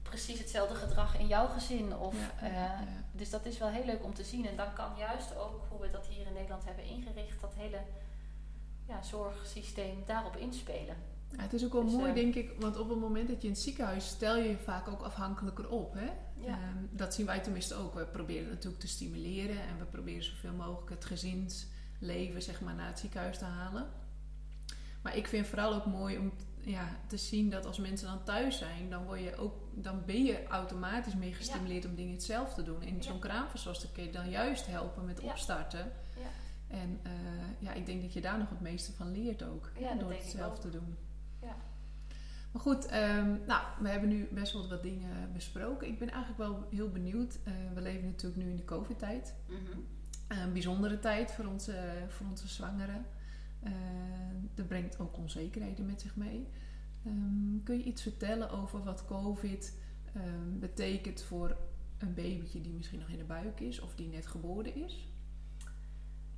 precies 0.01 0.39
hetzelfde 0.39 0.75
gedrag 0.75 1.17
in 1.17 1.27
jouw 1.27 1.47
gezin. 1.47 1.97
Of, 1.97 2.15
eh. 2.41 2.79
Dus 3.11 3.29
dat 3.29 3.45
is 3.45 3.57
wel 3.57 3.69
heel 3.69 3.85
leuk 3.85 4.03
om 4.03 4.13
te 4.13 4.23
zien. 4.23 4.47
En 4.47 4.55
dan 4.55 4.73
kan 4.73 4.91
juist 4.97 5.35
ook 5.35 5.65
hoe 5.69 5.81
we 5.81 5.89
dat 5.89 6.05
hier 6.05 6.27
in 6.27 6.33
Nederland 6.33 6.65
hebben 6.65 6.83
ingericht, 6.83 7.41
dat 7.41 7.53
hele 7.55 7.79
ja, 8.87 9.01
zorgsysteem 9.01 10.03
daarop 10.05 10.35
inspelen. 10.35 10.95
Ja, 11.37 11.41
het 11.41 11.53
is 11.53 11.65
ook 11.65 11.73
wel 11.73 11.83
Dus, 11.83 11.93
mooi, 11.93 12.09
eh, 12.09 12.15
denk 12.15 12.35
ik, 12.35 12.53
want 12.59 12.77
op 12.77 12.89
het 12.89 12.99
moment 12.99 13.27
dat 13.27 13.41
je 13.41 13.47
in 13.47 13.53
het 13.53 13.61
ziekenhuis 13.61 14.07
stel 14.07 14.37
je 14.37 14.49
je 14.49 14.57
vaak 14.57 14.87
ook 14.87 15.01
afhankelijker 15.01 15.69
op. 15.69 15.93
Hè? 15.93 16.05
Ja. 16.45 16.47
Ehm, 16.47 16.77
dat 16.91 17.13
zien 17.13 17.25
wij 17.25 17.39
tenminste 17.39 17.75
ook. 17.75 17.93
We 17.93 18.05
proberen 18.05 18.43
het 18.43 18.53
natuurlijk 18.53 18.81
te 18.81 18.87
stimuleren 18.87 19.61
en 19.61 19.77
we 19.79 19.85
proberen 19.85 20.23
zoveel 20.23 20.53
mogelijk 20.53 20.89
het 20.89 21.05
gezinsleven 21.05 22.41
zeg 22.41 22.61
maar, 22.61 22.75
naar 22.75 22.87
het 22.87 22.99
ziekenhuis 22.99 23.37
te 23.37 23.45
halen. 23.45 23.87
Maar 25.01 25.17
ik 25.17 25.27
vind 25.27 25.47
vooral 25.47 25.73
ook 25.73 25.85
mooi 25.85 26.17
om 26.17 26.31
ja, 26.61 26.87
te 27.07 27.17
zien 27.17 27.49
dat 27.49 27.65
als 27.65 27.77
mensen 27.79 28.07
dan 28.07 28.23
thuis 28.23 28.57
zijn, 28.57 28.89
dan, 28.89 29.03
word 29.03 29.19
je 29.19 29.35
ook, 29.35 29.53
dan 29.73 30.03
ben 30.05 30.23
je 30.23 30.47
automatisch 30.47 31.15
meer 31.15 31.35
gestimuleerd 31.35 31.85
om 31.85 31.95
dingen 31.95 32.21
zelf 32.21 32.53
te 32.53 32.63
doen. 32.63 32.81
En 32.81 32.95
Ja. 32.95 33.01
zo'n 33.01 33.19
kraamverzorgster 33.19 33.89
kun 33.93 34.03
je 34.03 34.11
dan 34.11 34.29
juist 34.29 34.67
helpen 34.67 35.05
met 35.05 35.19
opstarten. 35.19 35.91
Ja. 36.19 36.27
En 36.77 36.99
eh, 37.03 37.11
ja, 37.59 37.73
ik 37.73 37.85
denk 37.85 38.01
dat 38.01 38.13
je 38.13 38.21
daar 38.21 38.37
nog 38.37 38.49
het 38.49 38.61
meeste 38.61 38.91
van 38.93 39.11
leert 39.11 39.43
ook. 39.43 39.71
Door 39.99 40.11
het 40.11 40.23
zelf 40.23 40.51
ook. 40.55 40.59
te 40.61 40.69
doen. 40.69 40.97
Ja. 41.41 41.55
Maar 42.51 42.61
goed, 42.61 42.85
ehm, 42.85 43.35
nou, 43.47 43.63
we 43.81 43.89
hebben 43.89 44.09
nu 44.09 44.27
best 44.31 44.53
wel 44.53 44.69
wat 44.69 44.83
dingen 44.83 45.33
besproken. 45.33 45.87
Ik 45.87 45.99
ben 45.99 46.09
eigenlijk 46.09 46.37
wel 46.37 46.67
heel 46.69 46.89
benieuwd. 46.89 47.39
Eh, 47.43 47.53
we 47.73 47.81
leven 47.81 48.05
natuurlijk 48.05 48.43
nu 48.43 48.49
in 48.49 48.55
de 48.55 48.65
COVID-tijd. 48.65 49.35
Mhm. 49.47 49.79
Een 50.27 50.53
bijzondere 50.53 50.99
tijd 50.99 51.31
voor 51.31 51.45
onze, 51.45 52.05
voor 52.07 52.27
onze 52.29 52.47
zwangeren. 52.47 53.05
Eh, 53.59 53.71
dat 54.55 54.67
brengt 54.67 54.99
ook 54.99 55.17
onzekerheden 55.17 55.85
met 55.85 56.01
zich 56.01 56.15
mee. 56.15 56.47
Ehm, 57.05 57.63
kun 57.63 57.77
je 57.77 57.83
iets 57.83 58.01
vertellen 58.01 58.49
over 58.49 58.83
wat 58.83 59.05
COVID 59.05 59.79
ehm, 60.13 60.59
betekent 60.59 61.21
voor 61.21 61.57
een 61.97 62.13
babytje 62.13 62.61
die 62.61 62.73
misschien 62.73 62.99
nog 62.99 63.09
in 63.09 63.17
de 63.17 63.23
buik 63.23 63.59
is 63.59 63.79
of 63.79 63.95
die 63.95 64.07
net 64.07 64.27
geboren 64.27 64.75
is? 64.75 65.07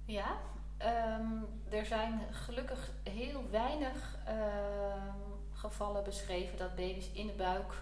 Ja, 0.06 0.42
ehm, 0.78 1.28
er 1.70 1.86
zijn 1.86 2.22
gelukkig 2.32 2.92
heel 3.04 3.50
weinig 3.50 4.18
ehm, 4.26 5.12
gevallen 5.52 6.04
beschreven 6.04 6.58
dat 6.58 6.76
baby's 6.76 7.10
in 7.14 7.28
de 7.28 7.34
buik 7.34 7.74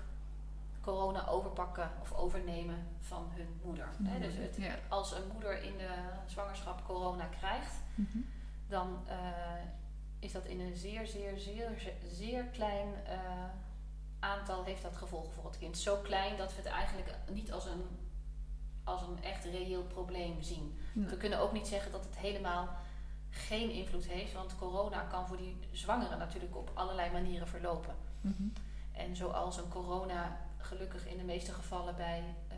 corona 0.82 1.28
overpakken 1.28 1.92
of 2.02 2.14
overnemen 2.14 2.88
van 3.00 3.30
hun 3.34 3.60
moeder. 3.64 3.88
Dus 4.20 4.36
het, 4.36 4.56
ja. 4.58 4.76
als 4.90 5.12
een 5.12 5.28
moeder 5.34 5.64
in 5.64 5.78
de 5.78 5.90
zwangerschap 6.26 6.86
corona 6.86 7.26
krijgt, 7.26 7.74
Mhm. 7.96 8.18
dan 8.68 9.04
eh, 9.08 9.18
is 10.20 10.32
dat 10.32 10.46
in 10.46 10.60
een 10.60 10.76
zeer, 10.76 11.08
zeer, 11.08 11.38
zeer, 11.38 11.94
zeer 12.12 12.44
klein 12.44 12.88
eh, 13.06 13.20
aantal 14.20 14.64
heeft 14.64 14.82
dat 14.82 14.96
gevolgen 14.96 15.32
voor 15.34 15.46
het 15.46 15.58
kind. 15.58 15.78
Zo 15.78 15.96
klein 15.98 16.38
dat 16.38 16.50
we 16.56 16.62
het 16.62 16.72
eigenlijk 16.72 17.10
niet 17.30 17.52
als 17.52 17.66
een, 17.66 17.84
als 18.84 19.02
een 19.02 19.24
echt 19.24 19.44
reëel 19.44 19.84
probleem 19.84 20.42
zien. 20.42 20.80
We 20.94 21.18
kunnen 21.18 21.40
ook 21.40 21.52
niet 21.52 21.68
zeggen 21.68 21.92
dat 21.92 22.04
het 22.04 22.18
helemaal 22.18 22.70
geen 23.30 23.70
invloed 23.70 24.06
heeft, 24.06 24.34
want 24.34 24.56
corona 24.56 25.02
kan 25.02 25.28
voor 25.28 25.38
die 25.38 25.58
zwangeren 25.72 26.18
natuurlijk 26.18 26.56
op 26.56 26.72
allerlei 26.74 27.12
manieren 27.12 27.48
verlopen. 27.48 27.96
mhm. 28.22 28.48
En 28.92 29.16
zoals 29.16 29.58
een 29.58 29.70
corona 29.70 30.40
gelukkig 30.58 31.08
in 31.08 31.18
de 31.18 31.24
meeste 31.24 31.52
gevallen 31.52 31.96
bij 31.96 32.24
eh, 32.48 32.58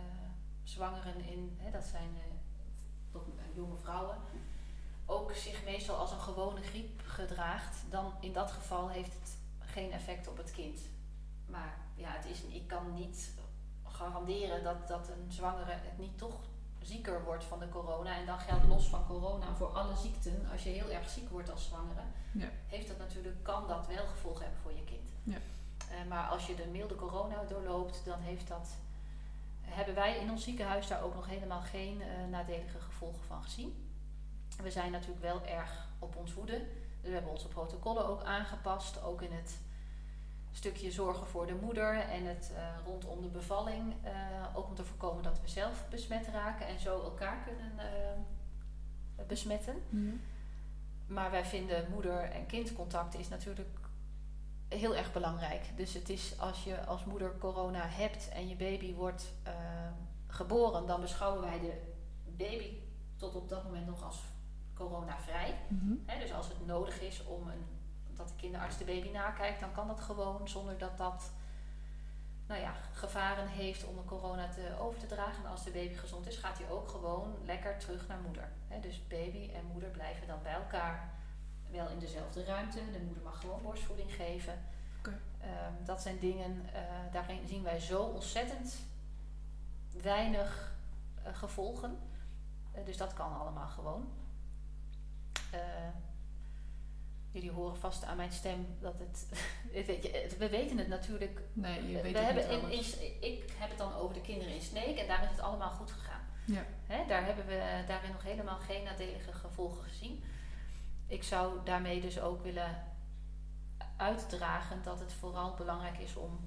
zwangeren 0.63 1.25
in, 1.25 1.57
hè, 1.57 1.71
dat 1.71 1.83
zijn 1.83 2.09
eh, 2.15 3.19
eh, 3.21 3.55
jonge 3.55 3.77
vrouwen, 3.77 4.17
ook 5.05 5.31
zich 5.31 5.63
meestal 5.63 5.95
als 5.95 6.11
een 6.11 6.19
gewone 6.19 6.61
griep 6.61 7.01
gedraagt, 7.05 7.83
dan 7.89 8.13
in 8.19 8.33
dat 8.33 8.51
geval 8.51 8.89
heeft 8.89 9.13
het 9.13 9.37
geen 9.59 9.91
effect 9.91 10.27
op 10.27 10.37
het 10.37 10.51
kind. 10.51 10.79
Maar 11.45 11.77
ja, 11.95 12.11
het 12.11 12.25
is, 12.25 12.41
ik 12.41 12.67
kan 12.67 12.93
niet 12.93 13.33
garanderen 13.93 14.63
dat, 14.63 14.87
dat 14.87 15.07
een 15.09 15.31
zwangere 15.31 15.71
het 15.71 15.97
niet 15.97 16.17
toch 16.17 16.35
zieker 16.81 17.23
wordt 17.23 17.43
van 17.43 17.59
de 17.59 17.69
corona. 17.69 18.17
En 18.17 18.25
dan 18.25 18.39
geldt 18.39 18.67
los 18.67 18.87
van 18.87 19.05
corona 19.05 19.53
voor 19.55 19.67
alle 19.67 19.95
ziekten. 19.95 20.47
Als 20.51 20.63
je 20.63 20.69
heel 20.69 20.89
erg 20.89 21.09
ziek 21.09 21.29
wordt 21.29 21.51
als 21.51 21.65
zwangere, 21.65 22.01
Ja. 22.31 22.47
heeft 22.67 22.87
dat 22.87 22.97
natuurlijk, 22.97 23.43
kan 23.43 23.67
dat 23.67 23.87
wel 23.87 24.05
gevolgen 24.07 24.43
hebben 24.43 24.61
voor 24.61 24.73
je 24.73 24.83
kind. 24.83 25.09
Ja. 25.23 25.37
Eh, 25.91 26.07
maar 26.09 26.27
als 26.27 26.47
je 26.47 26.55
de 26.55 26.65
milde 26.67 26.95
corona 26.95 27.43
doorloopt, 27.49 28.01
dan 28.05 28.19
heeft 28.19 28.47
dat, 28.47 28.69
hebben 29.61 29.95
wij 29.95 30.17
in 30.17 30.31
ons 30.31 30.43
ziekenhuis 30.43 30.87
daar 30.87 31.03
ook 31.03 31.15
nog 31.15 31.27
helemaal 31.27 31.61
geen 31.61 32.01
eh, 32.01 32.07
nadelige 32.29 32.79
gevolgen 32.79 33.23
van 33.27 33.43
gezien. 33.43 33.91
We 34.61 34.71
zijn 34.71 34.91
natuurlijk 34.91 35.21
wel 35.21 35.45
erg 35.45 35.87
op 35.99 36.15
ons 36.15 36.31
hoede. 36.33 36.57
Dus 37.01 37.09
we 37.09 37.13
hebben 37.13 37.31
onze 37.31 37.47
protocollen 37.47 38.07
ook 38.07 38.23
aangepast, 38.23 39.03
ook 39.03 39.21
in 39.21 39.31
het 39.31 39.57
stukje 40.55 40.91
zorgen 40.91 41.27
voor 41.27 41.47
de 41.47 41.55
moeder 41.61 41.99
en 41.99 42.25
het 42.25 42.51
eh, 42.55 42.63
rondom 42.85 43.21
de 43.21 43.27
bevalling. 43.27 43.93
eh, 44.01 44.11
ook 44.53 44.67
om 44.67 44.75
te 44.75 44.83
voorkomen 44.83 45.23
dat 45.23 45.41
we 45.41 45.47
zelf 45.47 45.85
besmet 45.89 46.27
raken 46.27 46.67
en 46.67 46.79
zo 46.79 47.01
elkaar 47.01 47.43
kunnen 47.43 47.71
eh, 47.79 49.25
besmetten. 49.27 49.75
Maar 51.05 51.31
wij 51.31 51.45
vinden 51.45 51.85
moeder- 51.91 52.31
en 52.31 52.45
kindcontact 52.45 53.19
is 53.19 53.29
natuurlijk 53.29 53.79
heel 54.67 54.95
erg 54.95 55.11
belangrijk. 55.13 55.65
Dus 55.75 55.93
het 55.93 56.09
is 56.09 56.39
als 56.39 56.63
je 56.63 56.85
als 56.85 57.05
moeder 57.05 57.37
corona 57.37 57.87
hebt 57.87 58.29
en 58.29 58.47
je 58.47 58.55
baby 58.55 58.93
wordt 58.93 59.33
geboren, 60.27 60.87
dan 60.87 61.01
beschouwen 61.01 61.41
wij 61.41 61.59
de 61.59 61.81
baby 62.25 62.77
tot 63.15 63.35
op 63.35 63.49
dat 63.49 63.63
moment 63.63 63.85
nog 63.85 64.03
als 64.03 64.21
coronavrij. 64.73 65.55
Mhm. 65.67 65.93
Hè, 66.05 66.19
dus 66.19 66.33
als 66.33 66.47
het 66.47 66.65
nodig 66.65 67.01
is 67.01 67.25
om 67.25 67.47
een, 67.47 67.65
dat 68.17 68.27
de 68.27 68.35
kinderarts 68.35 68.77
de 68.77 68.85
baby 68.85 69.09
nakijkt, 69.09 69.59
dan 69.59 69.71
kan 69.71 69.87
dat 69.87 69.99
gewoon 69.99 70.47
zonder 70.47 70.77
dat 70.77 70.97
dat 70.97 71.31
nou 72.47 72.61
ja, 72.61 72.73
gevaren 72.91 73.47
heeft 73.47 73.85
om 73.85 73.95
de 73.95 74.05
corona 74.05 74.49
te 74.49 74.75
over 74.79 74.99
te 74.99 75.05
dragen. 75.05 75.43
En 75.43 75.49
als 75.49 75.63
de 75.63 75.71
baby 75.71 75.93
gezond 75.95 76.27
is, 76.27 76.37
gaat 76.37 76.57
hij 76.57 76.69
ook 76.69 76.89
gewoon 76.89 77.35
lekker 77.45 77.77
terug 77.77 78.07
naar 78.07 78.19
moeder. 78.19 78.51
Dus 78.81 79.07
baby 79.07 79.49
en 79.53 79.65
moeder 79.65 79.89
blijven 79.89 80.27
dan 80.27 80.41
bij 80.43 80.53
elkaar. 80.53 81.11
Wel 81.71 81.89
in 81.89 81.99
dezelfde 81.99 82.43
ruimte. 82.43 82.91
De 82.91 82.99
moeder 83.05 83.23
mag 83.23 83.39
gewoon 83.39 83.61
borstvoeding 83.61 84.13
geven. 84.13 84.53
Ehm, 85.41 85.85
dat 85.85 86.01
zijn 86.01 86.19
dingen, 86.19 86.73
eh, 86.73 86.81
daarin 87.11 87.47
zien 87.47 87.63
wij 87.63 87.79
zo 87.79 88.01
ontzettend 88.03 88.75
weinig 90.01 90.75
eh, 91.23 91.35
gevolgen. 91.35 91.97
Eh, 92.71 92.85
dus 92.85 92.97
dat 92.97 93.13
kan 93.13 93.39
allemaal 93.39 93.67
gewoon. 93.67 94.07
Jullie 97.33 97.51
horen 97.51 97.77
vast 97.77 98.03
aan 98.03 98.17
mijn 98.17 98.31
stem 98.31 98.65
dat 98.79 98.99
het. 98.99 99.27
weet 99.87 100.03
je, 100.03 100.35
we 100.37 100.49
weten 100.49 100.77
het 100.77 100.87
natuurlijk. 100.87 101.41
Nee, 101.53 101.87
je 101.87 101.95
we 101.95 102.01
weet 102.01 102.17
het 102.17 102.23
hebben 102.23 102.69
niet 102.69 102.93
in, 102.93 103.31
ik 103.31 103.53
heb 103.57 103.69
het 103.69 103.77
dan 103.77 103.93
over 103.93 104.13
de 104.13 104.21
kinderen 104.21 104.53
in 104.53 104.61
Sneek 104.61 104.97
en 104.97 105.07
daar 105.07 105.23
is 105.23 105.29
het 105.29 105.39
allemaal 105.39 105.71
goed 105.71 105.91
gegaan. 105.91 106.21
Ja. 106.45 106.65
Hè, 106.85 107.07
daar 107.07 107.25
hebben 107.25 107.45
we 107.45 107.83
daarin 107.87 108.11
nog 108.11 108.23
helemaal 108.23 108.57
geen 108.59 108.83
nadelige 108.83 109.33
gevolgen 109.33 109.83
gezien. 109.83 110.23
Ik 111.07 111.23
zou 111.23 111.59
daarmee 111.63 112.01
dus 112.01 112.19
ook 112.19 112.43
willen 112.43 112.83
uitdragen 113.97 114.83
dat 114.83 114.99
het 114.99 115.13
vooral 115.13 115.53
belangrijk 115.53 115.97
is 115.97 116.15
om 116.15 116.39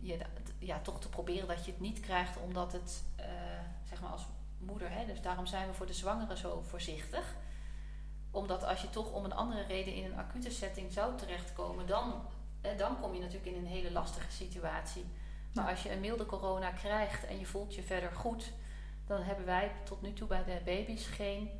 je 0.00 0.18
ja, 0.58 0.80
toch 0.80 1.00
te 1.00 1.08
proberen 1.08 1.48
dat 1.48 1.64
je 1.64 1.70
het 1.70 1.80
niet 1.80 2.00
krijgt, 2.00 2.36
omdat 2.36 2.72
het 2.72 3.04
eh, 3.16 3.26
zeg 3.84 4.00
maar 4.00 4.10
als 4.10 4.26
moeder, 4.58 4.90
hè, 4.90 5.06
dus 5.06 5.20
daarom 5.20 5.46
zijn 5.46 5.68
we 5.68 5.74
voor 5.74 5.86
de 5.86 5.92
zwangere 5.92 6.36
zo 6.36 6.62
voorzichtig. 6.62 7.34
Omdat 8.34 8.64
als 8.64 8.82
je 8.82 8.90
toch 8.90 9.12
om 9.12 9.24
een 9.24 9.32
andere 9.34 9.62
reden 9.62 9.94
in 9.94 10.04
een 10.04 10.16
acute 10.18 10.50
setting 10.50 10.92
zou 10.92 11.16
terechtkomen, 11.16 11.86
dan, 11.86 12.22
eh, 12.60 12.78
dan 12.78 13.00
kom 13.00 13.14
je 13.14 13.20
natuurlijk 13.20 13.46
in 13.46 13.56
een 13.56 13.66
hele 13.66 13.92
lastige 13.92 14.30
situatie. 14.32 15.04
Maar 15.54 15.64
Ja. 15.64 15.70
als 15.70 15.82
je 15.82 15.92
een 15.92 16.00
milde 16.00 16.26
corona 16.26 16.70
krijgt 16.70 17.24
en 17.26 17.38
je 17.38 17.46
voelt 17.46 17.74
je 17.74 17.82
verder 17.82 18.10
goed, 18.12 18.52
dan 19.06 19.20
hebben 19.22 19.44
wij 19.44 19.72
tot 19.84 20.02
nu 20.02 20.12
toe 20.12 20.28
bij 20.28 20.44
de 20.44 20.60
baby's 20.64 21.06
geen 21.06 21.50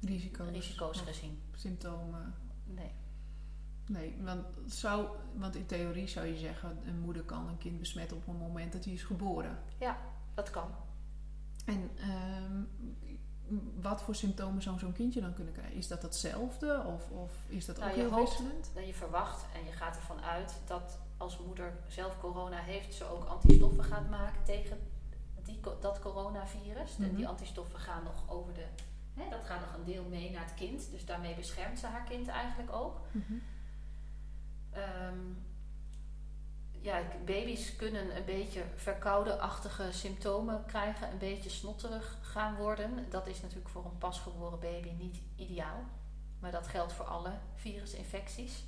Risico's. 0.00 0.48
risico's 0.50 1.00
gezien. 1.00 1.42
Symptomen. 1.56 2.34
Nee. 2.64 2.90
Nee, 3.86 4.16
want, 4.22 4.46
zou, 4.66 5.08
want 5.34 5.56
in 5.56 5.66
theorie 5.66 6.08
zou 6.08 6.26
je 6.26 6.36
zeggen, 6.36 6.78
een 6.86 6.98
moeder 7.00 7.22
kan 7.22 7.48
een 7.48 7.58
kind 7.58 7.78
besmetten 7.78 8.16
op 8.16 8.26
het 8.26 8.38
moment 8.38 8.72
dat 8.72 8.84
hij 8.84 8.92
is 8.94 9.02
geboren. 9.02 9.58
Dat 10.34 10.50
kan. 10.50 10.70
En 11.66 11.90
ehm, 11.96 12.62
wat 13.80 14.02
voor 14.02 14.14
symptomen 14.14 14.62
zou 14.62 14.78
zo'n 14.78 14.92
kindje 14.92 15.20
dan 15.20 15.34
kunnen 15.34 15.52
krijgen? 15.52 15.76
Is 15.76 15.88
dat 15.88 16.02
hetzelfde 16.02 16.82
of, 16.86 17.10
of 17.10 17.32
is 17.48 17.66
dat 17.66 17.76
Nou, 17.78 17.90
ook 17.90 17.96
heel 17.96 18.14
wisselend? 18.14 18.70
En 18.74 18.86
je 18.86 18.94
verwacht 18.94 19.44
en 19.54 19.64
je 19.64 19.72
gaat 19.72 19.96
ervan 19.96 20.20
uit 20.20 20.54
dat 20.66 20.98
als 21.16 21.38
moeder 21.38 21.72
zelf 21.88 22.18
corona 22.20 22.58
heeft, 22.58 22.94
ze 22.94 23.04
ook 23.04 23.24
antistoffen 23.24 23.84
gaat 23.84 24.10
maken 24.10 24.42
tegen 24.44 24.78
die, 25.42 25.60
dat 25.80 25.98
coronavirus. 26.00 26.96
En 26.98 27.06
Mhm. 27.06 27.16
die 27.16 27.28
antistoffen 27.28 27.78
gaan 27.78 28.02
nog 28.04 28.24
over 28.30 28.54
de. 28.54 28.64
Hè, 29.14 29.28
dat 29.30 29.44
gaat 29.44 29.60
nog 29.60 29.74
een 29.74 29.84
deel 29.84 30.04
mee 30.04 30.30
naar 30.30 30.44
het 30.44 30.54
kind. 30.54 30.90
Dus 30.90 31.04
daarmee 31.04 31.34
beschermt 31.34 31.78
ze 31.78 31.86
haar 31.86 32.04
kind 32.04 32.28
eigenlijk 32.28 32.72
ook. 32.72 33.00
Mhm. 33.10 33.32
Ehm, 34.70 35.18
ja, 36.80 37.02
baby's 37.24 37.76
kunnen 37.76 38.16
een 38.16 38.24
beetje 38.24 38.62
verkouden-achtige 38.74 39.92
symptomen 39.92 40.64
krijgen, 40.66 41.10
een 41.10 41.18
beetje 41.18 41.50
snotterig 41.50 42.18
gaan 42.20 42.56
worden. 42.56 43.06
Dat 43.10 43.26
is 43.26 43.40
natuurlijk 43.40 43.68
voor 43.68 43.84
een 43.84 43.98
pasgeboren 43.98 44.60
baby 44.60 44.90
niet 44.98 45.20
ideaal. 45.36 45.84
Maar 46.38 46.50
dat 46.50 46.66
geldt 46.66 46.92
voor 46.92 47.04
alle 47.04 47.32
virusinfecties. 47.54 48.64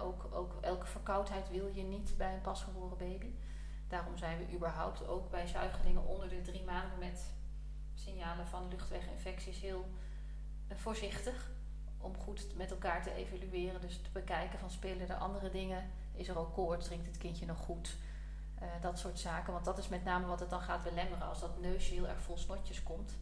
Ook, 0.00 0.28
ook 0.32 0.58
elke 0.60 0.86
verkoudheid 0.86 1.50
wil 1.50 1.66
je 1.66 1.82
niet 1.82 2.14
bij 2.16 2.34
een 2.34 2.40
pasgeboren 2.40 2.98
baby. 2.98 3.34
Daarom 3.88 4.16
zijn 4.16 4.38
we 4.38 4.54
überhaupt 4.54 5.06
ook 5.06 5.30
bij 5.30 5.46
zuigelingen 5.46 6.06
onder 6.06 6.28
de 6.28 6.40
drie 6.40 6.64
maanden 6.64 6.98
met 6.98 7.32
signalen 7.94 8.46
van 8.46 8.68
luchtweginfecties 8.68 9.60
heel 9.60 9.88
eh, 10.68 10.76
voorzichtig. 10.76 11.50
Om 11.98 12.16
goed 12.16 12.56
met 12.56 12.70
elkaar 12.70 13.02
te 13.02 13.12
evalueren. 13.12 13.80
Dus 13.80 13.96
te 13.96 14.10
bekijken 14.12 14.58
van 14.58 14.70
spelen 14.70 15.08
er 15.08 15.16
andere 15.16 15.50
dingen. 15.50 15.90
Is 16.12 16.28
er 16.28 16.38
ook 16.38 16.54
koorts? 16.54 16.86
Drinkt 16.86 17.06
het 17.06 17.18
kindje 17.18 17.46
nog 17.46 17.58
goed? 17.58 17.96
Eh, 18.54 18.68
dat 18.80 18.98
soort 18.98 19.18
zaken. 19.18 19.52
Want 19.52 19.64
dat 19.64 19.78
is 19.78 19.88
met 19.88 20.04
name 20.04 20.26
wat 20.26 20.40
het 20.40 20.50
dan 20.50 20.60
gaat 20.60 20.82
belemmeren. 20.82 21.28
Als 21.28 21.40
dat 21.40 21.60
neusje 21.60 21.94
heel 21.94 22.08
erg 22.08 22.22
vol 22.22 22.38
snotjes 22.38 22.82
komt. 22.82 23.12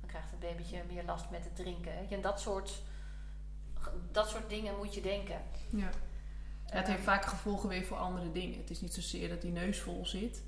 Dan 0.00 0.08
krijgt 0.08 0.30
het 0.30 0.40
babytje 0.40 0.82
meer 0.88 1.04
last 1.04 1.30
met 1.30 1.44
het 1.44 1.56
drinken. 1.56 2.10
En 2.10 2.20
dat 2.20 2.40
soort, 2.40 2.82
dat 4.12 4.28
soort 4.28 4.48
dingen 4.48 4.76
moet 4.76 4.94
je 4.94 5.00
denken. 5.00 5.42
Ja. 5.70 5.90
Ja, 6.66 6.80
het 6.80 6.86
heeft 6.86 6.98
Ehm, 6.98 7.08
vaak 7.08 7.24
gevolgen 7.24 7.68
weer 7.68 7.84
voor 7.84 7.96
andere 7.96 8.32
dingen. 8.32 8.58
Het 8.58 8.70
is 8.70 8.80
niet 8.80 8.94
zozeer 8.94 9.28
dat 9.28 9.42
die 9.42 9.52
neus 9.52 9.80
vol 9.80 10.06
zit. 10.06 10.42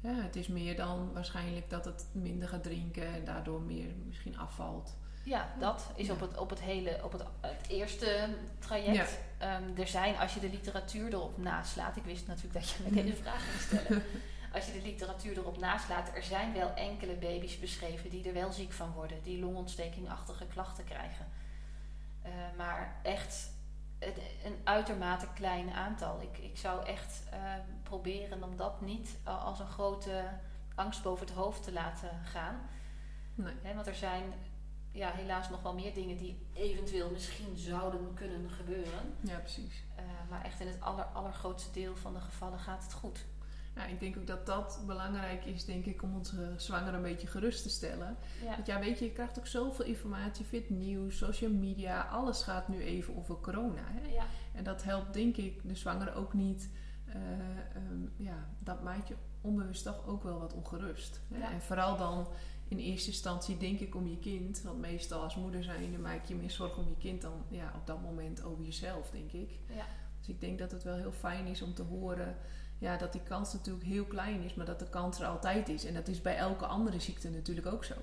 Ja, 0.00 0.14
het 0.14 0.36
is 0.36 0.48
meer 0.48 0.76
dan 0.76 1.12
waarschijnlijk 1.12 1.70
dat 1.70 1.84
het 1.84 2.06
minder 2.12 2.48
gaat 2.48 2.62
drinken 2.62 3.06
en 3.06 3.24
daardoor 3.24 3.60
meer 3.60 3.94
misschien 4.06 4.38
afvalt. 4.38 4.96
Ja, 5.28 5.48
dat 5.58 5.86
is 5.94 6.06
Ja. 6.06 6.12
op, 6.12 6.20
het, 6.20 6.36
op 6.38 6.50
het 6.50 6.60
hele, 6.60 7.00
op 7.04 7.12
het, 7.12 7.22
het 7.40 7.68
eerste 7.68 8.28
traject. 8.58 9.18
Ehm, 9.38 9.62
er 9.78 9.88
zijn, 9.88 10.16
als 10.18 10.34
je 10.34 10.40
de 10.40 10.50
literatuur 10.50 11.12
erop 11.12 11.38
naslaat, 11.38 11.96
ik 11.96 12.04
wist 12.04 12.26
natuurlijk 12.26 12.54
dat 12.54 12.68
je 12.70 12.82
me 12.82 13.02
deze 13.02 13.16
vraag 13.16 13.42
ging 13.50 13.60
stellen. 13.60 14.02
Als 14.54 14.66
je 14.66 14.72
de 14.72 14.82
literatuur 14.82 15.36
erop 15.38 15.58
naslaat, 15.58 16.10
er 16.14 16.22
zijn 16.22 16.52
wel 16.52 16.74
enkele 16.74 17.14
baby's 17.14 17.58
beschreven 17.58 18.10
die 18.10 18.26
er 18.28 18.32
wel 18.34 18.52
ziek 18.52 18.72
van 18.72 18.92
worden, 18.92 19.22
die 19.22 19.40
longontstekingachtige 19.40 20.46
klachten 20.46 20.84
krijgen. 20.84 21.26
Eh, 22.22 22.32
maar 22.56 22.96
echt 23.02 23.50
het- 23.98 24.20
een 24.44 24.56
uitermate 24.64 25.26
klein 25.34 25.70
aantal. 25.72 26.20
Ik, 26.20 26.38
ik 26.38 26.56
zou 26.56 26.86
echt 26.86 27.22
eh, 27.30 27.38
proberen 27.82 28.42
om 28.42 28.56
dat 28.56 28.80
niet 28.80 29.16
als 29.24 29.58
een 29.60 29.66
grote 29.68 30.24
angst 30.74 31.02
boven 31.02 31.26
het 31.26 31.34
hoofd 31.34 31.62
te 31.62 31.72
laten 31.72 32.10
gaan. 32.24 32.60
Nee. 33.34 33.74
Want 33.74 33.86
er 33.86 33.94
zijn 33.94 34.22
ja, 34.98 35.10
helaas 35.10 35.50
nog 35.50 35.62
wel 35.62 35.74
meer 35.74 35.94
dingen 35.94 36.16
die 36.16 36.38
eventueel 36.52 37.10
misschien 37.10 37.56
zouden 37.56 38.14
kunnen 38.14 38.50
gebeuren. 38.50 39.14
Ja, 39.20 39.38
precies. 39.38 39.84
Eh, 39.96 40.04
maar 40.30 40.44
echt 40.44 40.60
in 40.60 40.66
het 40.66 40.80
aller, 40.80 41.04
allergrootste 41.04 41.72
deel 41.72 41.96
van 41.96 42.14
de 42.14 42.20
gevallen 42.20 42.58
gaat 42.58 42.82
het 42.82 42.92
goed. 42.92 43.26
Ja, 43.74 43.84
ik 43.84 44.00
denk 44.00 44.16
ook 44.16 44.26
dat 44.26 44.46
dat 44.46 44.82
belangrijk 44.86 45.44
is, 45.44 45.64
denk 45.64 45.84
ik, 45.84 46.02
om 46.02 46.14
onze 46.14 46.54
zwanger 46.56 46.94
een 46.94 47.02
beetje 47.02 47.26
gerust 47.26 47.62
te 47.62 47.68
stellen. 47.68 48.16
Ja, 48.42 48.54
Want 48.54 48.66
ja, 48.66 48.80
weet 48.80 48.98
je, 48.98 49.04
je 49.04 49.12
krijgt 49.12 49.38
ook 49.38 49.46
zoveel 49.46 49.84
informatie, 49.84 50.44
fit 50.44 50.70
nieuws, 50.70 51.18
social 51.18 51.50
media, 51.50 52.02
alles 52.02 52.42
gaat 52.42 52.68
nu 52.68 52.82
even 52.82 53.16
over 53.16 53.40
corona. 53.40 53.82
Hè? 53.84 54.12
ja, 54.12 54.26
En 54.54 54.64
dat 54.64 54.82
helpt, 54.82 55.14
denk 55.14 55.36
ik, 55.36 55.68
de 55.68 55.74
zwangere 55.74 56.14
ook 56.14 56.34
niet. 56.34 56.70
Eh, 57.04 57.22
ehm, 57.74 57.87
ja, 58.18 58.48
dat 58.58 58.82
maakt 58.82 59.08
je 59.08 59.14
onbewust 59.40 59.84
toch 59.84 60.06
ook 60.06 60.22
wel 60.22 60.38
wat 60.38 60.54
ongerust. 60.54 61.20
Hè? 61.28 61.38
Ja. 61.38 61.50
En 61.52 61.62
vooral 61.62 61.96
dan 61.96 62.26
in 62.68 62.78
eerste 62.78 63.10
instantie 63.10 63.56
denk 63.56 63.80
ik 63.80 63.94
om 63.94 64.08
je 64.08 64.18
kind. 64.18 64.62
Want 64.62 64.78
meestal 64.78 65.22
als 65.22 65.36
moeder 65.36 65.62
zijnde 65.62 65.98
maak 65.98 66.24
je 66.24 66.34
meer 66.34 66.50
zorgen 66.50 66.82
om 66.82 66.88
je 66.88 66.96
kind 66.98 67.22
dan 67.22 67.44
ja, 67.48 67.72
op 67.76 67.86
dat 67.86 68.02
moment 68.02 68.42
over 68.42 68.64
jezelf, 68.64 69.10
denk 69.10 69.32
ik. 69.32 69.58
ja. 69.74 69.86
Dus 70.18 70.28
ik 70.28 70.40
denk 70.40 70.58
dat 70.58 70.70
het 70.70 70.82
wel 70.82 70.96
heel 70.96 71.12
fijn 71.12 71.46
is 71.46 71.62
om 71.62 71.74
te 71.74 71.82
horen 71.82 72.36
ja, 72.78 72.96
dat 72.96 73.12
die 73.12 73.22
kans 73.22 73.52
natuurlijk 73.52 73.86
heel 73.86 74.04
klein 74.04 74.42
is, 74.42 74.54
maar 74.54 74.66
dat 74.66 74.78
de 74.78 74.88
kans 74.88 75.20
er 75.20 75.26
altijd 75.26 75.68
is. 75.68 75.84
En 75.84 75.94
dat 75.94 76.08
is 76.08 76.20
bij 76.20 76.36
elke 76.36 76.66
andere 76.66 77.00
ziekte 77.00 77.30
natuurlijk 77.30 77.66
ook 77.66 77.84
zo. 77.84 77.94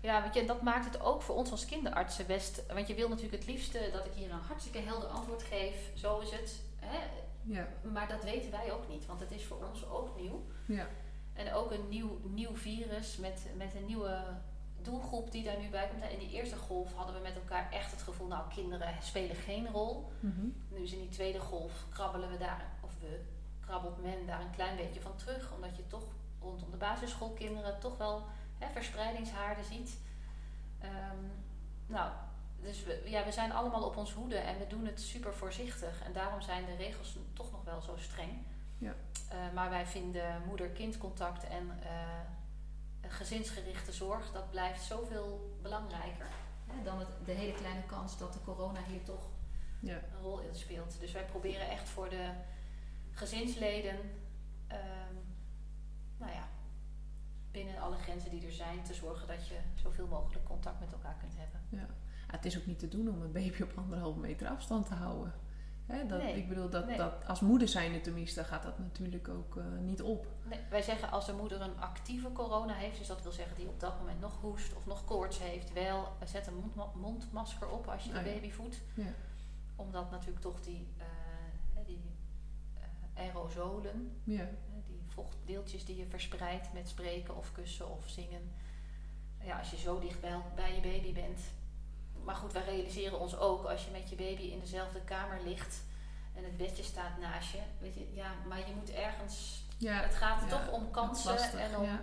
Ja, 0.00 0.22
weet 0.22 0.34
je, 0.34 0.40
en 0.40 0.46
dat 0.46 0.62
maakt 0.62 0.84
het 0.84 1.00
ook 1.00 1.22
voor 1.22 1.34
ons 1.34 1.50
als 1.50 1.64
kinderartsen 1.64 2.26
best. 2.26 2.62
Want 2.72 2.88
je 2.88 2.94
wil 2.94 3.08
natuurlijk 3.08 3.42
het 3.42 3.46
liefste 3.46 3.90
dat 3.92 4.06
ik 4.06 4.12
hier 4.14 4.30
een 4.30 4.38
hartstikke 4.38 4.78
helder 4.78 5.08
antwoord 5.08 5.42
geef. 5.42 5.90
Zo 5.94 6.18
is 6.18 6.30
het. 6.30 6.62
hè, 6.80 6.98
Ja. 7.46 7.68
maar 7.92 8.08
dat 8.08 8.24
weten 8.24 8.50
wij 8.50 8.72
ook 8.72 8.88
niet, 8.88 9.06
want 9.06 9.20
het 9.20 9.30
is 9.30 9.44
voor 9.44 9.64
ons 9.68 9.88
ook 9.88 10.20
nieuw. 10.20 10.46
Ja. 10.66 10.86
En 11.32 11.52
ook 11.52 11.70
een 11.70 11.88
nieuw, 11.88 12.20
nieuw 12.22 12.56
virus 12.56 13.16
met, 13.16 13.46
met 13.56 13.74
een 13.74 13.86
nieuwe 13.86 14.24
doelgroep 14.82 15.30
die 15.30 15.44
daar 15.44 15.58
nu 15.60 15.68
bij 15.68 15.88
komt. 15.88 16.12
In 16.12 16.18
die 16.18 16.30
eerste 16.30 16.56
golf 16.56 16.94
hadden 16.94 17.14
we 17.14 17.20
met 17.20 17.34
elkaar 17.34 17.70
echt 17.70 17.90
het 17.90 18.02
gevoel, 18.02 18.26
nou 18.26 18.48
kinderen 18.54 18.94
spelen 19.02 19.36
geen 19.36 19.68
rol. 19.68 20.10
Mhm. 20.20 20.46
Nu 20.68 20.78
is 20.82 20.92
in 20.92 21.00
die 21.00 21.08
tweede 21.08 21.40
golf 21.40 21.84
krabbelen 21.90 22.30
we 22.30 22.38
daar, 22.38 22.64
of 22.80 22.90
we, 23.00 23.20
krabbelt 23.60 24.02
men 24.02 24.26
daar 24.26 24.40
een 24.40 24.50
klein 24.50 24.76
beetje 24.76 25.00
van 25.00 25.16
terug. 25.16 25.52
Omdat 25.54 25.76
je 25.76 25.86
toch 25.86 26.04
rondom 26.40 26.70
de 26.70 26.76
basisschoolkinderen 26.76 27.80
toch 27.80 27.96
wel 27.96 28.26
hè, 28.58 28.72
verspreidingshaarden 28.72 29.64
ziet. 29.64 29.98
Ehm, 30.80 31.24
nou, 31.86 32.10
dus 32.62 32.84
we, 32.84 33.02
ja, 33.04 33.24
we 33.24 33.32
zijn 33.32 33.52
allemaal 33.52 33.84
op 33.84 33.96
ons 33.96 34.12
hoede 34.12 34.36
en 34.36 34.58
we 34.58 34.66
doen 34.66 34.86
het 34.86 35.00
super 35.00 35.34
voorzichtig. 35.34 36.02
En 36.02 36.12
daarom 36.12 36.40
zijn 36.40 36.64
de 36.64 36.74
regels 36.76 37.16
toch 37.32 37.52
nog 37.52 37.64
wel 37.64 37.80
zo 37.80 37.96
streng. 37.96 38.32
Ja. 38.78 38.94
Eh, 39.28 39.36
maar 39.54 39.70
wij 39.70 39.86
vinden 39.86 40.42
moeder-kindcontact 40.46 41.44
en 41.48 41.70
eh, 41.82 43.10
gezinsgerichte 43.10 43.92
zorg, 43.92 44.32
dat 44.32 44.50
blijft 44.50 44.82
zoveel 44.84 45.58
belangrijker. 45.62 46.26
Hè, 46.66 46.82
dan 46.82 46.98
het, 46.98 47.08
de 47.24 47.32
hele 47.32 47.52
kleine 47.54 47.82
kans 47.86 48.18
dat 48.18 48.32
de 48.32 48.42
corona 48.44 48.80
hier 48.88 49.02
toch 49.02 49.28
Ja. 49.80 49.94
een 49.94 50.20
rol 50.22 50.38
in 50.40 50.54
speelt. 50.54 51.00
Dus 51.00 51.12
wij 51.12 51.24
proberen 51.24 51.68
echt 51.70 51.88
voor 51.88 52.08
de 52.08 52.30
gezinsleden, 53.12 53.96
ehm, 54.66 55.14
nou 56.16 56.32
ja, 56.32 56.48
binnen 57.50 57.78
alle 57.80 57.96
grenzen 57.96 58.30
die 58.30 58.46
er 58.46 58.52
zijn, 58.52 58.82
te 58.82 58.94
zorgen 58.94 59.26
dat 59.28 59.48
je 59.48 59.58
zoveel 59.74 60.06
mogelijk 60.06 60.44
contact 60.44 60.80
met 60.80 60.92
elkaar 60.92 61.16
kunt 61.20 61.34
hebben. 61.36 61.60
Ja, 61.68 61.86
het 62.26 62.44
is 62.44 62.58
ook 62.58 62.66
niet 62.66 62.78
te 62.78 62.88
doen 62.88 63.08
om 63.08 63.22
een 63.22 63.32
baby 63.32 63.62
op 63.62 63.72
anderhalve 63.76 64.18
meter 64.18 64.48
afstand 64.48 64.86
te 64.86 64.94
houden. 64.94 65.32
Hè, 65.86 66.06
dat, 66.06 66.22
Nee, 66.22 66.36
Ik 66.36 66.48
bedoel, 66.48 66.68
dat, 66.70 66.86
nee. 66.86 66.96
dat, 66.96 67.26
als 67.26 67.40
moeder 67.40 67.68
zijnde 67.68 68.00
tenminste 68.00 68.44
gaat 68.44 68.62
dat 68.62 68.78
natuurlijk 68.78 69.28
ook 69.28 69.56
eh, 69.56 69.64
niet 69.80 70.02
op. 70.02 70.26
Nee, 70.44 70.58
wij 70.70 70.82
zeggen 70.82 71.10
als 71.10 71.26
de 71.26 71.32
moeder 71.32 71.60
een 71.60 71.80
actieve 71.80 72.32
corona 72.32 72.72
heeft, 72.74 72.98
dus 72.98 73.06
dat 73.06 73.22
wil 73.22 73.32
zeggen 73.32 73.56
die 73.56 73.68
op 73.68 73.80
dat 73.80 73.98
moment 73.98 74.20
nog 74.20 74.40
hoest 74.40 74.74
of 74.74 74.86
nog 74.86 75.04
koorts 75.04 75.38
heeft, 75.38 75.72
wel 75.72 76.08
eh, 76.20 76.28
zet 76.28 76.46
een 76.46 76.54
mondma- 76.54 76.90
mondmasker 76.94 77.68
op 77.68 77.86
als 77.88 78.02
je 78.04 78.10
de 78.12 78.16
ja. 78.18 78.22
baby 78.22 78.50
voedt. 78.50 78.80
Ja. 78.94 79.12
Omdat 79.76 80.10
natuurlijk 80.10 80.40
toch 80.40 80.60
die, 80.60 80.86
hè, 81.74 81.84
die 81.84 82.00
aerosolen, 83.14 84.12
Ja, 84.24 84.48
Die 84.86 85.02
vochtdeeltjes 85.08 85.84
die 85.84 85.96
je 85.96 86.06
verspreidt 86.06 86.72
met 86.72 86.88
spreken 86.88 87.36
of 87.36 87.52
kussen 87.52 87.90
of 87.90 88.08
zingen. 88.08 88.50
Ja, 89.42 89.58
als 89.58 89.70
je 89.70 89.76
zo 89.76 89.98
dicht 89.98 90.20
bij, 90.20 90.36
bij 90.54 90.74
je 90.74 90.80
baby 90.80 91.12
bent. 91.12 91.40
Maar 92.26 92.34
goed, 92.34 92.52
wij 92.52 92.64
realiseren 92.64 93.20
ons 93.20 93.36
ook 93.36 93.64
als 93.64 93.84
je 93.84 93.90
met 93.90 94.08
je 94.08 94.16
baby 94.16 94.42
in 94.42 94.60
dezelfde 94.60 95.00
kamer 95.00 95.40
ligt 95.44 95.82
en 96.34 96.44
het 96.44 96.56
bedje 96.56 96.82
staat 96.82 97.18
naast 97.18 97.52
je. 97.52 97.60
Weet 97.80 97.94
je, 97.94 98.14
ja, 98.14 98.32
maar 98.48 98.58
je 98.58 98.74
moet 98.74 98.90
ergens. 98.90 99.64
ja 99.78 100.00
het 100.02 100.14
gaat 100.14 100.40
ja, 100.40 100.48
toch 100.48 100.70
om 100.70 100.82
dat 100.82 100.90
kansen 100.90 101.32
lastig, 101.32 101.60
en 101.60 101.76
om, 101.76 101.84
ja. 101.84 102.00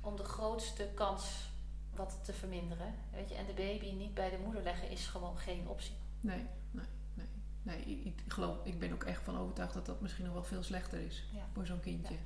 om 0.00 0.16
de 0.16 0.24
grootste 0.24 0.88
kans 0.94 1.48
wat 1.94 2.18
te 2.22 2.32
verminderen. 2.32 2.94
Weet 3.12 3.28
je, 3.28 3.34
en 3.34 3.46
de 3.46 3.52
baby 3.52 3.92
niet 3.92 4.14
bij 4.14 4.30
de 4.30 4.38
moeder 4.44 4.62
leggen 4.62 4.90
is 4.90 5.06
gewoon 5.06 5.38
geen 5.38 5.68
optie. 5.68 5.96
Nee, 6.20 6.46
nee, 6.70 6.86
nee. 7.14 7.26
nee 7.62 7.78
ik, 7.78 8.04
ik 8.04 8.32
geloof, 8.32 8.56
ik 8.64 8.78
ben 8.78 8.92
ook 8.92 9.04
echt 9.04 9.22
van 9.22 9.38
overtuigd 9.38 9.74
dat 9.74 9.86
dat 9.86 10.00
misschien 10.00 10.24
nog 10.24 10.34
wel 10.34 10.44
veel 10.44 10.62
slechter 10.62 11.00
is 11.00 11.24
voor 11.52 11.66
zo'n 11.66 11.80
kindje. 11.80 12.16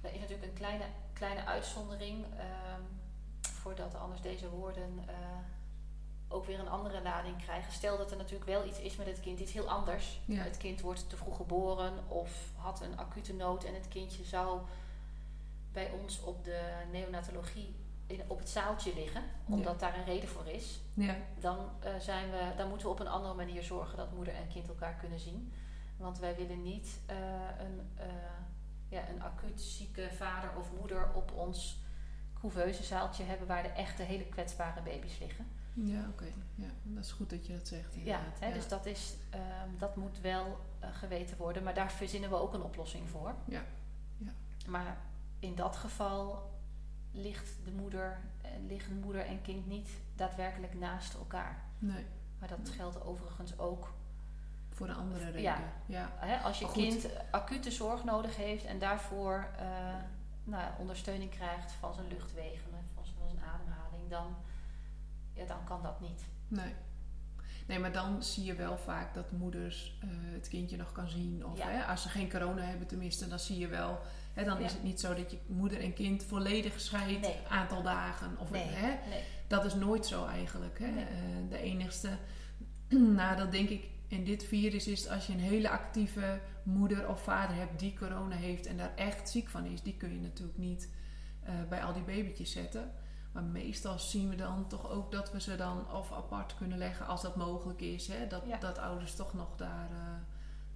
Er 0.00 0.12
is 0.12 0.20
natuurlijk 0.20 0.48
een 0.48 0.58
kleine, 0.58 0.84
kleine 1.12 1.44
uitzondering, 1.44 2.24
ehm, 2.36 2.82
voordat 3.40 3.94
anders 3.94 4.20
deze 4.20 4.50
woorden 4.50 4.98
eh, 5.06 5.14
ook 6.34 6.46
weer 6.46 6.58
een 6.58 6.68
andere 6.68 7.02
lading 7.02 7.42
krijgen. 7.42 7.72
Stel 7.72 7.96
dat 7.96 8.10
er 8.10 8.16
natuurlijk 8.16 8.50
wel 8.50 8.66
iets 8.66 8.80
is 8.80 8.96
met 8.96 9.06
het 9.06 9.20
kind, 9.20 9.40
iets 9.40 9.52
heel 9.52 9.70
anders. 9.70 10.20
Ja. 10.24 10.42
Het 10.42 10.56
kind 10.56 10.80
wordt 10.80 11.08
te 11.08 11.16
vroeg 11.16 11.36
geboren 11.36 11.92
of 12.08 12.30
had 12.56 12.80
een 12.80 12.96
acute 12.98 13.34
nood 13.34 13.64
en 13.64 13.74
het 13.74 13.88
kindje 13.88 14.24
zou 14.24 14.60
bij 15.72 15.90
ons 16.02 16.20
op 16.20 16.44
de 16.44 16.72
neonatologie 16.92 17.74
in, 18.06 18.20
op 18.26 18.38
het 18.38 18.48
zaaltje 18.48 18.94
liggen, 18.94 19.22
omdat 19.48 19.80
daar 19.80 19.98
een 19.98 20.04
reden 20.04 20.28
voor 20.28 20.46
is. 20.46 20.80
Ja, 20.94 21.16
Dan, 21.40 21.68
eh, 21.80 21.94
zijn 21.98 22.30
we, 22.30 22.52
dan 22.56 22.68
moeten 22.68 22.86
we 22.86 22.92
op 22.92 23.00
een 23.00 23.08
andere 23.08 23.34
manier 23.34 23.62
zorgen 23.62 23.96
dat 23.96 24.12
moeder 24.12 24.34
en 24.34 24.48
kind 24.48 24.68
elkaar 24.68 24.94
kunnen 24.94 25.18
zien. 25.18 25.52
Want 25.96 26.18
wij 26.18 26.36
willen 26.36 26.62
niet 26.62 27.00
eh, 27.06 27.16
een, 27.58 27.90
eh, 27.94 28.06
ja, 28.88 29.08
een 29.08 29.22
acuut 29.22 29.60
zieke 29.60 30.08
vader 30.12 30.50
of 30.58 30.70
moeder 30.78 31.12
op 31.14 31.32
ons 31.32 31.82
couveusezaaltje 32.40 33.24
hebben 33.24 33.46
waar 33.46 33.62
de 33.62 33.68
echte 33.68 34.02
hele 34.02 34.26
kwetsbare 34.26 34.82
baby's 34.82 35.18
liggen. 35.18 35.46
Ja 35.74 36.08
oké. 36.08 36.26
Ja, 36.54 36.70
dat 36.82 37.04
is 37.04 37.12
goed 37.12 37.30
dat 37.30 37.46
je 37.46 37.52
dat 37.52 37.68
zegt. 37.68 37.94
Ja, 37.94 38.20
hè, 38.40 38.52
dus 38.52 38.68
dat, 38.68 38.86
is, 38.86 39.14
ehm, 39.30 39.68
dat 39.78 39.96
moet 39.96 40.20
wel 40.20 40.60
eh, 40.78 40.88
geweten 40.92 41.36
worden, 41.36 41.62
maar 41.62 41.74
daar 41.74 41.92
verzinnen 41.92 42.30
we 42.30 42.36
ook 42.36 42.54
een 42.54 42.62
oplossing 42.62 43.08
voor. 43.08 43.34
Ja, 43.44 43.62
ja. 44.16 44.32
Maar 44.66 44.96
in 45.38 45.54
dat 45.54 45.76
geval 45.76 46.52
ligt 47.10 47.64
de 47.64 47.70
moeder, 47.70 48.20
eh, 48.42 48.50
liggen 48.66 49.00
moeder 49.00 49.26
en 49.26 49.42
kind 49.42 49.66
niet 49.66 49.88
daadwerkelijk 50.16 50.74
naast 50.74 51.14
elkaar. 51.14 51.62
Nee, 51.78 52.04
Maar 52.38 52.48
dat 52.48 52.70
geldt 52.70 53.04
overigens 53.04 53.58
ook 53.58 53.94
voor 54.70 54.88
een 54.88 54.96
andere 54.96 55.24
reden. 55.24 55.42
Ja. 55.86 56.12
ja. 56.22 56.40
Als 56.40 56.58
je 56.58 56.70
kind 56.72 57.08
acute 57.30 57.70
zorg 57.70 58.04
nodig 58.04 58.36
heeft 58.36 58.64
en 58.64 58.78
daarvoor 58.78 59.48
eh, 59.58 59.66
nou, 60.44 60.72
ondersteuning 60.78 61.30
krijgt 61.30 61.72
van 61.72 61.94
zijn 61.94 62.08
luchtwegen, 62.08 62.70
van 62.94 63.04
zijn 63.04 63.40
ademhaling, 63.40 64.10
dan, 64.10 64.36
ja, 65.34 65.44
dan 65.46 65.64
kan 65.64 65.82
dat 65.82 66.00
niet. 66.00 66.24
Nee. 66.48 66.72
Nee, 67.66 67.78
maar 67.78 67.92
dan 67.92 68.22
zie 68.22 68.44
je 68.44 68.54
wel 68.54 68.78
vaak 68.78 69.14
dat 69.14 69.32
moeders 69.32 69.98
eh, 70.02 70.08
het 70.32 70.48
kindje 70.48 70.76
nog 70.76 70.92
kan 70.92 71.08
zien. 71.08 71.46
Of 71.46 71.58
Ja. 71.58 71.68
hè, 71.68 71.84
als 71.84 72.02
ze 72.02 72.08
geen 72.08 72.30
corona 72.30 72.62
hebben 72.62 72.86
tenminste, 72.86 73.28
dan 73.28 73.38
zie 73.38 73.58
je 73.58 73.68
wel. 73.68 73.98
Hè, 74.32 74.44
dan 74.44 74.58
Ja. 74.58 74.64
is 74.64 74.72
het 74.72 74.82
niet 74.82 75.00
zo 75.00 75.14
dat 75.14 75.30
je 75.30 75.38
moeder 75.46 75.80
en 75.80 75.94
kind 75.94 76.24
volledig 76.24 76.80
scheidt, 76.80 77.20
Nee. 77.20 77.36
aantal 77.48 77.82
dagen. 77.82 78.38
Of, 78.38 78.50
Nee, 78.50 78.66
hè, 78.66 79.08
nee. 79.08 79.22
dat 79.46 79.64
is 79.64 79.74
nooit 79.74 80.06
zo 80.06 80.26
eigenlijk. 80.26 80.78
Hè. 80.78 80.86
Eh, 81.00 81.06
de 81.50 81.58
enigste 81.58 82.08
nadeel 83.16 83.50
denk 83.50 83.68
ik 83.68 83.84
in 84.08 84.24
dit 84.24 84.44
virus 84.44 84.86
is 84.86 85.08
als 85.08 85.26
je 85.26 85.32
een 85.32 85.40
hele 85.40 85.70
actieve 85.70 86.40
moeder 86.62 87.08
of 87.08 87.22
vader 87.22 87.56
hebt 87.56 87.78
die 87.78 87.94
corona 87.98 88.36
heeft 88.36 88.66
en 88.66 88.76
daar 88.76 88.94
echt 88.96 89.28
ziek 89.30 89.48
van 89.48 89.64
is. 89.66 89.82
Die 89.82 89.96
kun 89.96 90.12
je 90.14 90.20
natuurlijk 90.20 90.58
niet 90.58 90.88
eh, 91.42 91.54
bij 91.68 91.82
al 91.84 91.92
die 91.92 92.02
babytjes 92.02 92.52
zetten. 92.52 92.92
Maar 93.34 93.42
meestal 93.42 93.98
zien 93.98 94.28
we 94.28 94.36
dan 94.36 94.66
toch 94.68 94.90
ook 94.90 95.12
dat 95.12 95.32
we 95.32 95.40
ze 95.40 95.56
dan 95.56 95.92
of 95.92 96.12
apart 96.12 96.54
kunnen 96.54 96.78
leggen 96.78 97.06
als 97.06 97.22
dat 97.22 97.36
mogelijk 97.36 97.80
is. 97.80 98.08
Hè? 98.08 98.26
Dat, 98.26 98.42
Ja. 98.46 98.58
dat 98.58 98.78
ouders 98.78 99.14
toch 99.14 99.34
nog 99.34 99.56
daar, 99.56 99.88
eh, 99.90 100.06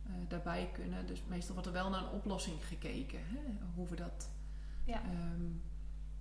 eh, 0.06 0.28
daarbij 0.28 0.70
kunnen. 0.72 1.06
Dus 1.06 1.22
meestal 1.26 1.52
wordt 1.54 1.68
er 1.68 1.74
wel 1.74 1.90
naar 1.90 2.02
een 2.02 2.10
oplossing 2.10 2.66
gekeken. 2.66 3.18
Hè? 3.22 3.38
Hoe 3.74 3.88
we 3.88 3.96
dat 3.96 4.30
Ja. 4.84 5.02
ehm, 5.02 5.42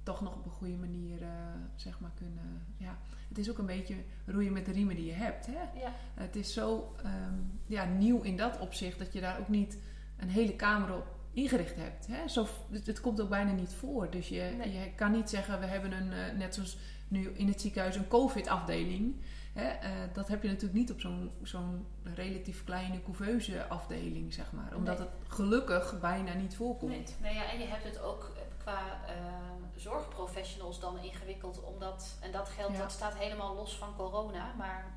toch 0.03 0.21
nog 0.21 0.35
op 0.35 0.45
een 0.45 0.51
goede 0.51 0.75
manier 0.77 1.21
eh, 1.21 1.29
zeg 1.75 1.99
maar 1.99 2.11
kunnen... 2.15 2.65
Ja. 2.77 2.97
Het 3.27 3.37
is 3.37 3.49
ook 3.49 3.57
een 3.57 3.65
beetje 3.65 3.95
roeien 4.25 4.53
met 4.53 4.65
de 4.65 4.71
riemen 4.71 4.95
die 4.95 5.05
je 5.05 5.13
hebt. 5.13 5.45
Hè? 5.45 5.79
Ja, 5.79 5.91
Het 6.13 6.35
is 6.35 6.53
zo 6.53 6.95
ehm, 7.03 7.33
ja, 7.67 7.85
nieuw 7.85 8.21
in 8.21 8.37
dat 8.37 8.59
opzicht 8.59 8.99
dat 8.99 9.13
je 9.13 9.21
daar 9.21 9.39
ook 9.39 9.47
niet 9.49 9.77
een 10.17 10.29
hele 10.29 10.55
kamer 10.55 10.93
op 10.95 11.15
ingericht 11.37 11.75
hebt. 11.75 12.07
Hè? 12.07 12.27
Zo, 12.27 12.47
het, 12.71 12.87
het 12.87 13.01
komt 13.01 13.21
ook 13.21 13.29
bijna 13.29 13.51
niet 13.51 13.73
voor. 13.73 14.09
Dus 14.09 14.27
je, 14.29 14.53
Nee. 14.57 14.71
je 14.79 14.91
kan 14.95 15.11
niet 15.11 15.29
zeggen, 15.29 15.59
we 15.59 15.65
hebben 15.65 15.91
een, 15.91 16.11
eh, 16.11 16.37
net 16.37 16.53
zoals 16.55 16.77
nu 17.07 17.29
in 17.29 17.47
het 17.47 17.61
ziekenhuis, 17.61 17.95
een 17.95 18.07
COVID-afdeling. 18.07 19.15
Hè? 19.53 19.67
Eh, 19.67 19.91
dat 20.13 20.27
heb 20.27 20.41
je 20.41 20.47
natuurlijk 20.47 20.73
niet 20.79 20.91
op 20.91 20.99
zo'n 20.99 21.31
zo'n 21.43 21.85
relatief 22.03 22.63
kleine 22.63 23.03
couveuse 23.03 23.67
afdeling, 23.67 24.33
zeg 24.33 24.51
maar. 24.51 24.75
Omdat 24.75 24.97
Nee. 24.97 25.07
het 25.07 25.33
gelukkig 25.33 25.99
bijna 25.99 26.33
niet 26.33 26.55
voorkomt. 26.55 26.91
nee. 26.91 27.03
Nou 27.21 27.35
ja, 27.35 27.51
en 27.51 27.59
je 27.59 27.65
hebt 27.65 27.83
het 27.83 27.99
ook 27.99 28.31
eh, 28.35 28.41
qua 28.57 28.79
ehm, 29.07 29.61
zorgprofessionals 29.75 30.79
dan 30.79 30.97
ingewikkeld, 30.99 31.63
omdat, 31.63 32.17
en 32.21 32.31
dat 32.31 32.49
geldt, 32.49 32.73
Ja. 32.75 32.81
dat 32.81 32.91
staat 32.91 33.17
helemaal 33.17 33.55
los 33.55 33.75
van 33.77 33.95
corona, 33.95 34.53
maar 34.57 34.93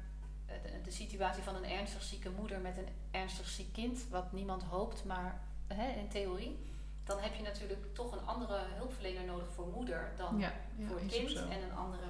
de, 0.47 0.81
de 0.85 0.91
situatie 0.91 1.43
van 1.43 1.55
een 1.55 1.65
ernstig 1.71 2.03
zieke 2.03 2.31
moeder 2.31 2.61
met 2.61 2.77
een 2.77 2.89
ernstig 3.11 3.49
ziek 3.49 3.73
kind, 3.73 4.05
wat 4.11 4.33
niemand 4.33 4.63
hoopt, 4.63 5.05
maar 5.05 5.41
hè, 5.75 5.89
in 6.01 6.09
theorie, 6.09 6.59
dan 7.05 7.19
heb 7.19 7.35
je 7.35 7.43
natuurlijk 7.43 7.95
toch 7.95 8.13
een 8.13 8.27
andere 8.27 8.59
hulpverlener 8.75 9.25
nodig 9.25 9.53
voor 9.53 9.67
moeder 9.67 10.13
dan 10.17 10.39
Ja, 10.39 10.53
ja 10.77 10.87
voor 10.89 11.01
kind 11.07 11.35
en 11.35 11.63
een 11.63 11.75
andere 11.77 12.07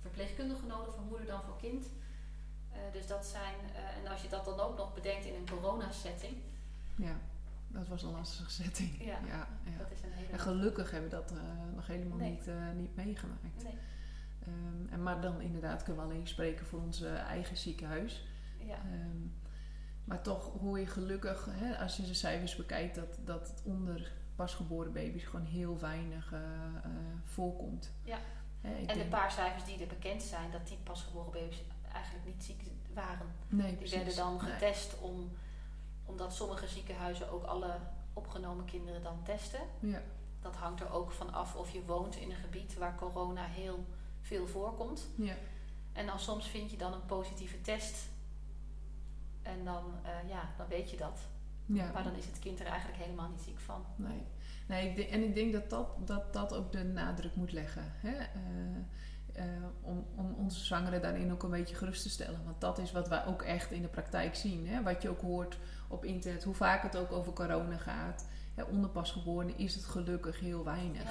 verpleegkundige 0.00 0.66
nodig 0.66 0.94
voor 0.94 1.04
moeder 1.04 1.26
dan 1.26 1.42
voor 1.42 1.56
kind. 1.56 1.86
Eh, 2.72 2.78
dus 2.92 3.06
dat 3.06 3.26
zijn, 3.26 3.54
eh, 3.74 3.96
en 4.04 4.10
als 4.12 4.22
je 4.22 4.28
dat 4.28 4.44
dan 4.44 4.60
ook 4.60 4.76
nog 4.76 4.94
bedenkt 4.94 5.24
in 5.24 5.34
een 5.34 5.48
coronasetting, 5.48 6.36
Ja, 6.96 7.16
dat 7.68 7.88
was 7.88 8.02
een 8.02 8.10
lastige 8.10 8.50
setting. 8.62 9.04
Ja. 9.04 9.18
ja, 9.26 9.48
dat 9.78 9.90
is 9.90 10.02
een 10.02 10.12
hele. 10.12 10.32
En 10.32 10.38
gelukkig 10.38 10.90
hebben 10.90 11.10
we 11.10 11.16
dat 11.16 11.30
eh, 11.30 11.38
nog 11.74 11.86
helemaal 11.86 12.18
Nee. 12.18 12.30
niet, 12.30 12.50
niet 12.76 12.96
meegemaakt. 12.96 13.62
Nee, 13.64 13.74
Ehm, 14.46 14.92
en 14.92 15.02
maar 15.02 15.20
dan 15.20 15.40
inderdaad 15.40 15.82
kunnen 15.82 16.06
we 16.06 16.12
alleen 16.12 16.26
spreken 16.26 16.66
voor 16.66 16.80
ons 16.80 17.02
eigen 17.02 17.56
ziekenhuis. 17.56 18.26
ja. 18.58 18.74
Ehm, 18.76 19.16
maar 20.08 20.22
toch 20.22 20.50
hoor 20.60 20.78
je 20.78 20.86
gelukkig, 20.86 21.48
hè, 21.50 21.78
als 21.78 21.96
je 21.96 22.02
de 22.02 22.14
cijfers 22.14 22.56
bekijkt, 22.56 22.94
dat, 22.94 23.18
dat 23.24 23.48
het 23.48 23.62
onder 23.64 24.12
pasgeboren 24.36 24.92
baby's 24.92 25.24
gewoon 25.24 25.46
heel 25.46 25.78
weinig 25.78 26.32
eh, 26.32 26.40
eh, 26.84 26.90
voorkomt. 27.24 27.92
Ja. 28.02 28.18
Hè, 28.60 28.74
ik 28.74 28.90
En 28.90 28.98
de 28.98 29.04
paar 29.04 29.32
cijfers 29.32 29.64
die 29.64 29.80
er 29.80 29.86
bekend 29.86 30.22
zijn, 30.22 30.50
dat 30.50 30.66
die 30.68 30.78
pasgeboren 30.82 31.32
baby's 31.32 31.62
eigenlijk 31.92 32.26
niet 32.26 32.44
ziek 32.44 32.62
waren. 32.94 33.26
nee, 33.48 33.66
Die 33.66 33.76
precies. 33.76 33.96
werden 33.96 34.16
dan 34.16 34.36
Nee. 34.42 34.52
getest 34.52 34.98
om, 35.00 35.30
omdat 36.04 36.34
sommige 36.34 36.66
ziekenhuizen 36.68 37.30
ook 37.30 37.44
alle 37.44 37.78
opgenomen 38.12 38.64
kinderen 38.64 39.02
dan 39.02 39.22
testen. 39.22 39.60
Ja. 39.80 40.00
Dat 40.40 40.56
hangt 40.56 40.80
er 40.80 40.90
ook 40.92 41.10
van 41.10 41.32
af 41.32 41.54
of 41.54 41.70
je 41.70 41.84
woont 41.84 42.16
in 42.16 42.30
een 42.30 42.36
gebied 42.36 42.74
waar 42.78 42.94
corona 42.96 43.44
heel 43.44 43.84
veel 44.20 44.46
voorkomt. 44.46 45.08
Ja. 45.14 45.34
En 45.92 46.06
dan 46.06 46.18
soms 46.20 46.48
vind 46.48 46.70
je 46.70 46.76
dan 46.76 46.92
een 46.92 47.06
positieve 47.06 47.60
test. 47.60 48.08
En 49.48 49.64
dan, 49.64 49.84
eh, 50.02 50.28
ja, 50.28 50.48
dan 50.56 50.66
weet 50.68 50.90
je 50.90 50.96
dat. 50.96 51.20
ja. 51.66 51.90
Maar 51.92 52.02
dan 52.02 52.14
is 52.14 52.26
het 52.26 52.38
kind 52.38 52.60
er 52.60 52.66
eigenlijk 52.66 53.02
helemaal 53.02 53.28
niet 53.28 53.40
ziek 53.40 53.58
van. 53.58 53.84
Nee. 53.96 54.22
nee 54.66 54.88
ik 54.88 54.96
denk, 54.96 55.10
en 55.10 55.22
ik 55.22 55.34
denk 55.34 55.52
dat 55.52 55.70
dat, 55.70 56.06
dat 56.06 56.32
dat 56.32 56.54
ook 56.54 56.72
de 56.72 56.84
nadruk 56.84 57.34
moet 57.34 57.52
leggen. 57.52 57.84
Hè? 57.86 58.16
Eh, 58.16 59.42
eh, 59.44 59.64
om, 59.80 60.06
om 60.14 60.34
onze 60.34 60.64
zwangeren 60.64 61.02
daarin 61.02 61.32
ook 61.32 61.42
een 61.42 61.50
beetje 61.50 61.74
gerust 61.74 62.02
te 62.02 62.10
stellen. 62.10 62.44
Want 62.44 62.60
dat 62.60 62.78
is 62.78 62.92
wat 62.92 63.08
wij 63.08 63.26
ook 63.26 63.42
echt 63.42 63.70
in 63.70 63.82
de 63.82 63.88
praktijk 63.88 64.34
zien. 64.34 64.68
Hè? 64.68 64.82
Wat 64.82 65.02
je 65.02 65.08
ook 65.08 65.20
hoort 65.20 65.58
op 65.88 66.04
internet, 66.04 66.44
hoe 66.44 66.54
vaak 66.54 66.82
het 66.82 66.96
ook 66.96 67.12
over 67.12 67.32
corona 67.32 67.76
gaat. 67.76 68.28
Hè, 68.54 68.62
onder 68.62 68.90
is 69.56 69.74
het 69.74 69.84
gelukkig 69.84 70.40
heel 70.40 70.64
weinig. 70.64 71.02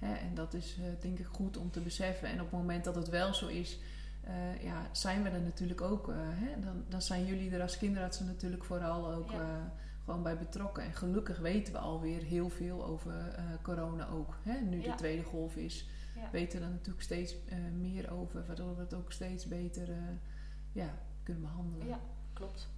Ja. 0.00 0.06
Hè? 0.06 0.14
En 0.14 0.34
dat 0.34 0.54
is 0.54 0.76
denk 1.00 1.18
ik 1.18 1.26
goed 1.26 1.56
om 1.56 1.70
te 1.70 1.80
beseffen. 1.80 2.28
En 2.28 2.40
op 2.40 2.50
het 2.50 2.60
moment 2.60 2.84
dat 2.84 2.94
het 2.94 3.08
wel 3.08 3.34
zo 3.34 3.46
is, 3.46 3.78
eh, 4.26 4.62
ja, 4.62 4.88
zijn 4.92 5.22
we 5.22 5.28
er 5.28 5.40
natuurlijk 5.42 5.80
ook. 5.80 6.08
eh, 6.08 6.16
hè? 6.18 6.60
Dan, 6.60 6.84
dan 6.88 7.02
zijn 7.02 7.24
jullie 7.24 7.50
er 7.50 7.62
als 7.62 7.78
kinderartsen 7.78 8.26
natuurlijk 8.26 8.64
vooral 8.64 9.12
ook 9.12 9.30
Ja. 9.30 9.40
eh, 9.40 9.62
gewoon 10.04 10.22
bij 10.22 10.38
betrokken. 10.38 10.82
En 10.84 10.92
gelukkig 10.94 11.38
weten 11.38 11.72
we 11.72 11.78
alweer 11.78 12.22
heel 12.22 12.48
veel 12.48 12.84
over 12.84 13.14
corona 13.62 14.08
ook. 14.08 14.36
Hè? 14.42 14.60
Nu 14.60 14.80
de 14.82 14.94
tweede 14.94 15.22
golf 15.22 15.56
is, 15.56 15.88
Ja. 16.16 16.28
weten 16.32 16.58
we 16.58 16.64
er 16.64 16.70
natuurlijk 16.72 17.02
steeds 17.04 17.34
meer 17.72 18.10
over. 18.10 18.46
Waardoor 18.46 18.74
we 18.76 18.80
het 18.80 18.94
ook 18.94 19.12
steeds 19.12 19.46
beter 19.46 19.88
ja, 20.72 20.94
kunnen 21.22 21.42
behandelen. 21.42 21.86
Ja, 21.86 22.00
klopt. 22.32 22.68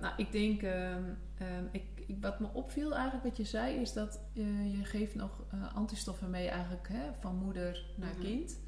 Nou, 0.00 0.14
ik 0.16 0.32
denk, 0.32 0.62
ehm, 0.62 1.02
ehm, 1.38 1.64
ik, 1.72 1.84
ik, 2.06 2.16
wat 2.20 2.40
me 2.40 2.48
opviel 2.52 2.94
eigenlijk 2.94 3.24
wat 3.24 3.36
je 3.36 3.44
zei, 3.44 3.74
is 3.76 3.92
dat 3.92 4.20
je 4.32 4.80
geeft 4.84 5.14
nog 5.14 5.42
antistoffen 5.74 6.30
mee 6.30 6.48
eigenlijk 6.48 6.88
hè, 6.88 7.02
van 7.20 7.36
moeder 7.36 7.84
naar 7.96 8.12
Mhm. 8.12 8.20
kind. 8.20 8.58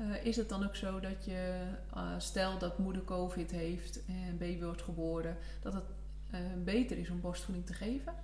Eh, 0.00 0.24
is 0.24 0.36
het 0.36 0.48
dan 0.48 0.64
ook 0.64 0.76
zo 0.76 1.00
dat 1.00 1.24
je, 1.24 1.72
eh, 1.94 2.02
stel 2.18 2.58
dat 2.58 2.78
moeder 2.78 3.04
COVID 3.04 3.50
heeft 3.50 4.04
en 4.06 4.38
baby 4.38 4.64
wordt 4.64 4.82
geboren, 4.82 5.36
dat 5.62 5.72
het 5.72 5.84
eh, 6.30 6.40
beter 6.56 6.98
is 6.98 7.10
om 7.10 7.20
borstvoeding 7.20 7.66
te 7.66 7.72
geven? 7.72 8.14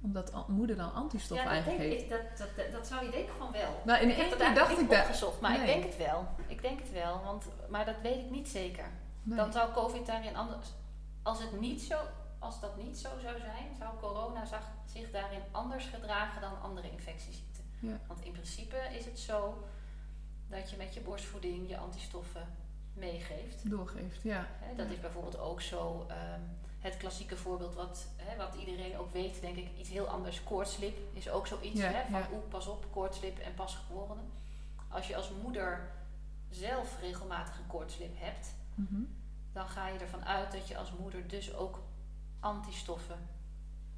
Omdat 0.00 0.48
moeder 0.48 0.76
dan 0.76 0.92
antistoffen 0.92 1.46
ja, 1.46 1.52
eigenlijk 1.52 1.80
denk 1.80 1.92
heeft. 1.92 2.10
dat, 2.10 2.48
dat, 2.56 2.72
dat 2.72 2.86
zou 2.86 3.04
je 3.04 3.10
denken 3.10 3.34
van 3.38 3.52
wel. 3.52 3.82
Nou, 3.84 4.02
in 4.02 4.10
ik 4.10 4.16
heb 4.16 4.54
dacht 4.54 4.80
niet 4.80 4.90
ik 4.90 4.98
opgezocht, 4.98 5.40
maar 5.40 5.50
Nee. 5.50 5.60
ik 5.60 5.66
denk 5.66 5.84
het 5.84 5.96
wel. 5.96 6.26
Ik 6.46 6.62
denk 6.62 6.78
het 6.78 6.92
wel, 6.92 7.22
want, 7.24 7.44
maar 7.68 7.84
dat 7.84 8.00
weet 8.02 8.24
ik 8.24 8.30
niet 8.30 8.48
zeker. 8.48 8.90
Nee. 9.22 9.36
Dan 9.36 9.52
zou 9.52 9.72
COVID 9.72 10.06
daarin 10.06 10.36
anders... 10.36 10.68
Als, 11.22 11.42
het 11.42 11.60
niet 11.60 11.82
zo, 11.82 11.98
als 12.38 12.60
dat 12.60 12.76
niet 12.76 12.98
zo 12.98 13.08
zou 13.22 13.38
zijn, 13.38 13.74
zou 13.78 13.90
corona 14.00 14.44
zich 14.84 15.10
daarin 15.10 15.42
anders 15.50 15.84
gedragen 15.84 16.40
dan 16.40 16.62
andere 16.62 16.90
infectieziekten. 16.90 17.64
Ja. 17.80 18.00
Want 18.06 18.24
in 18.24 18.32
principe 18.32 18.76
is 18.98 19.04
het 19.04 19.18
zo 19.18 19.64
dat 20.48 20.70
je 20.70 20.76
met 20.76 20.94
je 20.94 21.00
borstvoeding 21.00 21.68
je 21.68 21.76
antistoffen 21.78 22.46
meegeeft. 22.92 23.70
doorgeeft, 23.70 24.22
ja. 24.22 24.46
Dat 24.76 24.90
is 24.90 25.00
bijvoorbeeld 25.00 25.38
ook 25.38 25.60
zo 25.60 26.06
ehm, 26.08 26.40
het 26.78 26.96
klassieke 26.96 27.36
voorbeeld 27.36 27.74
wat, 27.74 28.06
wat 28.38 28.54
iedereen 28.54 28.98
ook 28.98 29.12
weet, 29.12 29.40
denk 29.40 29.56
ik, 29.56 29.68
iets 29.78 29.88
heel 29.88 30.06
anders. 30.08 30.42
Koortslip 30.44 30.98
is 31.12 31.30
ook 31.30 31.46
zoiets 31.46 31.80
Ja, 31.80 31.88
hè, 31.90 32.10
van 32.10 32.20
ja. 32.20 32.28
oeh, 32.32 32.48
pas 32.48 32.66
op, 32.66 32.86
koortslip 32.90 33.38
en 33.38 33.54
pasgeborenen. 33.54 34.24
Als 34.88 35.06
je 35.08 35.16
als 35.16 35.30
moeder 35.42 35.90
zelf 36.50 37.00
regelmatig 37.00 37.58
een 37.58 37.66
koortslip 37.66 38.14
hebt, 38.18 38.54
Mhm. 38.74 39.00
dan 39.52 39.68
ga 39.68 39.88
je 39.88 39.98
ervan 39.98 40.24
uit 40.24 40.52
dat 40.52 40.68
je 40.68 40.76
als 40.78 40.92
moeder 40.92 41.28
dus 41.28 41.54
ook 41.54 41.82
antistoffen 42.40 43.28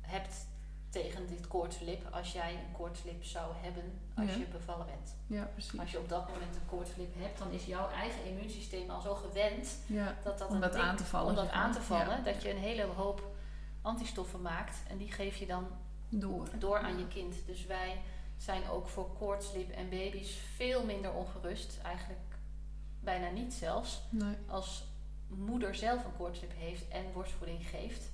hebt 0.01 0.47
tegen 0.91 1.27
dit 1.27 1.47
koortslip 1.49 2.07
als 2.15 2.33
jij 2.33 2.53
een 2.53 2.73
koortslip 2.73 3.25
zou 3.25 3.53
hebben 3.57 3.99
als 4.17 4.31
Ja. 4.31 4.37
je 4.37 4.47
bevallen 4.47 4.87
bent. 4.87 5.15
Ja, 5.27 5.45
precies. 5.53 5.81
Als 5.81 5.91
je 5.91 5.99
op 5.99 6.09
dat 6.09 6.29
moment 6.29 6.55
een 6.57 6.67
koortslip 6.67 7.15
hebt, 7.19 7.39
dan 7.39 7.51
is 7.51 7.65
jouw 7.65 7.89
eigen 7.91 8.25
immuunsysteem 8.25 8.91
al 8.91 9.01
zo 9.01 9.15
gewend 9.15 9.79
Ja, 9.87 10.17
dat 10.25 10.39
dat 10.39 10.49
om 10.49 10.61
dat 10.61 10.73
ding- 10.73 10.85
aan 10.85 10.97
te 10.97 11.05
vallen. 11.05 11.29
om 11.29 11.35
dat 11.35 11.51
aan 11.51 11.73
te 11.73 11.81
vallen, 11.81 12.17
Ja, 12.17 12.23
dat 12.33 12.43
je 12.43 12.51
een 12.51 12.57
hele 12.59 12.83
hoop 12.85 13.23
antistoffen 13.83 14.43
maakt 14.43 14.77
en 14.89 14.97
die 14.99 15.13
geef 15.13 15.37
je 15.37 15.47
dan 15.47 15.67
door. 16.09 16.49
door 16.59 16.79
aan 16.79 16.99
je 16.99 17.09
kind. 17.09 17.35
Dus 17.47 17.67
wij 17.67 18.01
zijn 18.37 18.69
ook 18.69 18.89
voor 18.89 19.17
koortslip 19.19 19.71
en 19.71 19.89
baby's 19.89 20.39
veel 20.55 20.85
minder 20.85 21.13
ongerust, 21.13 21.79
eigenlijk 21.83 22.21
bijna 23.01 23.29
niet 23.31 23.55
zelfs, 23.55 24.01
Nee. 24.11 24.35
als 24.47 24.85
moeder 25.27 25.75
zelf 25.75 26.05
een 26.05 26.17
koortslip 26.17 26.53
heeft 26.57 26.89
en 26.89 27.05
borstvoeding 27.13 27.69
geeft. 27.69 28.11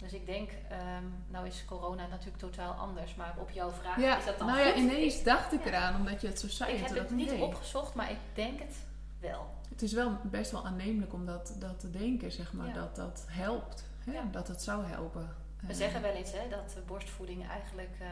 Dus 0.00 0.12
ik 0.12 0.26
denk, 0.26 0.50
ehm, 0.68 1.04
nou 1.28 1.46
is 1.46 1.64
corona 1.64 2.06
natuurlijk 2.06 2.38
totaal 2.38 2.72
anders, 2.72 3.14
maar 3.14 3.34
op 3.38 3.50
jouw 3.50 3.70
vraag 3.70 4.00
Ja, 4.00 4.18
is 4.18 4.24
dat 4.24 4.38
dan 4.38 4.46
nou 4.46 4.58
ja, 4.60 4.74
ineens 4.74 5.22
dacht 5.22 5.52
ik 5.52 5.60
ja. 5.64 5.66
eraan, 5.66 5.96
omdat 5.96 6.20
je 6.20 6.26
het 6.26 6.40
zo 6.40 6.48
zei. 6.48 6.72
Ik 6.72 6.86
heb 6.86 6.96
het 6.96 7.10
niet 7.10 7.32
opgezocht, 7.32 7.94
maar 7.94 8.10
ik 8.10 8.18
denk 8.34 8.58
het 8.58 8.76
wel. 9.20 9.54
Het 9.68 9.82
is 9.82 9.92
wel 9.92 10.16
best 10.22 10.50
wel 10.50 10.66
aannemelijk 10.66 11.12
om 11.12 11.26
dat, 11.26 11.54
dat 11.58 11.80
te 11.80 11.90
denken, 11.90 12.32
zeg 12.32 12.52
maar, 12.52 12.66
Ja. 12.66 12.72
dat 12.72 12.96
dat 12.96 13.24
helpt. 13.28 13.84
Hè? 14.04 14.30
Dat 14.30 14.48
het 14.48 14.62
zou 14.62 14.84
helpen. 14.84 15.34
We 15.60 15.66
Eh, 15.68 15.74
zeggen 15.74 16.02
wel 16.02 16.12
eens 16.12 16.32
hè, 16.32 16.48
dat 16.48 16.76
borstvoeding 16.86 17.48
eigenlijk 17.48 17.96
eh, 18.00 18.06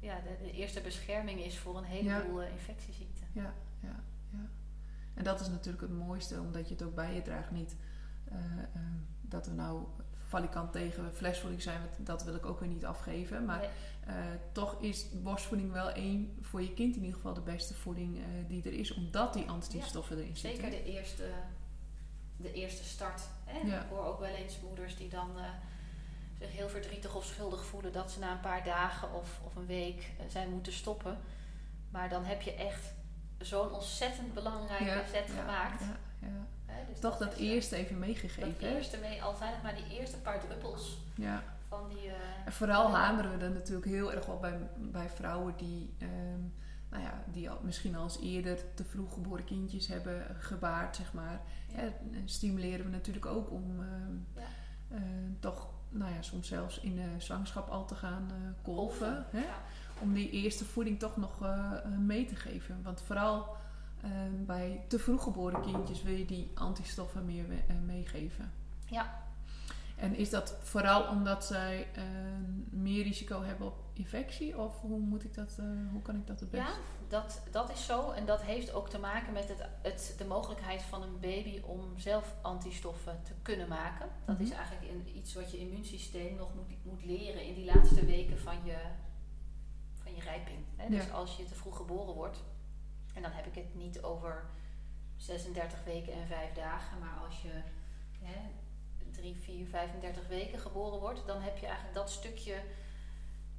ja, 0.00 0.20
de, 0.20 0.36
de 0.44 0.52
eerste 0.52 0.80
bescherming 0.80 1.40
is 1.44 1.58
voor 1.58 1.76
een 1.76 1.84
heleboel 1.84 2.42
eh, 2.42 2.52
infectieziekten. 2.52 3.26
Ja, 3.32 3.52
ja, 3.80 3.96
ja. 4.30 4.46
En 5.14 5.24
dat 5.24 5.40
is 5.40 5.48
natuurlijk 5.48 5.82
het 5.82 5.92
mooiste, 5.98 6.40
omdat 6.40 6.68
je 6.68 6.74
het 6.74 6.82
ook 6.82 6.94
bij 6.94 7.14
je 7.14 7.22
draagt. 7.22 7.50
Niet 7.50 7.76
dat 9.20 9.46
we 9.46 9.52
nou 9.52 9.82
valikant 10.28 10.72
tegen 10.72 11.14
flesvoeding 11.14 11.62
zijn, 11.62 11.80
want 11.80 12.06
dat 12.06 12.24
wil 12.24 12.34
ik 12.34 12.46
ook 12.46 12.60
weer 12.60 12.68
niet 12.68 12.84
afgeven. 12.84 13.44
Maar 13.44 13.58
Nee, 13.58 13.68
eh, 14.08 14.14
toch 14.52 14.76
is 14.80 15.06
borstvoeding 15.12 15.72
wel 15.72 15.90
één, 15.90 16.38
voor 16.40 16.62
je 16.62 16.74
kind 16.74 16.96
in 16.96 17.00
ieder 17.02 17.16
geval, 17.16 17.34
de 17.34 17.40
beste 17.40 17.74
voeding 17.74 18.18
eh, 18.18 18.24
die 18.46 18.62
er 18.64 18.72
is, 18.72 18.94
omdat 18.94 19.32
die 19.32 19.48
antistoffen 19.48 20.18
erin 20.18 20.36
zitten. 20.36 20.62
zeker 20.62 20.84
de 20.84 20.92
eerste, 20.92 21.30
de 22.36 22.52
eerste 22.52 22.84
start. 22.84 23.22
Hè? 23.44 23.58
Ja. 23.58 23.82
Ik 23.82 23.88
hoor 23.88 24.04
ook 24.04 24.20
wel 24.20 24.34
eens 24.34 24.60
moeders 24.60 24.96
die 24.96 25.08
dan 25.08 25.38
eh, 25.38 25.44
zich 26.38 26.52
heel 26.52 26.68
verdrietig 26.68 27.14
of 27.14 27.24
schuldig 27.24 27.64
voelen 27.64 27.92
dat 27.92 28.10
ze 28.10 28.18
na 28.18 28.32
een 28.32 28.40
paar 28.40 28.64
dagen 28.64 29.14
of, 29.14 29.40
of 29.44 29.56
een 29.56 29.66
week 29.66 30.10
zijn 30.28 30.50
moeten 30.50 30.72
stoppen. 30.72 31.18
Maar 31.90 32.08
dan 32.08 32.24
heb 32.24 32.42
je 32.42 32.52
echt 32.52 32.92
zo'n 33.38 33.72
ontzettend 33.72 34.34
belangrijke 34.34 35.08
zet 35.10 35.30
gemaakt. 35.38 35.80
Ja, 35.80 35.98
ja. 36.20 36.46
Hè? 36.78 36.92
Dus 36.92 37.00
Toch 37.00 37.16
dat 37.16 37.34
eh, 37.34 37.40
eerste 37.40 37.76
even 37.76 37.98
meegegeven. 37.98 38.52
Dat 38.60 38.70
eerste 38.70 38.98
mee, 39.00 39.22
al 39.22 39.34
zijn 39.36 39.52
het 39.52 39.62
maar 39.62 39.74
die 39.74 39.98
eerste 39.98 40.16
paar 40.16 40.40
druppels 40.40 40.98
Ja. 41.14 41.42
van 41.68 41.88
die... 41.88 42.08
eh, 42.08 42.14
En 42.46 42.52
vooral 42.52 42.90
hameren 42.94 43.38
we 43.38 43.44
er 43.44 43.50
natuurlijk 43.50 43.86
heel 43.86 44.12
erg 44.12 44.26
op 44.28 44.40
bij, 44.40 44.58
bij 44.76 45.08
vrouwen 45.10 45.54
die, 45.56 45.94
ehm, 45.98 46.40
nou 46.90 47.02
ja, 47.02 47.22
die 47.32 47.50
al, 47.50 47.58
misschien 47.62 47.96
al 47.96 48.02
eens 48.02 48.20
eerder 48.20 48.74
te 48.74 48.84
vroeg 48.84 49.12
geboren 49.12 49.44
kindjes 49.44 49.86
hebben 49.86 50.36
gebaard, 50.38 50.96
zeg 50.96 51.12
maar. 51.12 51.40
Ja. 51.76 51.82
Stimuleren 52.24 52.84
we 52.84 52.90
natuurlijk 52.90 53.26
ook 53.26 53.50
om 53.50 53.80
ehm, 53.80 54.14
Ja. 54.34 54.48
eh, 54.96 55.00
toch, 55.40 55.68
nou 55.88 56.14
ja, 56.14 56.22
soms 56.22 56.48
zelfs 56.48 56.80
in 56.80 56.94
de 56.96 57.14
zwangerschap 57.18 57.68
al 57.68 57.84
te 57.86 57.94
gaan 57.94 58.26
eh 58.30 58.64
kolven. 58.64 59.26
Hè? 59.30 59.44
Om 60.00 60.12
die 60.14 60.30
eerste 60.30 60.64
voeding 60.64 60.98
toch 60.98 61.16
nog 61.16 61.38
mee 61.98 62.24
te 62.24 62.36
geven. 62.36 62.80
Want 62.82 63.00
vooral 63.06 63.56
ehm, 64.02 64.44
bij 64.44 64.84
te 64.88 64.98
vroeg 64.98 65.22
geboren 65.22 65.60
kindjes 65.60 66.02
wil 66.02 66.14
je 66.14 66.24
die 66.24 66.50
antistoffen 66.54 67.24
meer 67.24 67.48
we- 67.48 67.62
eh, 67.68 67.76
meegeven. 67.86 68.52
Ja. 68.86 69.26
En 69.96 70.14
is 70.16 70.30
dat 70.30 70.56
vooral 70.62 71.08
omdat 71.08 71.44
zij 71.44 71.86
eh, 71.94 72.02
meer 72.70 73.02
risico 73.02 73.42
hebben 73.42 73.66
op 73.66 73.74
infectie? 73.92 74.58
Of 74.58 74.80
hoe, 74.80 74.98
moet 74.98 75.24
ik 75.24 75.34
dat, 75.34 75.56
eh, 75.58 75.64
hoe 75.92 76.02
kan 76.02 76.16
ik 76.16 76.26
dat 76.26 76.40
het 76.40 76.50
best? 76.50 76.62
Ja, 76.62 76.74
dat, 77.08 77.42
dat 77.50 77.70
is 77.70 77.84
zo. 77.86 78.10
En 78.10 78.26
dat 78.26 78.42
heeft 78.42 78.72
ook 78.72 78.88
te 78.88 78.98
maken 78.98 79.32
met 79.32 79.48
het, 79.48 79.64
het, 79.82 80.14
de 80.18 80.24
mogelijkheid 80.24 80.82
van 80.82 81.02
een 81.02 81.20
baby 81.20 81.60
om 81.64 81.98
zelf 81.98 82.34
antistoffen 82.42 83.20
te 83.22 83.32
kunnen 83.42 83.68
maken. 83.68 84.08
Dat 84.24 84.40
is 84.40 84.48
Mhm. 84.48 84.58
eigenlijk 84.58 84.86
in, 84.86 85.16
iets 85.16 85.34
wat 85.34 85.50
je 85.50 85.58
immuunsysteem 85.58 86.36
nog 86.36 86.54
moet, 86.54 86.76
moet 86.84 87.04
leren 87.04 87.44
in 87.46 87.54
die 87.54 87.64
laatste 87.74 88.04
weken 88.04 88.38
van 88.38 88.56
je, 88.64 88.76
van 90.02 90.14
je 90.14 90.20
rijping. 90.22 90.58
Hè? 90.76 90.88
Dus 90.88 91.12
als 91.12 91.36
je 91.36 91.44
te 91.44 91.54
vroeg 91.54 91.76
geboren 91.76 92.14
wordt, 92.14 92.38
en 93.18 93.24
dan 93.24 93.32
heb 93.32 93.46
ik 93.46 93.54
het 93.54 93.74
niet 93.74 94.02
over 94.02 94.44
36 95.16 95.84
weken 95.84 96.12
en 96.12 96.26
5 96.26 96.52
dagen, 96.52 96.98
maar 96.98 97.18
als 97.26 97.42
je 97.42 97.62
hè, 98.22 98.40
3, 99.10 99.36
4, 99.36 99.66
35 99.66 100.26
weken 100.28 100.58
geboren 100.58 101.00
wordt, 101.00 101.26
dan 101.26 101.40
heb 101.42 101.58
je 101.58 101.66
eigenlijk 101.66 101.94
dat 101.94 102.10
stukje 102.10 102.62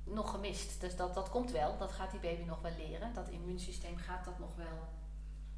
nog 0.03 0.30
gemist. 0.30 0.82
Dus 0.82 0.95
dat, 0.95 1.14
dat 1.14 1.30
komt 1.30 1.51
wel, 1.51 1.78
dat 1.78 1.91
gaat 1.91 2.12
die 2.12 2.20
baby 2.20 2.43
nog 2.43 2.62
wel 2.62 2.72
leren. 2.78 3.14
Dat 3.14 3.30
immuunsysteem 3.30 3.97
gaat 3.97 4.26
dat 4.26 4.39
nog 4.39 4.55
wel 4.55 4.88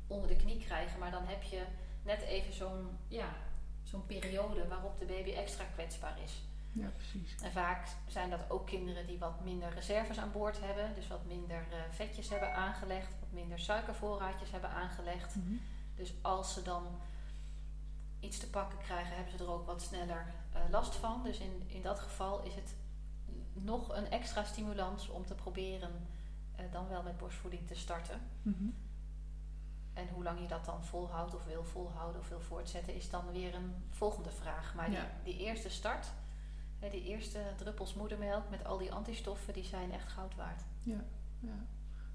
onder 0.07 0.27
de 0.27 0.35
knie 0.35 0.59
krijgen. 0.59 0.99
Maar 0.99 1.11
dan 1.11 1.25
heb 1.25 1.43
je 1.43 1.65
net 2.03 2.21
even 2.21 2.53
zo'n 2.53 2.97
ja, 3.07 3.35
zo'n 3.83 4.05
periode 4.05 4.67
waarop 4.67 4.99
de 4.99 5.05
baby 5.05 5.31
extra 5.31 5.63
kwetsbaar 5.73 6.21
is. 6.23 6.41
Ja, 6.73 6.87
precies. 6.89 7.35
En 7.41 7.51
vaak 7.51 7.87
zijn 8.07 8.29
dat 8.29 8.49
ook 8.49 8.65
kinderen 8.67 9.07
die 9.07 9.19
wat 9.19 9.43
minder 9.43 9.73
reserves 9.73 10.17
aan 10.19 10.31
boord 10.31 10.59
hebben. 10.61 10.95
Dus 10.95 11.07
wat 11.07 11.25
minder 11.25 11.65
eh, 11.71 11.77
vetjes 11.89 12.29
hebben 12.29 12.53
aangelegd, 12.55 13.09
wat 13.19 13.31
minder 13.31 13.59
suikervoorraadjes 13.59 14.51
hebben 14.51 14.69
aangelegd. 14.69 15.35
Mhm. 15.35 15.53
Dus 15.95 16.13
als 16.21 16.53
ze 16.53 16.61
dan 16.61 16.85
iets 18.19 18.37
te 18.39 18.49
pakken 18.49 18.79
krijgen, 18.79 19.15
hebben 19.15 19.37
ze 19.37 19.43
er 19.43 19.51
ook 19.51 19.65
wat 19.65 19.81
sneller 19.81 20.25
eh, 20.53 20.61
last 20.69 20.95
van. 20.95 21.23
Dus 21.23 21.37
in, 21.39 21.63
in 21.67 21.81
dat 21.81 21.99
geval 21.99 22.43
is 22.43 22.55
het 22.55 22.75
nog 23.53 23.95
een 23.95 24.09
extra 24.09 24.43
stimulans 24.43 25.07
om 25.09 25.25
te 25.25 25.35
proberen 25.35 26.07
eh, 26.55 26.65
dan 26.71 26.87
wel 26.87 27.03
met 27.03 27.17
borstvoeding 27.17 27.67
te 27.67 27.75
starten. 27.75 28.21
Mhm. 28.41 28.69
En 29.93 30.07
hoe 30.09 30.23
lang 30.23 30.39
je 30.39 30.47
dat 30.47 30.65
dan 30.65 30.83
volhoudt 30.85 31.35
of 31.35 31.45
wil 31.45 31.63
volhouden 31.63 32.21
of 32.21 32.29
wil 32.29 32.41
voortzetten, 32.41 32.95
is 32.95 33.09
dan 33.09 33.31
weer 33.31 33.55
een 33.55 33.85
volgende 33.89 34.31
vraag. 34.31 34.75
Maar 34.75 34.91
Ja. 34.91 35.07
die, 35.23 35.33
die 35.33 35.45
eerste 35.45 35.69
start, 35.69 36.07
die 36.89 37.03
eerste 37.03 37.39
druppels 37.57 37.93
moedermelk 37.93 38.49
met 38.49 38.65
al 38.65 38.77
die 38.77 38.91
antistoffen, 38.91 39.53
die 39.53 39.63
zijn 39.63 39.91
echt 39.91 40.11
goud 40.11 40.35
waard. 40.35 40.61
Ja. 40.83 41.03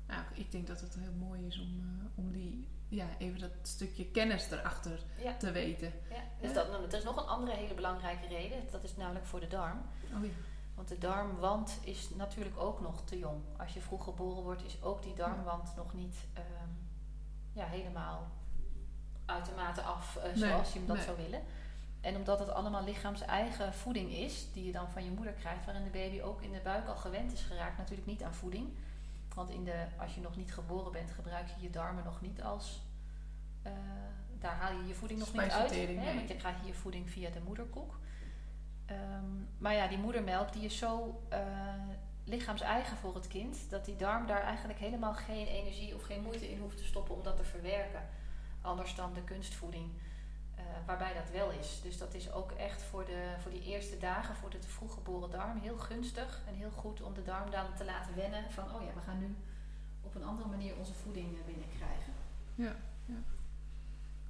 Nou, 0.07 0.23
ik 0.35 0.53
denk 0.53 0.67
dat 0.67 0.81
het 0.81 0.95
heel 0.95 1.13
mooi 1.13 1.47
is 1.47 1.59
om, 1.61 1.81
eh, 1.81 2.19
om 2.19 2.33
die, 2.33 2.69
ja, 2.89 3.07
even 3.19 3.41
dat 3.41 3.51
stukje 3.63 4.11
kennis 4.11 4.51
erachter 4.51 5.01
Ja. 5.23 5.37
te 5.37 5.51
weten. 5.53 5.93
Ja, 6.11 6.23
dus 6.41 6.49
Ja. 6.49 6.55
dat, 6.55 6.93
er 6.93 6.99
is 6.99 7.05
nog 7.05 7.17
een 7.17 7.27
andere 7.29 7.57
hele 7.57 7.75
belangrijke 7.75 8.27
reden. 8.27 8.59
Dat 8.71 8.85
is 8.85 8.97
namelijk 8.97 9.27
voor 9.27 9.41
de 9.41 9.47
darm. 9.49 9.79
Oh 10.17 10.25
ja. 10.25 10.31
Want 10.75 10.89
de 10.89 10.99
darmwand 10.99 11.79
is 11.83 12.11
natuurlijk 12.15 12.59
ook 12.59 12.81
nog 12.81 13.05
te 13.05 13.19
jong. 13.19 13.43
Als 13.57 13.75
je 13.75 13.81
vroeg 13.81 14.05
geboren 14.05 14.43
wordt, 14.43 14.65
is 14.65 14.83
ook 14.83 15.03
die 15.03 15.15
darmwand 15.15 15.77
nog 15.77 15.95
niet 15.95 16.17
ehm, 16.33 16.69
ja, 17.53 17.65
helemaal 17.67 18.31
uitermate 19.25 19.81
af 19.83 20.17
eh, 20.17 20.23
Nee, 20.25 20.35
zoals 20.37 20.73
je 20.73 20.79
hem 20.79 20.87
dat 20.87 20.97
nee. 20.97 21.05
zou 21.05 21.17
willen. 21.17 21.43
En 22.07 22.17
omdat 22.17 22.39
het 22.39 22.51
allemaal 22.51 22.85
lichaams 22.85 23.21
eigen 23.21 23.75
voeding 23.75 24.11
is, 24.13 24.47
die 24.53 24.65
je 24.67 24.73
dan 24.73 24.91
van 24.91 25.05
je 25.05 25.11
moeder 25.11 25.33
krijgt, 25.33 25.65
waarin 25.65 25.85
de 25.85 25.91
baby 25.91 26.21
ook 26.21 26.43
in 26.43 26.53
de 26.53 26.61
buik 26.63 26.87
al 26.87 26.97
gewend 26.97 27.33
is 27.33 27.41
geraakt, 27.43 27.79
natuurlijk 27.79 28.07
niet 28.07 28.23
aan 28.23 28.35
voeding. 28.35 28.69
Want 29.35 29.51
in 29.51 29.65
de, 29.65 29.85
als 29.99 30.15
je 30.15 30.21
nog 30.21 30.37
niet 30.37 30.53
geboren 30.55 30.93
bent, 30.93 31.11
gebruik 31.11 31.49
je 31.49 31.63
je 31.63 31.71
darmen 31.71 32.05
nog 32.05 32.21
niet 32.21 32.43
als. 32.43 32.83
eh, 33.63 33.73
daar 34.39 34.55
haal 34.55 34.73
je 34.81 34.87
je 34.87 34.95
voeding 34.95 35.19
nog 35.19 35.33
niet 35.33 35.51
uit. 35.51 35.71
Hè, 35.71 35.77
nee. 35.87 36.15
Want 36.15 36.29
je 36.29 36.37
krijgt 36.37 36.67
je 36.67 36.75
voeding 36.75 37.11
via 37.11 37.31
de 37.31 37.41
moederkoek. 37.41 37.99
Ehm, 38.87 39.25
maar 39.59 39.75
ja, 39.75 39.87
die 39.89 39.99
moedermelk 39.99 40.53
die 40.53 40.63
is 40.65 40.79
zo 40.79 41.21
eh 41.29 41.39
lichaams-eigen 42.25 42.97
voor 42.97 43.15
het 43.15 43.29
kind, 43.29 43.71
dat 43.71 43.85
die 43.85 43.97
darm 43.97 44.27
daar 44.27 44.43
eigenlijk 44.43 44.79
helemaal 44.79 45.15
geen 45.15 45.47
energie 45.47 45.95
of 45.95 46.03
geen 46.03 46.23
moeite 46.23 46.51
in 46.51 46.59
hoeft 46.59 46.77
te 46.77 46.85
stoppen 46.85 47.15
om 47.15 47.23
dat 47.23 47.37
te 47.37 47.45
verwerken. 47.45 48.03
Anders 48.61 48.95
dan 48.95 49.13
de 49.15 49.23
kunstvoeding, 49.23 49.91
waarbij 50.87 51.15
dat 51.15 51.31
wel 51.31 51.51
is. 51.51 51.81
Dus 51.83 51.99
dat 51.99 52.15
is 52.15 52.33
ook 52.33 52.51
echt 52.51 52.83
voor, 52.83 53.05
de, 53.05 53.35
voor 53.43 53.51
die 53.51 53.63
eerste 53.63 53.99
dagen, 53.99 54.37
voor 54.37 54.51
de 54.51 54.59
te 54.59 54.69
vroeg 54.69 54.95
geboren 54.95 55.31
darm, 55.31 55.59
heel 55.59 55.77
gunstig 55.77 56.41
en 56.49 56.55
heel 56.55 56.71
goed 56.71 57.03
om 57.03 57.15
de 57.15 57.23
darm 57.23 57.51
dan 57.51 57.75
te 57.77 57.85
laten 57.85 58.15
wennen 58.15 58.51
van, 58.51 58.65
oh 58.75 58.83
ja, 58.83 58.95
we 58.95 59.01
gaan 59.01 59.19
nu 59.19 59.37
op 60.03 60.15
een 60.15 60.25
andere 60.25 60.49
manier 60.49 60.77
onze 60.77 60.95
voeding 60.95 61.39
eh, 61.39 61.45
binnenkrijgen. 61.45 62.13
Ja, 62.55 62.77
ja. 63.05 63.23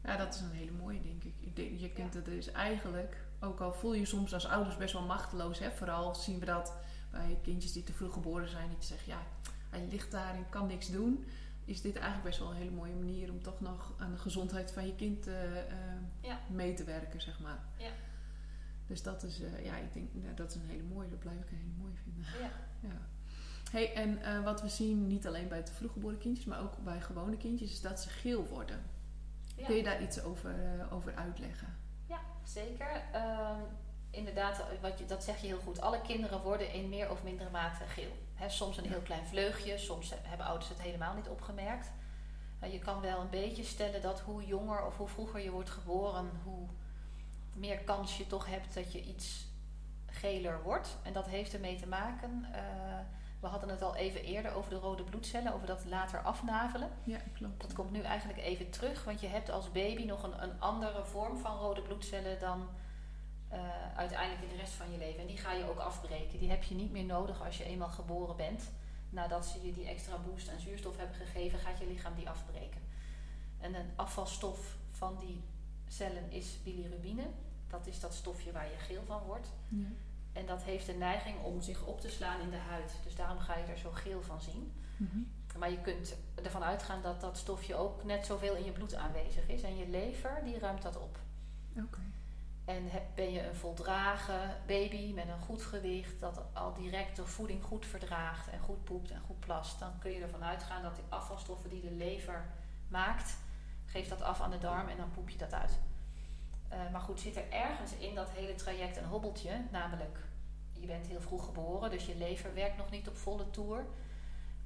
ja, 0.05 0.17
dat 0.17 0.35
is 0.35 0.41
een 0.41 0.51
hele 0.51 0.73
mooie, 0.73 1.03
denk 1.03 1.25
ik. 1.25 1.35
ik 1.41 1.57
denk, 1.57 1.81
je 1.81 1.93
kunt 1.93 2.15
het 2.15 2.25
dus 2.25 2.53
eigenlijk, 2.53 3.17
ook 3.41 3.61
al 3.61 3.73
voel 3.73 3.95
je 3.95 4.05
soms 4.05 4.35
als 4.35 4.47
ouders 4.47 4.77
best 4.77 4.93
wel 4.93 5.03
machteloos, 5.03 5.59
hè, 5.59 5.73
vooral 5.73 6.15
zien 6.15 6.39
we 6.39 6.47
dat 6.47 6.73
bij 7.11 7.39
kindjes 7.43 7.73
die 7.73 7.85
te 7.85 7.93
vroeg 7.93 8.13
geboren 8.13 8.49
zijn, 8.49 8.69
dat 8.69 8.89
je 8.89 8.95
zegt, 8.95 9.07
ja, 9.07 9.23
hij 9.71 9.87
ligt 9.91 10.11
daar 10.11 10.35
en 10.35 10.47
kan 10.49 10.67
niks 10.67 10.91
doen. 10.91 11.27
Is 11.67 11.81
dit 11.81 11.95
eigenlijk 11.95 12.25
best 12.25 12.39
wel 12.39 12.51
een 12.51 12.57
hele 12.57 12.71
mooie 12.71 12.95
manier 12.95 13.31
om 13.31 13.43
toch 13.43 13.61
nog 13.61 13.95
aan 13.99 14.11
de 14.13 14.19
gezondheid 14.19 14.73
van 14.73 14.87
je 14.87 14.95
kind 14.95 15.27
eh, 15.27 15.59
eh, 15.59 15.67
Ja. 16.21 16.39
mee 16.51 16.75
te 16.75 16.85
werken, 16.85 17.21
zeg 17.21 17.41
maar. 17.41 17.59
Ja. 17.77 17.91
Dus 18.87 19.03
dat 19.03 19.23
is, 19.23 19.41
eh, 19.41 19.65
ja, 19.65 19.77
ik 19.77 19.93
denk, 19.93 20.09
nou, 20.13 20.35
dat 20.35 20.51
is 20.51 20.55
een 20.57 20.69
hele 20.69 20.83
mooie, 20.83 21.09
dat 21.09 21.19
blijf 21.19 21.39
ik 21.41 21.51
een 21.51 21.57
hele 21.57 21.73
mooie 21.79 21.97
vinden. 22.03 22.25
Ja. 22.41 22.51
Ja. 22.89 22.97
Hey, 23.71 23.95
en 23.95 24.43
wat 24.43 24.63
we 24.63 24.69
zien, 24.69 25.07
niet 25.07 25.27
alleen 25.27 25.49
bij 25.49 25.63
te 25.63 25.73
vroeggeboren 25.73 26.19
kindjes, 26.19 26.47
maar 26.47 26.61
ook 26.61 26.85
bij 26.85 27.01
gewone 27.01 27.37
kindjes, 27.37 27.71
is 27.73 27.81
dat 27.81 28.01
ze 28.01 28.09
geel 28.09 28.47
worden. 28.47 28.83
Kun 29.67 29.77
je 29.77 29.83
daar 29.83 30.03
iets 30.03 30.23
over, 30.23 30.55
over 30.91 31.15
uitleggen? 31.15 31.75
Ja, 32.07 32.21
zeker. 32.45 33.03
Ehm, 33.13 33.61
inderdaad, 34.17 34.63
wat 34.81 34.99
je, 34.99 35.05
dat 35.05 35.25
zeg 35.25 35.41
je 35.41 35.47
heel 35.47 35.59
goed. 35.59 35.81
Alle 35.81 36.01
kinderen 36.01 36.43
worden 36.43 36.73
in 36.73 36.89
meer 36.89 37.11
of 37.11 37.23
mindere 37.23 37.51
mate 37.51 37.85
geel. 37.85 38.17
Soms 38.49 38.77
een 38.77 38.89
heel 38.89 39.01
klein 39.01 39.27
vleugje, 39.27 39.79
soms 39.79 40.13
hebben 40.23 40.47
ouders 40.47 40.69
het 40.69 40.81
helemaal 40.83 41.15
niet 41.15 41.29
opgemerkt. 41.29 41.93
Eh, 42.61 42.73
je 42.73 42.79
kan 42.79 43.01
wel 43.01 43.21
een 43.21 43.31
beetje 43.31 43.65
stellen 43.65 44.03
dat 44.03 44.21
hoe 44.21 44.47
jonger 44.47 44.87
of 44.87 44.97
hoe 44.97 45.09
vroeger 45.09 45.41
je 45.41 45.51
wordt 45.51 45.71
geboren, 45.71 46.31
hoe 46.45 46.67
meer 47.53 47.79
kans 47.79 48.17
je 48.17 48.27
toch 48.27 48.47
hebt 48.47 48.75
dat 48.75 48.93
je 48.93 49.03
iets 49.03 49.47
geler 50.07 50.63
wordt. 50.63 50.97
En 51.03 51.13
dat 51.13 51.27
heeft 51.27 51.55
ermee 51.55 51.77
te 51.77 51.89
maken. 51.89 52.47
eh, 52.53 52.61
we 53.41 53.47
hadden 53.47 53.69
het 53.69 53.83
al 53.83 53.97
even 53.97 54.25
eerder 54.25 54.55
over 54.55 54.71
de 54.71 54.77
rode 54.77 55.03
bloedcellen, 55.03 55.55
over 55.55 55.67
dat 55.67 55.85
later 55.85 56.23
afnavelen. 56.23 56.91
Ja, 57.05 57.19
klopt. 57.35 57.61
Dat 57.61 57.73
komt 57.73 57.91
nu 57.91 58.01
eigenlijk 58.01 58.39
even 58.39 58.71
terug, 58.71 59.05
want 59.05 59.21
je 59.21 59.27
hebt 59.27 59.51
als 59.51 59.73
baby 59.73 60.05
nog 60.05 60.23
een, 60.23 60.43
een 60.43 60.61
andere 60.61 61.05
vorm 61.05 61.39
van 61.39 61.57
rode 61.57 61.83
bloedcellen 61.83 62.39
dan 62.41 62.69
eh, 63.57 63.97
uiteindelijk 63.97 64.43
in 64.43 64.49
de 64.49 64.63
rest 64.63 64.73
van 64.73 64.93
je 64.93 64.99
leven. 64.99 65.21
En 65.21 65.27
die 65.27 65.37
ga 65.37 65.53
je 65.53 65.69
ook 65.71 65.79
afbreken. 65.79 66.39
Die 66.39 66.51
heb 66.51 66.63
je 66.63 66.75
niet 66.75 66.93
meer 66.93 67.05
nodig 67.05 67.45
als 67.45 67.59
je 67.59 67.65
eenmaal 67.65 67.89
geboren 67.89 68.37
bent. 68.37 68.71
Nadat 69.11 69.47
ze 69.47 69.67
je 69.67 69.73
die 69.73 69.87
extra 69.87 70.17
boost 70.19 70.51
aan 70.51 70.61
zuurstof 70.61 70.97
hebben 70.97 71.17
gegeven, 71.17 71.59
gaat 71.59 71.79
je 71.79 71.87
lichaam 71.87 72.15
die 72.15 72.29
afbreken. 72.29 72.81
En 73.59 73.75
een 73.75 73.91
afvalstof 73.97 74.77
van 74.91 75.19
die 75.19 75.45
cellen 75.87 76.31
is 76.31 76.63
bilirubine. 76.63 77.27
Dat 77.69 77.87
is 77.87 78.01
dat 78.01 78.15
stofje 78.15 78.53
waar 78.53 78.71
je 78.71 78.79
geel 78.79 79.03
van 79.07 79.23
wordt. 79.23 79.49
Ja. 79.69 79.87
En 80.33 80.47
dat 80.47 80.63
heeft 80.63 80.87
de 80.87 80.93
neiging 80.93 81.43
om 81.43 81.61
zich 81.61 81.85
op 81.85 82.01
te 82.01 82.11
slaan 82.11 82.41
in 82.41 82.51
de 82.51 82.57
huid. 82.57 82.93
Dus 83.05 83.15
daarom 83.15 83.39
ga 83.39 83.57
je 83.57 83.65
er 83.65 83.79
zo 83.79 83.91
geel 83.91 84.23
van 84.23 84.41
zien. 84.41 84.73
Mhm. 84.97 85.19
Maar 85.59 85.71
je 85.71 85.81
kunt 85.81 86.17
ervan 86.43 86.65
uitgaan 86.65 87.03
dat 87.03 87.21
dat 87.21 87.37
stofje 87.37 87.75
ook 87.75 88.05
net 88.05 88.27
zoveel 88.27 88.55
in 88.55 88.65
je 88.65 88.73
bloed 88.73 88.95
aanwezig 88.95 89.49
is. 89.49 89.63
En 89.63 89.77
je 89.77 89.89
lever 89.89 90.41
die 90.45 90.59
ruimt 90.59 90.83
dat 90.83 90.97
op. 90.97 91.19
Oké. 91.77 92.01
En 92.67 92.91
ben 93.15 93.33
je 93.33 93.49
een 93.49 93.55
voldragen 93.55 94.57
baby 94.67 95.13
met 95.13 95.29
een 95.29 95.41
goed 95.41 95.63
gewicht, 95.63 96.21
dat 96.21 96.43
al 96.53 96.75
direct 96.75 97.17
de 97.17 97.27
voeding 97.27 97.63
goed 97.63 97.87
verdraagt 97.87 98.49
en 98.49 98.61
goed 98.61 98.85
poept 98.85 99.11
en 99.11 99.21
goed 99.21 99.41
plast, 99.41 99.79
dan 99.79 99.99
kun 99.99 100.11
je 100.11 100.23
ervan 100.23 100.45
uitgaan 100.45 100.83
dat 100.83 100.95
die 100.95 101.05
afvalstoffen 101.09 101.71
die 101.71 101.81
de 101.81 101.91
lever 101.91 102.45
maakt, 102.89 103.37
geeft 103.85 104.09
dat 104.09 104.23
af 104.23 104.41
aan 104.41 104.51
de 104.51 104.59
darm 104.59 104.89
en 104.89 104.97
dan 104.97 105.11
poep 105.11 105.29
je 105.29 105.39
dat 105.39 105.53
uit. 105.53 105.79
Eh, 106.69 106.79
maar 106.93 107.01
goed, 107.01 107.21
zit 107.21 107.37
er 107.37 107.51
ergens 107.51 107.93
in 107.93 108.15
dat 108.15 108.31
hele 108.31 108.55
traject 108.55 108.97
een 108.97 109.05
hobbeltje, 109.05 109.65
namelijk 109.71 110.19
je 110.73 110.87
bent 110.87 111.07
heel 111.07 111.21
vroeg 111.21 111.45
geboren, 111.45 111.91
dus 111.91 112.07
je 112.07 112.17
lever 112.17 112.55
werkt 112.55 112.77
nog 112.77 112.91
niet 112.91 113.09
op 113.09 113.17
volle 113.17 113.51
toer. 113.51 113.85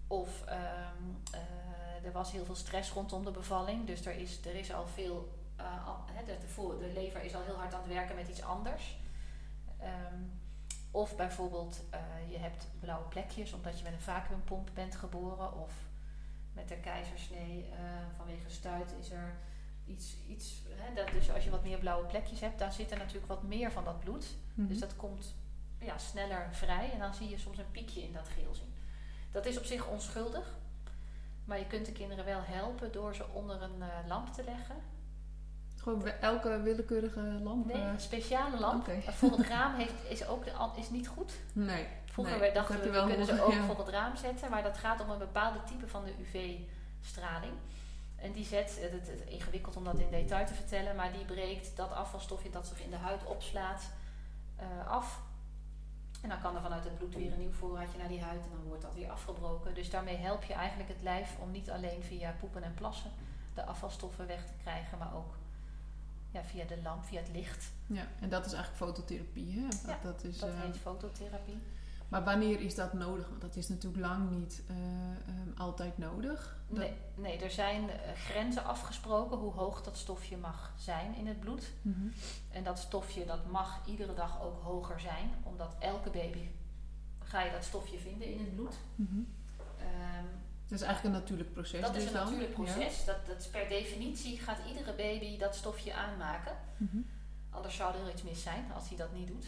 Of 0.07 0.44
ehm, 0.44 1.05
eh, 1.32 2.05
er 2.05 2.12
was 2.12 2.32
heel 2.32 2.44
veel 2.44 2.55
stress 2.55 2.90
rondom 2.90 3.24
de 3.24 3.30
bevalling, 3.30 3.86
dus 3.86 4.07
er 4.07 4.16
is, 4.16 4.44
er 4.44 4.55
is 4.55 4.72
al 4.72 4.86
veel 4.86 5.39
eh, 5.61 5.86
al- 5.86 6.04
de, 6.24 6.38
de, 6.78 6.92
lever 6.92 7.22
is 7.22 7.34
al 7.34 7.42
heel 7.42 7.56
hard 7.56 7.74
aan 7.74 7.80
het 7.80 7.92
werken 7.92 8.16
met 8.16 8.28
iets 8.28 8.42
anders. 8.42 8.98
Ehm, 9.78 10.22
of 10.90 11.16
bijvoorbeeld 11.16 11.84
eh, 11.90 12.00
je 12.30 12.38
hebt 12.38 12.66
blauwe 12.80 13.08
plekjes 13.08 13.52
omdat 13.52 13.78
je 13.78 13.84
met 13.84 13.92
een 13.92 14.00
vacuümpomp 14.00 14.70
bent 14.74 14.96
geboren. 14.96 15.54
Of 15.54 15.72
met 16.52 16.68
de 16.68 16.76
keizersnee 16.76 17.68
eh, 17.72 17.78
vanwege 18.16 18.50
stuit 18.50 18.94
is 19.00 19.11
er 19.11 19.34
iets. 19.86 20.16
iets 20.28 20.62
hè, 20.68 20.94
dat, 20.94 21.08
dus 21.08 21.32
als 21.32 21.44
je 21.44 21.50
wat 21.50 21.62
meer 21.62 21.78
blauwe 21.78 22.06
plekjes 22.06 22.40
hebt, 22.40 22.58
dan 22.58 22.72
zit 22.72 22.90
er 22.90 22.98
natuurlijk 22.98 23.26
wat 23.26 23.42
meer 23.42 23.72
van 23.72 23.84
dat 23.84 24.00
bloed. 24.00 24.26
Mhm. 24.54 24.68
Dus 24.68 24.78
dat 24.78 24.96
komt 24.96 25.34
ja, 25.78 25.98
sneller 25.98 26.48
vrij 26.50 26.90
en 26.92 26.98
dan 26.98 27.14
zie 27.14 27.28
je 27.28 27.38
soms 27.38 27.58
een 27.58 27.70
piekje 27.70 28.02
in 28.02 28.12
dat 28.12 28.28
geel 28.28 28.54
zien. 28.54 28.74
Dat 29.30 29.46
is 29.46 29.58
op 29.58 29.64
zich 29.64 29.86
onschuldig. 29.86 30.58
Maar 31.44 31.58
je 31.58 31.66
kunt 31.66 31.86
de 31.86 31.92
kinderen 31.92 32.24
wel 32.24 32.42
helpen 32.42 32.92
door 32.92 33.14
ze 33.14 33.28
onder 33.28 33.62
een 33.62 33.82
lamp 34.06 34.32
te 34.32 34.44
leggen. 34.44 34.76
Gewoon 35.83 36.07
elke 36.07 36.61
willekeurige 36.62 37.20
lamp? 37.20 37.66
Nee, 37.66 37.83
eh, 37.83 37.89
een 37.89 38.01
speciale 38.01 38.61
lamp. 38.61 38.81
Oké. 38.81 38.93
Eh, 38.93 39.12
Voor 39.12 39.31
het 39.31 39.47
raam 39.47 39.74
heeft, 39.74 40.05
is 40.09 40.26
ook 40.26 40.45
de, 40.45 40.53
is 40.76 40.91
niet 40.91 41.09
goed. 41.09 41.33
nee. 41.53 41.87
Vroeger 42.05 42.39
nee, 42.39 42.53
dachten 42.53 42.81
we, 42.81 42.91
we 42.91 43.07
kunnen 43.07 43.26
ze 43.26 43.43
ook 43.43 43.53
ja. 43.53 43.62
voor 43.62 43.78
het 43.78 43.89
raam 43.89 44.16
zetten. 44.16 44.51
Maar 44.51 44.62
dat 44.62 44.78
gaat 44.78 45.01
om 45.01 45.11
een 45.11 45.18
bepaalde 45.18 45.59
type 45.62 45.89
van 45.89 46.05
de 46.05 46.12
UV-straling. 46.18 47.53
En 48.16 48.33
die 48.33 48.45
zet, 48.45 48.78
het, 48.81 48.93
het 48.93 49.09
is 49.09 49.33
ingewikkeld 49.33 49.76
om 49.76 49.85
dat 49.85 49.99
in 49.99 50.11
detail 50.11 50.47
te 50.47 50.55
vertellen, 50.55 50.97
maar 50.97 51.12
die 51.12 51.24
breekt 51.24 51.76
dat 51.76 51.93
afvalstofje 51.93 52.51
dat 52.51 52.66
zich 52.66 52.83
in 52.83 52.91
de 52.91 52.97
huid 52.97 53.24
opslaat 53.24 53.91
eh, 54.57 54.89
af. 54.89 55.20
En 56.22 56.28
dan 56.28 56.41
kan 56.41 56.57
er 56.57 56.62
vanuit 56.62 56.85
het 56.85 56.99
bloed 56.99 57.14
weer 57.14 57.33
een 57.33 57.39
nieuw 57.39 57.53
voorraadje 57.53 57.99
naar 57.99 58.09
die 58.09 58.22
huid 58.22 58.43
en 58.45 58.51
dan 58.51 58.66
wordt 58.66 58.83
dat 58.83 58.95
weer 58.95 59.11
afgebroken. 59.11 59.74
Dus 59.74 59.91
daarmee 59.91 60.16
help 60.16 60.45
je 60.45 60.53
eigenlijk 60.53 60.89
het 60.89 61.03
lijf 61.03 61.37
om 61.39 61.51
niet 61.51 61.70
alleen 61.70 62.03
via 62.03 62.35
poepen 62.41 62.62
en 62.62 62.74
plassen 62.74 63.11
de 63.55 63.64
afvalstoffen 63.64 64.26
weg 64.26 64.47
te 64.47 64.53
krijgen, 64.62 64.99
maar 64.99 65.14
ook 65.14 65.35
ja, 66.31 66.43
via 66.45 66.64
de 66.64 66.83
lamp, 66.83 67.05
via 67.05 67.20
het 67.20 67.31
licht. 67.33 67.72
Ja, 67.87 68.07
en 68.20 68.28
dat 68.28 68.47
is 68.47 68.53
eigenlijk 68.53 68.83
fototherapie, 68.85 69.53
hè? 69.59 69.62
Dat, 69.68 69.83
Ja, 69.87 69.99
dat 70.03 70.24
is, 70.24 70.39
Dat 70.39 70.51
heet 70.53 70.76
fototherapie. 70.76 71.59
maar 72.09 72.24
wanneer 72.24 72.61
is 72.61 72.74
dat 72.74 72.93
nodig? 72.93 73.28
Want 73.28 73.41
dat 73.41 73.57
is 73.57 73.68
natuurlijk 73.68 74.03
lang 74.03 74.31
niet 74.31 74.62
eh, 74.68 74.76
ehm, 74.76 75.51
altijd 75.57 75.99
nodig. 75.99 76.59
Dat- 76.68 76.78
Nee, 76.78 76.93
nee, 77.14 77.39
er 77.39 77.51
zijn 77.51 77.91
eh, 77.91 78.12
grenzen 78.14 78.64
afgesproken 78.64 79.37
hoe 79.39 79.53
hoog 79.53 79.83
dat 79.83 79.97
stofje 79.97 80.37
mag 80.37 80.72
zijn 80.76 81.14
in 81.14 81.26
het 81.26 81.41
bloed. 81.41 81.70
Mhm. 81.83 82.07
En 82.51 82.64
dat 82.64 82.78
stofje 82.78 83.24
dat 83.26 83.51
mag 83.51 83.81
iedere 83.87 84.14
dag 84.14 84.43
ook 84.43 84.62
hoger 84.62 85.01
zijn, 85.01 85.31
omdat 85.43 85.74
elke 85.78 86.11
baby 86.11 86.49
ga 87.24 87.43
je 87.43 87.51
dat 87.53 87.64
stofje 87.64 87.99
vinden 87.99 88.33
in 88.33 88.39
het 88.39 88.55
bloed. 88.55 88.74
Mhm. 88.95 89.20
Ehm, 89.78 90.24
Dat 90.70 90.80
is 90.80 90.86
eigenlijk 90.86 91.14
een 91.14 91.20
natuurlijk 91.20 91.52
proces. 91.52 91.80
Dat 91.80 91.96
is 91.96 92.02
dus 92.02 92.06
een 92.06 92.12
dan. 92.12 92.24
natuurlijk 92.24 92.56
Ja. 92.56 92.62
proces. 92.64 93.04
Dat, 93.04 93.26
dat 93.26 93.48
per 93.52 93.68
definitie 93.68 94.38
gaat 94.38 94.58
iedere 94.68 94.94
baby 94.94 95.38
dat 95.38 95.54
stofje 95.54 95.94
aanmaken. 95.94 96.56
Mhm. 96.76 96.96
Anders 97.50 97.76
zou 97.76 97.94
er 97.94 98.12
iets 98.12 98.22
mis 98.22 98.42
zijn 98.42 98.72
als 98.74 98.88
hij 98.88 98.96
dat 98.96 99.12
niet 99.12 99.28
doet. 99.28 99.46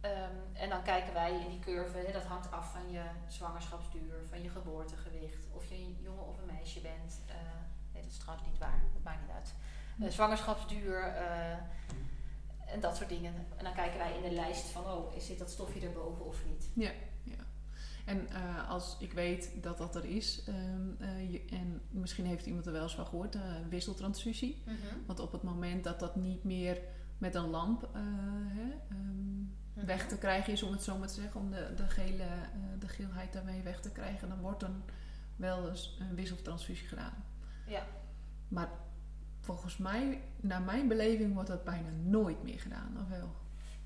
Ehm, 0.00 0.34
en 0.52 0.68
dan 0.68 0.82
kijken 0.82 1.12
wij 1.12 1.32
in 1.32 1.50
die 1.50 1.58
curve, 1.58 1.98
hè, 1.98 2.12
dat 2.12 2.24
hangt 2.24 2.50
af 2.50 2.72
van 2.72 2.90
je 2.92 3.02
zwangerschapsduur, 3.28 4.14
van 4.30 4.42
je 4.42 4.48
geboortegewicht, 4.48 5.46
of 5.52 5.68
je 5.68 5.74
een 5.74 5.98
jongen 6.00 6.26
of 6.26 6.38
een 6.38 6.54
meisje 6.54 6.80
bent. 6.80 7.20
Eh, 7.26 7.34
nee, 7.92 8.02
dat 8.02 8.10
is 8.12 8.18
trouwens 8.18 8.48
niet 8.48 8.58
waar, 8.58 8.80
dat 8.92 9.02
maakt 9.02 9.20
niet 9.20 9.34
uit. 9.34 9.54
Eh, 10.00 10.08
zwangerschapsduur 10.08 11.02
eh, 11.02 11.52
en 12.72 12.80
dat 12.80 12.96
soort 12.96 13.08
dingen. 13.08 13.34
En 13.56 13.64
dan 13.64 13.74
kijken 13.74 13.98
wij 13.98 14.16
in 14.16 14.22
de 14.22 14.30
lijst 14.34 14.66
van, 14.66 14.84
oh, 14.84 15.18
zit 15.18 15.38
dat 15.38 15.50
stofje 15.50 15.80
erboven 15.80 16.24
of 16.26 16.44
niet? 16.44 16.70
En 18.06 18.28
eh, 18.28 18.70
als 18.70 18.96
ik 19.00 19.12
weet 19.12 19.50
dat 19.62 19.78
dat 19.78 19.96
er 19.96 20.04
is, 20.04 20.42
ehm, 20.46 20.88
eh, 20.98 21.32
je- 21.32 21.44
en 21.50 21.80
misschien 21.90 22.26
heeft 22.26 22.46
iemand 22.46 22.66
er 22.66 22.72
wel 22.72 22.82
eens 22.82 22.94
van 22.94 23.06
gehoord, 23.06 23.34
eh, 23.34 23.42
wisseltransfusie. 23.68 24.62
Want 25.06 25.20
op 25.20 25.32
het 25.32 25.42
moment 25.42 25.84
dat 25.84 26.00
dat 26.00 26.16
niet 26.16 26.44
meer 26.44 26.80
met 27.18 27.34
een 27.34 27.50
lamp 27.50 27.88
hè, 27.92 28.70
ehm, 28.88 29.86
weg 29.86 30.08
te 30.08 30.18
krijgen 30.18 30.52
is, 30.52 30.62
om 30.62 30.72
het 30.72 30.82
zo 30.82 30.98
maar 30.98 31.08
te 31.08 31.14
zeggen, 31.14 31.40
om 31.40 31.50
de, 31.50 31.72
de, 31.76 31.88
gele, 31.88 32.26
de 32.78 32.88
geelheid 32.88 33.32
daarmee 33.32 33.62
weg 33.62 33.80
te 33.80 33.90
krijgen, 33.92 34.28
dan 34.28 34.40
wordt 34.40 34.60
dan 34.60 34.82
wel 35.36 35.68
eens 35.68 35.96
een 36.00 36.14
wisseltransfusie 36.14 36.88
gedaan. 36.88 37.24
Ja. 37.66 37.82
Maar 38.48 38.68
volgens 39.40 39.76
mij, 39.76 40.22
naar 40.40 40.62
mijn 40.62 40.88
beleving, 40.88 41.34
wordt 41.34 41.48
dat 41.48 41.64
bijna 41.64 41.88
nooit 42.04 42.42
meer 42.42 42.60
gedaan, 42.60 42.96
of 43.02 43.08
wel? 43.08 43.34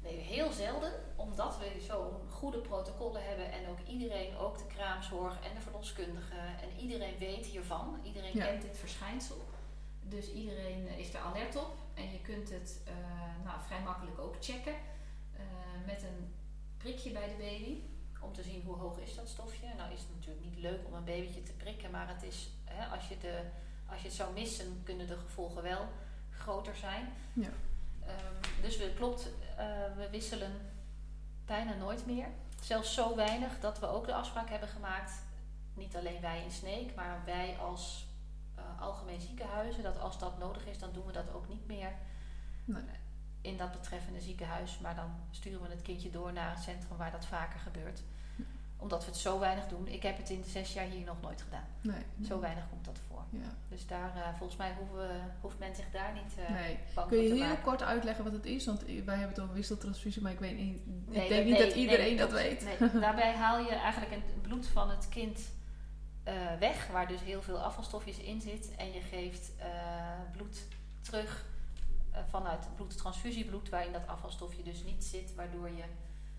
Nee, 0.02 0.16
heel 0.16 0.52
zelden, 0.52 0.92
omdat 1.16 1.58
we 1.58 1.80
zo'n 1.86 2.30
goede 2.30 2.58
protocollen 2.58 3.24
hebben 3.24 3.52
en 3.52 3.68
ook 3.68 3.78
iedereen, 3.86 4.36
ook 4.36 4.58
de 4.58 4.66
kraamzorg 4.66 5.34
en 5.44 5.54
de 5.54 5.60
verloskundige 5.60 6.34
en 6.36 6.78
iedereen 6.78 7.18
weet 7.18 7.46
hiervan. 7.46 8.00
Iedereen 8.04 8.36
Ja. 8.36 8.44
kent 8.46 8.62
dit 8.62 8.78
verschijnsel. 8.78 9.36
Dus 10.02 10.32
iedereen 10.32 10.88
is 10.98 11.14
er 11.14 11.20
alert 11.20 11.56
op 11.56 11.76
en 11.94 12.12
je 12.12 12.20
kunt 12.20 12.50
het 12.50 12.80
eh, 12.86 12.94
nou, 13.44 13.60
vrij 13.66 13.80
makkelijk 13.82 14.18
ook 14.18 14.36
checken 14.40 14.74
eh, 15.36 15.42
met 15.86 16.02
een 16.02 16.34
prikje 16.76 17.10
bij 17.10 17.28
de 17.28 17.34
baby 17.38 17.82
om 18.20 18.32
te 18.32 18.42
zien 18.42 18.62
hoe 18.64 18.76
hoog 18.76 18.98
is 18.98 19.14
dat 19.14 19.28
stofje. 19.28 19.66
Nou 19.76 19.92
is 19.92 20.00
het 20.00 20.08
natuurlijk 20.14 20.44
niet 20.44 20.58
leuk 20.58 20.86
om 20.86 20.94
een 20.94 21.04
babytje 21.04 21.42
te 21.42 21.52
prikken, 21.52 21.90
maar 21.90 22.08
het 22.08 22.22
is, 22.22 22.50
hè, 22.64 22.86
als, 22.86 23.08
je 23.08 23.18
de, 23.18 23.40
als 23.86 24.00
je 24.00 24.06
het 24.06 24.16
zou 24.16 24.32
missen, 24.32 24.80
kunnen 24.84 25.06
de 25.06 25.16
gevolgen 25.16 25.62
wel 25.62 25.88
groter 26.30 26.76
zijn. 26.76 27.12
Ja. 27.32 27.50
Ehm, 28.10 28.62
dus 28.62 28.76
we, 28.76 28.92
klopt, 28.96 29.28
eh, 29.56 29.66
we 29.96 30.08
wisselen 30.10 30.52
bijna 31.46 31.74
nooit 31.74 32.06
meer. 32.06 32.26
Zelfs 32.62 32.94
zo 32.94 33.16
weinig 33.16 33.60
dat 33.60 33.78
we 33.78 33.86
ook 33.86 34.06
de 34.06 34.14
afspraak 34.14 34.48
hebben 34.48 34.68
gemaakt, 34.68 35.12
niet 35.74 35.96
alleen 35.96 36.20
wij 36.20 36.42
in 36.44 36.50
Sneek, 36.50 36.94
maar 36.94 37.22
wij 37.24 37.56
als 37.58 38.06
eh, 38.54 38.80
algemeen 38.80 39.20
ziekenhuizen, 39.20 39.82
dat 39.82 39.98
als 40.00 40.18
dat 40.18 40.38
nodig 40.38 40.66
is, 40.66 40.78
dan 40.78 40.92
doen 40.92 41.06
we 41.06 41.12
dat 41.12 41.32
ook 41.32 41.48
niet 41.48 41.66
meer 41.66 41.92
Nee. 42.64 42.82
in 43.40 43.56
dat 43.56 43.72
betreffende 43.72 44.20
ziekenhuis. 44.20 44.78
Maar 44.78 44.94
dan 44.94 45.10
sturen 45.30 45.62
we 45.62 45.68
het 45.68 45.82
kindje 45.82 46.10
door 46.10 46.32
naar 46.32 46.50
het 46.50 46.62
centrum 46.62 46.96
waar 46.96 47.10
dat 47.10 47.26
vaker 47.26 47.60
gebeurt. 47.60 48.02
Omdat 48.80 49.04
we 49.04 49.10
het 49.10 49.20
zo 49.20 49.38
weinig 49.38 49.66
doen. 49.66 49.88
Ik 49.88 50.02
heb 50.02 50.16
het 50.16 50.30
in 50.30 50.40
de 50.40 50.48
zes 50.48 50.72
jaar 50.72 50.84
hier 50.86 51.04
nog 51.04 51.20
nooit 51.20 51.42
gedaan. 51.42 51.66
Nee. 51.80 52.02
Zo 52.28 52.40
weinig 52.40 52.68
komt 52.70 52.84
dat 52.84 52.98
voor. 53.08 53.24
Ja. 53.30 53.54
Dus 53.68 53.86
daar, 53.86 54.16
eh, 54.16 54.28
volgens 54.36 54.58
mij 54.58 54.74
hoeven 54.78 55.34
hoeft 55.40 55.58
men 55.58 55.74
zich 55.74 55.90
daar 55.92 56.12
niet 56.12 56.34
eh, 56.46 56.54
Nee. 56.54 56.78
bang 56.94 57.08
Kun 57.08 57.18
je 57.22 57.28
te 57.28 57.34
heel 57.34 57.44
maken. 57.46 57.62
kort 57.62 57.82
uitleggen 57.82 58.24
wat 58.24 58.32
het 58.32 58.46
is? 58.46 58.66
Want 58.66 58.82
wij 58.82 58.94
hebben 59.16 59.28
het 59.28 59.40
over 59.40 59.54
wisseltransfusie, 59.54 60.22
maar 60.22 60.32
ik, 60.32 60.38
weet 60.38 60.56
niet, 60.56 60.86
Nee, 60.86 61.22
ik 61.22 61.28
denk 61.28 61.44
niet 61.44 61.58
nee, 61.58 61.66
dat 61.66 61.76
iedereen 61.76 62.16
dat 62.16 62.32
weet. 62.32 62.64
Nee, 62.64 63.00
daarbij 63.00 63.32
haal 63.34 63.58
je 63.58 63.74
eigenlijk 63.74 64.12
het 64.14 64.42
bloed 64.42 64.66
van 64.66 64.90
het 64.90 65.08
kind 65.08 65.40
eh, 66.22 66.34
weg, 66.58 66.86
waar 66.86 67.08
dus 67.08 67.20
heel 67.20 67.42
veel 67.42 67.58
afvalstofjes 67.58 68.18
in 68.18 68.40
zit. 68.40 68.74
En 68.76 68.92
je 68.92 69.00
geeft 69.00 69.52
eh, 69.58 69.66
bloed 70.32 70.66
terug 71.00 71.44
eh, 72.10 72.20
vanuit 72.28 72.66
bloedtransfusiebloed, 72.76 73.68
waarin 73.68 73.92
dat 73.92 74.06
afvalstofje 74.06 74.62
dus 74.62 74.84
niet 74.84 75.04
zit, 75.04 75.34
waardoor 75.34 75.68
je 75.68 75.84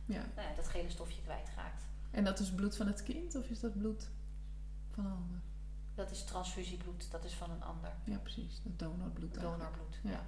Ja. 0.06 0.24
nou 0.36 0.48
ja, 0.50 0.56
dat 0.56 0.68
gele 0.68 0.90
stofje 0.90 1.22
kwijtraakt. 1.22 1.84
En 2.12 2.24
dat 2.24 2.40
is 2.40 2.52
bloed 2.52 2.76
van 2.76 2.88
het 2.88 3.04
kind 3.04 3.36
of 3.36 3.50
is 3.50 3.60
dat 3.60 3.78
bloed 3.78 4.10
van 4.94 5.06
een 5.06 5.12
ander? 5.12 5.40
Dat 5.96 6.12
is 6.12 6.24
transfusiebloed, 6.24 7.12
dat 7.12 7.26
is 7.26 7.34
van 7.34 7.52
een 7.52 7.64
ander. 7.64 7.92
Ja, 8.04 8.18
precies. 8.18 8.62
Dat 8.64 8.80
donorbloed. 8.80 9.34
Donorbloed. 9.34 10.00
Ja. 10.04 10.10
Ja. 10.12 10.24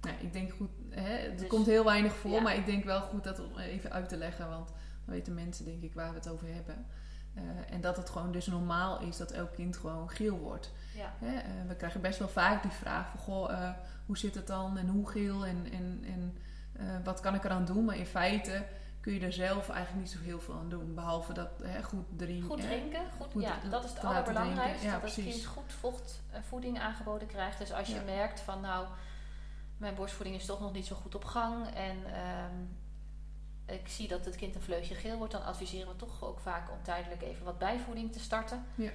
Nou, 0.00 0.16
ik 0.20 0.32
denk 0.32 0.52
goed, 0.52 0.70
hè, 0.90 1.02
het 1.28 1.38
Dus- 1.38 1.48
komt 1.48 1.66
heel 1.66 1.84
weinig 1.84 2.14
voor, 2.14 2.30
ja. 2.30 2.40
maar 2.40 2.54
ik 2.56 2.66
denk 2.66 2.84
wel 2.84 3.00
goed 3.00 3.24
dat 3.24 3.38
om 3.40 3.58
even 3.58 3.90
uit 3.92 4.08
te 4.08 4.16
leggen, 4.16 4.48
want 4.48 4.68
dan 5.04 5.14
weten 5.14 5.34
mensen 5.34 5.64
denk 5.64 5.82
ik 5.82 5.94
waar 5.94 6.08
we 6.10 6.14
het 6.14 6.28
over 6.28 6.54
hebben. 6.54 6.86
Eh, 7.34 7.42
en 7.70 7.80
dat 7.80 7.96
het 7.96 8.10
gewoon 8.10 8.32
dus 8.32 8.46
normaal 8.46 9.00
is 9.00 9.16
dat 9.16 9.30
elk 9.30 9.54
kind 9.54 9.76
gewoon 9.76 10.10
geel 10.10 10.38
wordt. 10.38 10.72
Ja. 10.94 11.12
Hè? 11.18 11.36
eh, 11.36 11.68
we 11.68 11.76
krijgen 11.76 12.00
best 12.00 12.18
wel 12.18 12.28
vaak 12.28 12.62
die 12.62 12.70
vraag 12.70 13.10
van, 13.10 13.20
goh, 13.20 13.52
eh, 13.52 13.70
hoe 14.06 14.18
zit 14.18 14.34
het 14.34 14.46
dan 14.46 14.78
en 14.78 14.88
hoe 14.88 15.08
geel 15.08 15.46
en, 15.46 15.72
en, 15.72 16.04
en 16.04 16.34
wat 17.04 17.20
kan 17.20 17.34
ik 17.34 17.44
eraan 17.44 17.64
doen? 17.64 17.84
Maar 17.84 17.96
in 17.96 18.06
feite 18.06 18.64
kun 19.02 19.12
je 19.12 19.20
er 19.20 19.32
zelf 19.32 19.68
eigenlijk 19.68 20.00
niet 20.06 20.10
zo 20.10 20.18
heel 20.20 20.40
veel 20.40 20.54
aan 20.54 20.68
doen, 20.68 20.94
behalve 20.94 21.32
dat 21.32 21.48
hè, 21.62 21.82
goed 21.82 22.04
drinken. 22.16 22.48
Goed 22.48 22.60
drinken, 22.60 23.00
goed, 23.18 23.32
Goed 23.32 23.42
ja, 23.42 23.58
dat 23.70 23.84
is 23.84 23.90
het 23.90 24.04
allerbelangrijkste. 24.04 24.86
Ja, 24.86 24.98
dat 24.98 25.14
het 25.14 25.24
kind 25.24 25.44
goed 25.44 25.72
vocht 25.72 26.22
en 26.30 26.44
voeding 26.44 26.80
aangeboden 26.80 27.28
krijgt. 27.28 27.58
Dus 27.58 27.72
als 27.72 27.88
je 27.88 27.94
Ja. 27.94 28.02
merkt 28.02 28.40
van 28.40 28.60
nou, 28.60 28.86
mijn 29.76 29.94
borstvoeding 29.94 30.36
is 30.36 30.46
toch 30.46 30.60
nog 30.60 30.72
niet 30.72 30.86
zo 30.86 30.96
goed 30.96 31.14
op 31.14 31.24
gang. 31.24 31.66
En 31.66 31.96
ehm, 32.14 32.54
ik 33.80 33.88
zie 33.88 34.08
dat 34.08 34.24
het 34.24 34.36
kind 34.36 34.54
een 34.54 34.62
vleugje 34.62 34.94
geel 34.94 35.16
wordt. 35.16 35.32
Dan 35.32 35.44
adviseren 35.44 35.88
we 35.88 35.96
toch 35.96 36.24
ook 36.24 36.40
vaak 36.40 36.70
om 36.70 36.82
tijdelijk 36.82 37.22
even 37.22 37.44
wat 37.44 37.58
bijvoeding 37.58 38.12
te 38.12 38.20
starten. 38.20 38.64
Ja. 38.74 38.90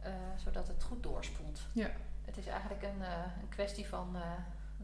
Eh, 0.00 0.12
zodat 0.44 0.68
het 0.68 0.82
goed 0.82 1.02
doorspoelt. 1.02 1.60
Ja. 1.72 1.90
Het 2.24 2.36
is 2.36 2.46
eigenlijk 2.46 2.82
een, 2.82 3.02
eh, 3.02 3.42
een 3.42 3.48
kwestie 3.48 3.88
van 3.88 4.16
eh 4.16 4.20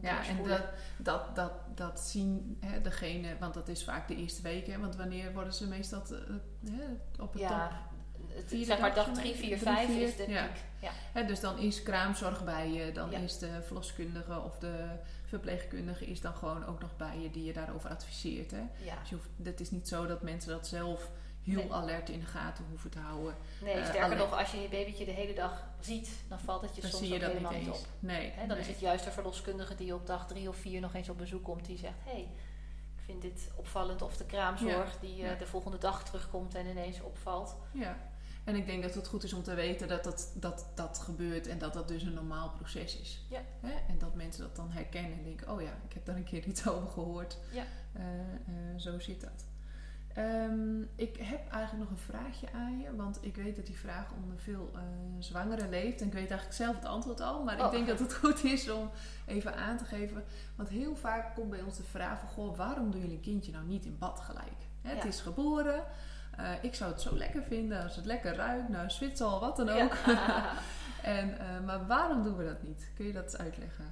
Ja, 0.01 0.27
en 0.27 0.37
dat, 0.49 0.63
dat, 0.99 1.37
dat, 1.37 1.53
dat 1.75 2.01
zien 2.01 2.57
hè, 2.61 2.81
degene, 2.81 3.37
want 3.41 3.55
dat 3.55 3.69
is 3.69 3.85
vaak 3.85 4.09
de 4.09 4.17
eerste 4.17 4.43
week, 4.43 4.67
hè, 4.67 4.79
want 4.79 4.97
wanneer 4.97 5.33
worden 5.33 5.53
ze 5.55 5.67
meestal 5.69 6.03
te- 6.03 6.25
eh, 6.65 6.73
hè, 6.73 6.85
op 7.23 7.33
het 7.33 7.43
top? 7.43 7.51
ja, 7.51 7.87
Vierde 8.47 8.65
zeg 8.65 8.79
maar 8.81 8.95
dag 8.95 9.05
dag 9.07 9.15
zo'n 9.15 9.15
3, 9.15 9.27
beetje? 9.33 9.47
4, 9.47 9.59
Drie, 9.59 9.75
5 9.75 9.87
vier, 9.89 10.03
is 10.09 10.17
de 10.17 10.29
ja. 10.31 10.47
piek. 10.47 10.63
Ja. 10.81 10.91
Hè, 11.13 11.25
dus 11.27 11.41
dan 11.41 11.59
is 11.59 11.83
kraamzorg 11.83 12.45
bij 12.45 12.71
je, 12.73 12.93
dan 12.93 13.11
Ja. 13.11 13.19
is 13.19 13.39
de 13.39 13.63
verloskundige 13.63 14.41
of 14.41 14.59
de 14.59 14.85
verpleegkundige 15.27 16.07
is 16.07 16.21
dan 16.21 16.35
gewoon 16.35 16.67
ook 16.67 16.81
nog 16.81 16.97
bij 16.97 17.19
je 17.21 17.31
die 17.31 17.45
je 17.45 17.53
daarover 17.53 17.91
adviseert. 17.91 18.51
Hè? 18.51 18.63
Ja. 18.85 18.99
Dus 19.01 19.09
je 19.09 19.15
hoeft, 19.15 19.29
het 19.43 19.61
is 19.61 19.71
niet 19.71 19.89
zo 19.89 20.07
dat 20.07 20.23
mensen 20.23 20.51
dat 20.51 20.67
zelf 20.67 21.11
heel 21.49 21.63
Nee. 21.63 21.73
alert 21.73 22.09
in 22.09 22.21
de 22.21 22.27
gaten 22.27 22.65
hoeven 22.69 22.91
te 22.91 22.99
houden. 22.99 23.35
Nee, 23.63 23.75
Eh, 23.75 23.87
sterker 23.89 24.17
nog, 24.17 24.39
als 24.39 24.51
je 24.51 24.61
je 24.61 24.69
babytje 24.69 25.05
de 25.05 25.11
hele 25.11 25.35
dag 25.35 25.65
ziet, 25.81 26.11
dan 26.29 26.39
valt 26.41 26.63
het 26.63 26.75
je 26.75 26.81
Dan 26.81 26.91
soms 26.91 27.03
zie 27.05 27.13
je 27.13 27.19
dat 27.19 27.29
niet 27.33 27.39
helemaal 27.39 27.59
niet 27.61 27.69
eens. 27.69 27.79
op. 27.81 27.87
Nee, 27.99 28.33
dan 28.39 28.49
nee. 28.49 28.59
is 28.59 28.67
het 28.67 28.81
juist 28.81 29.05
de 29.05 29.11
verloskundige 29.11 29.75
die 29.75 29.95
op 29.95 30.07
dag 30.07 30.27
drie 30.27 30.49
of 30.49 30.57
vier 30.57 30.81
nog 30.81 30.95
eens 30.95 31.09
op 31.09 31.19
bezoek 31.19 31.45
komt, 31.45 31.65
die 31.67 31.79
zegt: 31.79 31.95
Hé, 32.05 32.11
hey, 32.11 32.21
ik 32.97 33.05
vind 33.05 33.23
dit 33.23 33.51
opvallend. 33.57 34.03
Of 34.03 34.17
de 34.17 34.25
kraamzorg 34.27 34.99
die 35.01 35.23
eh, 35.23 35.31
Ja. 35.31 35.35
de 35.35 35.47
volgende 35.47 35.79
dag 35.79 36.05
terugkomt 36.05 36.55
en 36.55 36.67
ineens 36.67 37.01
opvalt. 37.01 37.57
Ja, 37.73 37.97
en 38.45 38.55
ik 38.57 38.67
denk 38.67 38.83
dat 38.83 38.95
het 38.95 39.09
goed 39.09 39.25
is 39.25 39.33
om 39.33 39.43
te 39.43 39.55
weten 39.55 39.89
dat 39.89 40.05
dat, 40.05 40.33
dat, 40.35 40.67
dat 40.75 40.99
gebeurt 40.99 41.47
en 41.47 41.59
dat 41.59 41.73
dat 41.73 41.89
dus 41.89 42.03
een 42.03 42.15
normaal 42.15 42.51
proces 42.51 42.97
is. 43.01 43.25
Ja. 43.29 43.41
En 43.89 43.99
dat 43.99 44.15
mensen 44.15 44.43
dat 44.43 44.57
dan 44.57 44.71
herkennen 44.71 45.13
en 45.13 45.23
denken, 45.25 45.51
oh 45.53 45.61
ja, 45.63 45.71
ik 45.89 45.93
heb 45.93 46.05
daar 46.05 46.17
een 46.17 46.25
keer 46.25 46.45
iets 46.51 46.67
over 46.69 46.89
gehoord. 46.89 47.37
Ja. 47.53 47.65
Eh, 47.93 48.03
zo 48.77 48.99
zit 48.99 49.21
dat. 49.21 49.45
Ehm, 50.19 50.81
ik 50.95 51.17
heb 51.17 51.51
eigenlijk 51.53 51.91
nog 51.91 51.91
een 51.99 52.05
vraagje 52.13 52.47
aan 52.55 52.79
je, 52.81 52.97
want 52.97 53.19
ik 53.21 53.37
weet 53.37 53.57
dat 53.57 53.67
die 53.67 53.79
vraag 53.79 54.07
onder 54.23 54.39
veel 54.39 54.71
eh, 54.75 54.81
zwangeren 55.19 55.69
leeft. 55.69 56.01
En 56.01 56.07
ik 56.07 56.13
weet 56.13 56.31
eigenlijk 56.31 56.53
zelf 56.61 56.75
het 56.77 56.85
antwoord 56.85 57.21
al, 57.21 57.45
maar 57.45 57.59
ik 57.59 57.65
Oh. 57.65 57.71
denk 57.71 57.87
dat 57.87 57.99
het 57.99 58.15
goed 58.23 58.45
is 58.45 58.71
om 58.71 58.91
even 59.27 59.57
aan 59.57 59.77
te 59.77 59.85
geven. 59.85 60.25
Want 60.57 60.69
heel 60.69 60.97
vaak 60.97 61.35
komt 61.35 61.51
bij 61.51 61.63
ons 61.63 61.77
de 61.77 61.83
vraag 61.83 62.19
van, 62.21 62.29
goh, 62.29 62.57
waarom 62.57 62.91
doen 62.91 63.01
jullie 63.01 63.17
een 63.17 63.23
kindje 63.23 63.53
nou 63.53 63.65
niet 63.67 63.85
in 63.85 63.97
bad 63.99 64.21
gelijk? 64.21 64.67
Hè, 64.83 64.91
Het 64.95 65.03
Ja. 65.03 65.09
is 65.09 65.21
geboren, 65.21 65.85
eh, 66.37 66.51
ik 66.63 66.75
zou 66.75 66.91
het 66.93 67.01
zo 67.01 67.17
lekker 67.17 67.43
vinden 67.43 67.83
als 67.83 67.97
het 67.97 68.05
lekker 68.07 68.35
ruikt, 68.35 68.69
nou 68.69 68.91
Zwitsal, 68.91 69.41
wat 69.41 69.57
dan 69.57 69.69
ook. 69.69 69.95
Ja. 70.07 70.53
En, 71.03 71.39
eh, 71.39 71.61
maar 71.65 71.87
waarom 71.87 72.23
doen 72.23 72.37
we 72.37 72.45
dat 72.45 72.63
niet? 72.63 72.91
Kun 72.95 73.07
je 73.07 73.13
dat 73.13 73.23
eens 73.25 73.37
uitleggen? 73.37 73.85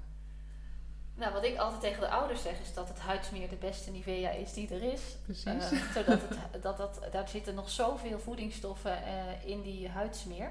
Nou, 1.16 1.32
wat 1.32 1.44
ik 1.44 1.56
altijd 1.56 1.80
tegen 1.80 2.00
de 2.00 2.08
ouders 2.08 2.42
zeg, 2.42 2.60
is 2.60 2.74
dat 2.74 2.88
het 2.88 2.98
huidsmeer 2.98 3.48
de 3.48 3.56
beste 3.56 3.90
Nivea 3.90 4.30
is 4.30 4.52
die 4.52 4.74
er 4.74 4.92
is. 4.92 5.00
Precies. 5.24 5.44
Eh, 5.44 5.92
zodat 5.94 6.20
het, 6.28 6.62
dat, 6.62 6.76
dat, 6.76 7.00
daar 7.12 7.28
zitten 7.28 7.54
nog 7.54 7.70
zoveel 7.70 8.18
voedingsstoffen 8.18 9.02
eh, 9.04 9.14
in 9.44 9.62
die 9.62 9.88
huidsmeer. 9.88 10.50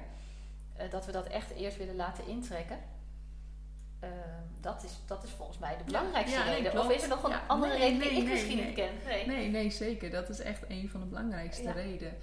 eh, 0.76 0.90
dat 0.90 1.06
we 1.06 1.12
dat 1.12 1.26
echt 1.26 1.50
eerst 1.50 1.76
willen 1.76 1.96
laten 1.96 2.26
intrekken. 2.26 2.78
Dat, 4.60 4.84
is, 4.84 4.90
dat 5.06 5.24
is 5.24 5.30
volgens 5.30 5.58
mij 5.58 5.76
de 5.78 5.84
belangrijkste 5.84 6.38
ja, 6.38 6.44
nee, 6.44 6.54
reden. 6.54 6.70
klopt. 6.70 6.86
Of 6.86 6.92
is 6.94 7.02
er 7.02 7.08
nog 7.08 7.22
een 7.22 7.30
Ja, 7.30 7.44
andere 7.46 7.72
nee, 7.72 7.80
reden 7.80 7.98
nee, 7.98 8.08
die 8.08 8.22
ik 8.22 8.28
misschien 8.28 8.64
niet 8.64 8.74
ken? 8.74 8.90
Nee. 9.04 9.26
nee, 9.26 9.48
nee, 9.50 9.70
zeker. 9.70 10.10
Dat 10.10 10.28
is 10.28 10.40
echt 10.40 10.62
een 10.68 10.88
van 10.88 11.00
de 11.00 11.06
belangrijkste 11.06 11.72
redenen. 11.72 12.16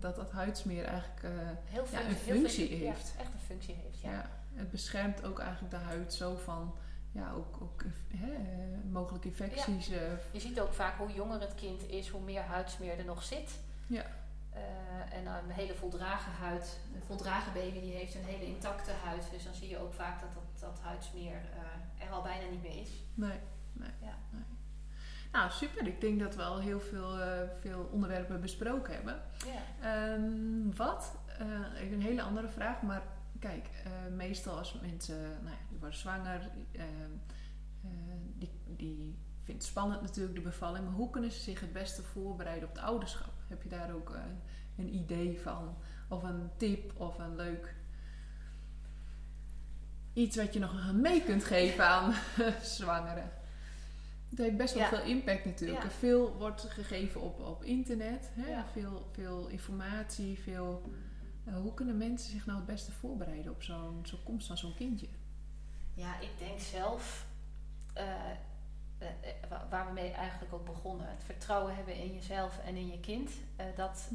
Dat 0.00 0.16
dat 0.16 0.30
huidsmeer 0.30 0.84
eigenlijk... 0.84 1.20
Heel 1.64 1.82
Ja, 1.90 1.98
fun- 1.98 2.06
een 2.08 2.14
heel 2.24 2.34
functie 2.34 2.68
fun- 2.68 2.78
heeft. 2.78 3.12
Ja, 3.16 3.22
echt 3.22 3.32
een 3.34 3.40
functie 3.46 3.74
heeft, 3.82 4.00
ja. 4.00 4.30
het 4.54 4.70
beschermt 4.70 5.24
ook 5.24 5.38
eigenlijk 5.38 5.70
de 5.70 5.76
huid 5.80 6.14
zo 6.14 6.36
van... 6.44 6.74
Ja, 7.12 7.32
ook, 7.32 7.62
ook 7.62 7.82
hè, 8.08 8.32
eh, 8.32 8.90
mogelijke 8.90 9.28
infecties. 9.28 9.90
eh, 9.90 10.00
Je 10.30 10.40
ziet 10.40 10.60
ook 10.60 10.72
vaak 10.72 10.96
hoe 10.98 11.12
jonger 11.12 11.40
het 11.40 11.54
kind 11.54 11.88
is, 11.88 12.08
hoe 12.08 12.20
meer 12.20 12.42
huidsmeer 12.42 12.98
er 12.98 13.04
nog 13.04 13.22
zit. 13.22 13.60
Ja. 13.86 14.04
Eh, 14.50 15.18
en 15.18 15.26
een 15.26 15.50
hele 15.50 15.74
voldragen 15.74 16.32
huid. 16.32 16.80
Een 16.94 17.02
voldragen 17.02 17.52
baby 17.52 17.80
die 17.80 17.92
heeft 17.92 18.14
een 18.14 18.24
hele 18.24 18.46
intacte 18.46 18.90
huid. 19.04 19.28
Dus 19.32 19.44
dan 19.44 19.54
zie 19.54 19.68
je 19.68 19.78
ook 19.78 19.94
vaak 19.94 20.20
dat 20.20 20.32
dat, 20.34 20.60
dat 20.60 20.80
huidsmeer 20.82 21.40
er 21.98 22.10
al 22.10 22.22
bijna 22.22 22.50
niet 22.50 22.62
meer 22.62 22.80
is. 22.80 22.90
Nee, 23.14 23.38
nee, 23.72 23.90
ja. 24.00 24.18
nee. 24.30 24.42
Nou, 25.32 25.50
super. 25.50 25.86
Ik 25.86 26.00
denk 26.00 26.20
dat 26.20 26.34
we 26.36 26.42
al 26.42 26.58
heel 26.60 26.80
veel, 26.80 27.18
uh, 27.18 27.26
veel 27.60 27.88
onderwerpen 27.92 28.40
besproken 28.40 28.94
hebben. 28.94 29.22
Ja. 29.46 30.12
Um, 30.12 30.76
wat, 30.76 31.18
een 31.92 32.02
hele 32.02 32.22
andere 32.22 32.48
vraag, 32.48 32.82
maar 32.82 33.02
kijk, 33.38 33.68
meestal 34.10 34.58
als 34.58 34.80
mensen 34.80 35.20
nou 35.20 35.56
ja, 35.56 35.69
zwanger, 35.88 36.50
ehm, 36.72 37.10
die, 38.38 38.50
die 38.76 39.18
vindt 39.42 39.62
het 39.62 39.70
spannend 39.70 40.02
natuurlijk 40.02 40.34
de 40.34 40.40
bevalling, 40.40 40.84
maar 40.84 40.94
hoe 40.94 41.10
kunnen 41.10 41.32
ze 41.32 41.40
zich 41.40 41.60
het 41.60 41.72
beste 41.72 42.02
voorbereiden 42.02 42.68
op 42.68 42.74
het 42.74 42.84
ouderschap? 42.84 43.32
Heb 43.48 43.62
je 43.62 43.68
daar 43.68 43.94
ook 43.94 44.18
een 44.76 44.94
idee 44.94 45.40
van? 45.40 45.76
Of 46.08 46.22
een 46.22 46.50
tip 46.56 47.00
of 47.00 47.18
een 47.18 47.36
leuk 47.36 47.74
iets 50.12 50.36
wat 50.36 50.52
je 50.52 50.60
nog 50.60 50.92
mee 50.92 51.22
kunt 51.22 51.44
geven 51.44 51.86
aan 51.86 52.14
zwangeren. 52.62 53.30
Het 54.30 54.38
heeft 54.38 54.56
best 54.56 54.74
wel 54.74 54.86
veel 54.86 55.02
impact 55.02 55.44
natuurlijk. 55.44 55.90
Veel 55.90 56.36
wordt 56.36 56.62
gegeven 56.62 57.20
op, 57.20 57.40
op 57.40 57.64
internet. 57.64 58.30
Hè? 58.34 58.62
Veel, 58.72 59.08
veel 59.12 59.48
informatie, 59.48 60.38
veel... 60.38 60.90
Uh, 61.48 61.56
hoe 61.56 61.74
kunnen 61.74 61.96
mensen 61.96 62.30
zich 62.30 62.46
nou 62.46 62.58
het 62.58 62.66
beste 62.66 62.92
voorbereiden 62.92 63.52
op 63.52 63.62
zo'n 63.62 64.00
zo 64.02 64.18
komst 64.24 64.46
van 64.46 64.58
zo'n 64.58 64.74
kindje? 64.74 65.08
Ja, 66.00 66.20
ik 66.20 66.38
denk 66.38 66.60
zelf... 66.60 67.26
Uh, 67.96 68.04
uh, 69.02 69.08
waar 69.70 69.86
we 69.86 69.92
mee 69.92 70.10
eigenlijk 70.10 70.52
ook 70.52 70.64
begonnen. 70.64 71.08
Het 71.08 71.24
vertrouwen 71.24 71.74
hebben 71.74 71.94
in 71.94 72.14
jezelf 72.14 72.58
en 72.64 72.76
in 72.76 72.86
je 72.86 73.00
kind. 73.00 73.30
dat, 73.76 74.10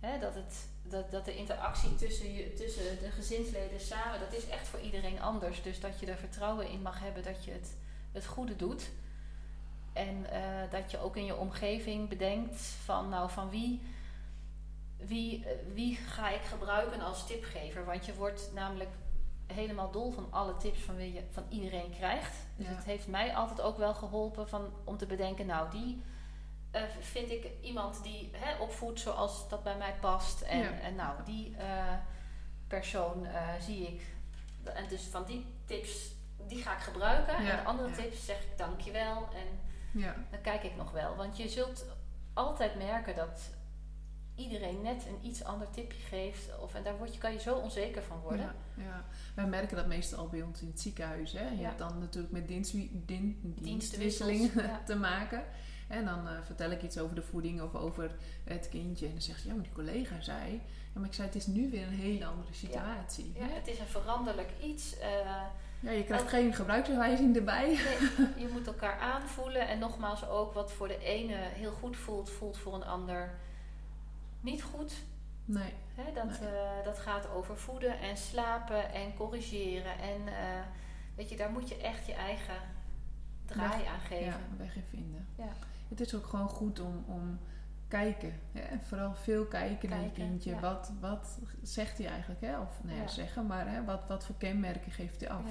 hè, 0.00 0.18
dat, 0.18 0.34
het, 0.34 0.68
dat, 0.82 1.10
dat 1.10 1.24
de 1.24 1.36
interactie 1.36 1.94
tussen, 1.94 2.32
je, 2.32 2.52
tussen 2.52 2.98
de 2.98 3.10
gezinsleden 3.10 3.80
samen... 3.80 4.20
dat 4.20 4.32
is 4.32 4.48
echt 4.48 4.68
voor 4.68 4.80
iedereen 4.80 5.20
anders. 5.20 5.62
Dus 5.62 5.80
dat 5.80 6.00
je 6.00 6.06
er 6.06 6.16
vertrouwen 6.16 6.68
in 6.68 6.82
mag 6.82 7.00
hebben 7.00 7.22
dat 7.22 7.44
je 7.44 7.50
het 7.50 7.74
het 8.12 8.26
goede 8.26 8.56
doet. 8.56 8.90
En 9.92 10.26
dat 10.70 10.90
je 10.90 10.98
ook 10.98 11.16
in 11.16 11.24
je 11.24 11.36
omgeving 11.36 12.08
bedenkt 12.08 12.60
van, 12.60 13.08
nou, 13.08 13.30
van 13.30 13.50
wie, 13.50 13.82
wie, 14.96 15.46
wie 15.74 15.96
ga 15.96 16.30
ik 16.30 16.42
gebruiken 16.42 17.00
als 17.00 17.26
tipgever? 17.26 17.84
Want 17.84 18.06
je 18.06 18.14
wordt 18.14 18.50
namelijk 18.54 18.90
helemaal 19.52 19.90
dol 19.90 20.12
van 20.12 20.26
alle 20.30 20.56
tips 20.56 20.78
van, 20.80 20.96
wie 20.96 21.12
je, 21.12 21.22
van 21.30 21.44
iedereen 21.48 21.90
krijgt. 21.90 22.36
Dus 22.56 22.66
ja. 22.66 22.74
het 22.74 22.84
heeft 22.84 23.08
mij 23.08 23.34
altijd 23.34 23.60
ook 23.60 23.76
wel 23.76 23.94
geholpen 23.94 24.48
van, 24.48 24.72
om 24.84 24.96
te 24.96 25.06
bedenken, 25.06 25.46
nou, 25.46 25.70
die 25.70 26.02
uh, 26.72 26.82
vind 27.00 27.30
ik 27.30 27.50
iemand 27.60 28.02
die 28.02 28.30
hè, 28.32 28.58
opvoedt 28.58 29.00
zoals 29.00 29.48
dat 29.48 29.62
bij 29.62 29.76
mij 29.76 29.94
past. 30.00 30.40
En, 30.40 30.58
ja. 30.58 30.70
en 30.70 30.94
nou, 30.94 31.24
die 31.24 31.56
persoon 32.66 33.26
zie 33.60 33.86
ik. 33.86 34.02
En 34.64 34.88
dus 34.88 35.02
van 35.02 35.24
die 35.24 35.46
tips 35.64 36.14
die 36.46 36.62
ga 36.62 36.72
ik 36.72 36.82
gebruiken. 36.82 37.34
En 37.34 37.44
de 37.44 37.62
andere 37.62 37.90
tips 37.90 38.24
zeg 38.24 38.42
ik 38.42 38.58
dankjewel. 38.58 39.28
En 39.34 39.60
ja. 40.00 40.14
dan 40.30 40.40
kijk 40.40 40.62
ik 40.62 40.76
nog 40.76 40.90
wel. 40.90 41.16
Want 41.16 41.36
je 41.36 41.48
zult 41.48 41.86
altijd 42.34 42.76
merken 42.76 43.14
dat 43.14 43.50
iedereen 44.42 44.82
net 44.82 45.06
een 45.06 45.28
iets 45.28 45.44
ander 45.44 45.70
tipje 45.70 46.00
geeft. 46.00 46.60
Of, 46.60 46.74
en 46.74 46.82
daar 46.82 46.96
word 46.96 47.14
je, 47.14 47.20
kan 47.20 47.32
je 47.32 47.40
zo 47.40 47.54
onzeker 47.54 48.02
van 48.02 48.20
worden. 48.20 48.54
Ja, 48.76 48.82
ja. 48.82 49.04
Wij 49.34 49.46
merken 49.46 49.76
dat 49.76 49.86
meestal 49.86 50.18
al 50.18 50.28
bij 50.28 50.42
ons 50.42 50.60
in 50.60 50.66
het 50.66 50.80
ziekenhuis. 50.80 51.32
Hè. 51.32 51.48
Je 51.48 51.64
hebt 51.64 51.78
dan 51.78 51.98
natuurlijk 51.98 52.32
met 52.32 52.48
dienst, 52.48 52.72
din, 52.92 53.56
dienstwisseling 53.60 54.50
te 54.86 54.96
maken. 54.96 55.44
En 55.88 56.04
dan 56.04 56.26
uh, 56.26 56.32
vertel 56.42 56.70
ik 56.70 56.82
iets 56.82 56.98
over 56.98 57.14
de 57.14 57.22
voeding 57.22 57.62
of 57.62 57.74
over 57.74 58.14
het 58.44 58.68
kindje. 58.68 59.06
En 59.06 59.12
dan 59.12 59.22
zegt 59.22 59.40
ze, 59.40 59.48
ja, 59.48 59.54
maar 59.54 59.62
die 59.62 59.72
collega 59.72 60.20
zei... 60.20 60.60
Ja, 60.94 61.00
maar 61.00 61.08
ik 61.08 61.14
zei, 61.14 61.26
het 61.26 61.36
is 61.36 61.46
nu 61.46 61.70
weer 61.70 61.86
een 61.86 61.94
hele 61.94 62.26
andere 62.26 62.54
situatie. 62.54 63.32
Ja, 63.34 63.46
het 63.48 63.68
is 63.68 63.78
een 63.78 63.86
veranderlijk 63.86 64.50
iets. 64.62 64.96
Uh, 64.98 65.42
ja, 65.80 65.90
je 65.90 66.04
krijgt 66.04 66.28
geen 66.28 66.54
gebruiksaanwijzing 66.54 67.36
erbij. 67.36 67.66
Nee, 67.66 68.28
je 68.46 68.52
moet 68.52 68.66
elkaar 68.66 68.98
aanvoelen. 68.98 69.68
En 69.68 69.78
nogmaals 69.78 70.28
ook 70.28 70.52
wat 70.52 70.72
voor 70.72 70.88
de 70.88 70.98
ene 70.98 71.34
heel 71.34 71.72
goed 71.72 71.96
voelt, 71.96 72.30
voelt 72.30 72.58
voor 72.58 72.74
een 72.74 72.84
ander 72.84 73.38
niet 74.42 74.62
goed. 74.62 74.92
Nee. 75.44 75.72
Hè, 75.94 76.12
dat, 76.12 76.40
nee. 76.40 76.50
Uh, 76.50 76.84
dat 76.84 76.98
gaat 76.98 77.30
over 77.30 77.56
voeden 77.56 78.00
en 78.00 78.16
slapen 78.16 78.92
en 78.92 79.14
corrigeren. 79.14 79.98
En 79.98 80.20
uh, 80.20 80.60
weet 81.14 81.28
je, 81.28 81.36
daar 81.36 81.50
moet 81.50 81.68
je 81.68 81.76
echt 81.76 82.06
je 82.06 82.14
eigen 82.14 82.56
draai 83.44 83.82
weg, 83.82 83.86
aan 83.86 84.00
geven. 84.00 84.24
Ja, 84.24 84.38
weg 84.58 84.76
in 84.76 84.84
vinden. 84.90 85.26
Ja. 85.36 85.48
Het 85.88 86.00
is 86.00 86.14
ook 86.14 86.26
gewoon 86.26 86.48
goed 86.48 86.80
om, 86.80 87.04
om 87.06 87.38
kijken. 87.88 88.40
Hè? 88.52 88.78
Vooral 88.82 89.14
veel 89.14 89.44
kijken, 89.44 89.68
kijken 89.68 89.90
naar 89.90 90.02
je 90.02 90.10
kindje. 90.10 90.50
Ja. 90.50 90.60
Wat, 90.60 90.92
wat 91.00 91.38
zegt 91.62 91.98
hij 91.98 92.06
eigenlijk? 92.06 92.40
Hè? 92.40 92.60
Of 92.60 92.80
nou 92.82 92.96
ja, 92.96 93.02
ja. 93.02 93.08
zeggen, 93.08 93.46
maar 93.46 93.70
hè? 93.70 93.84
Wat, 93.84 94.06
wat 94.08 94.24
voor 94.24 94.36
kenmerken 94.38 94.92
geeft 94.92 95.20
hij 95.20 95.30
af? 95.30 95.44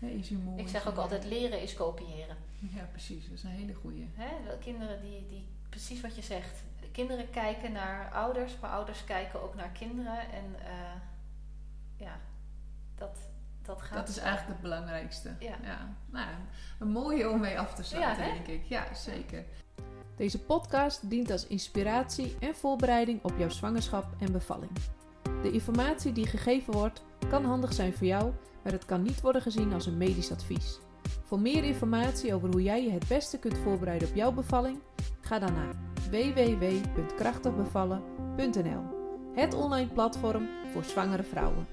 is 0.00 0.28
hij 0.28 0.38
moe? 0.38 0.58
Ik 0.58 0.68
zeg 0.68 0.88
ook 0.88 0.96
altijd, 0.96 1.24
leren 1.24 1.62
is 1.62 1.74
kopiëren. 1.74 2.36
Ja, 2.58 2.88
precies. 2.90 3.24
Dat 3.24 3.34
is 3.34 3.42
een 3.42 3.50
hele 3.50 3.74
goeie. 3.74 4.10
Hè? 4.14 4.58
Kinderen 4.58 5.00
die, 5.02 5.26
die, 5.28 5.48
precies 5.68 6.00
wat 6.00 6.16
je 6.16 6.22
zegt. 6.22 6.62
Kinderen 6.94 7.30
kijken 7.30 7.72
naar 7.72 8.12
ouders, 8.12 8.58
maar 8.60 8.70
ouders 8.70 9.04
kijken 9.04 9.42
ook 9.42 9.54
naar 9.54 9.68
kinderen. 9.68 10.18
En 10.18 10.56
uh, 10.58 11.00
ja, 11.96 12.20
dat, 12.94 13.18
dat 13.62 13.82
gaat. 13.82 13.94
Dat 13.94 14.08
is 14.08 14.18
eigenlijk 14.18 14.48
het 14.48 14.60
belangrijkste. 14.60 15.34
Ja. 15.38 15.54
ja. 15.62 15.94
Nou, 16.06 16.28
een 16.78 16.88
mooie 16.88 17.30
om 17.30 17.40
mee 17.40 17.58
af 17.58 17.74
te 17.74 17.82
sluiten, 17.82 18.26
ja, 18.26 18.32
denk 18.32 18.46
ik. 18.46 18.64
Ja, 18.64 18.94
zeker. 18.94 19.44
Deze 20.16 20.38
podcast 20.38 21.10
dient 21.10 21.30
als 21.30 21.46
inspiratie 21.46 22.36
en 22.40 22.54
voorbereiding 22.54 23.22
op 23.22 23.34
jouw 23.38 23.50
zwangerschap 23.50 24.06
en 24.18 24.32
bevalling. 24.32 24.72
De 25.42 25.50
informatie 25.50 26.12
die 26.12 26.26
gegeven 26.26 26.72
wordt 26.72 27.02
kan 27.28 27.44
handig 27.44 27.72
zijn 27.72 27.92
voor 27.92 28.06
jou, 28.06 28.32
maar 28.62 28.72
het 28.72 28.84
kan 28.84 29.02
niet 29.02 29.20
worden 29.20 29.42
gezien 29.42 29.72
als 29.72 29.86
een 29.86 29.96
medisch 29.96 30.32
advies. 30.32 30.78
Voor 31.34 31.42
meer 31.42 31.64
informatie 31.64 32.34
over 32.34 32.48
hoe 32.48 32.62
jij 32.62 32.84
je 32.84 32.90
het 32.90 33.08
beste 33.08 33.38
kunt 33.38 33.58
voorbereiden 33.58 34.08
op 34.08 34.14
jouw 34.14 34.32
bevalling, 34.32 34.78
ga 35.20 35.38
dan 35.38 35.52
naar 35.52 35.74
www.krachtigbevallen.nl, 36.10 38.82
het 39.32 39.54
online 39.54 39.92
platform 39.92 40.48
voor 40.72 40.84
zwangere 40.84 41.22
vrouwen. 41.22 41.66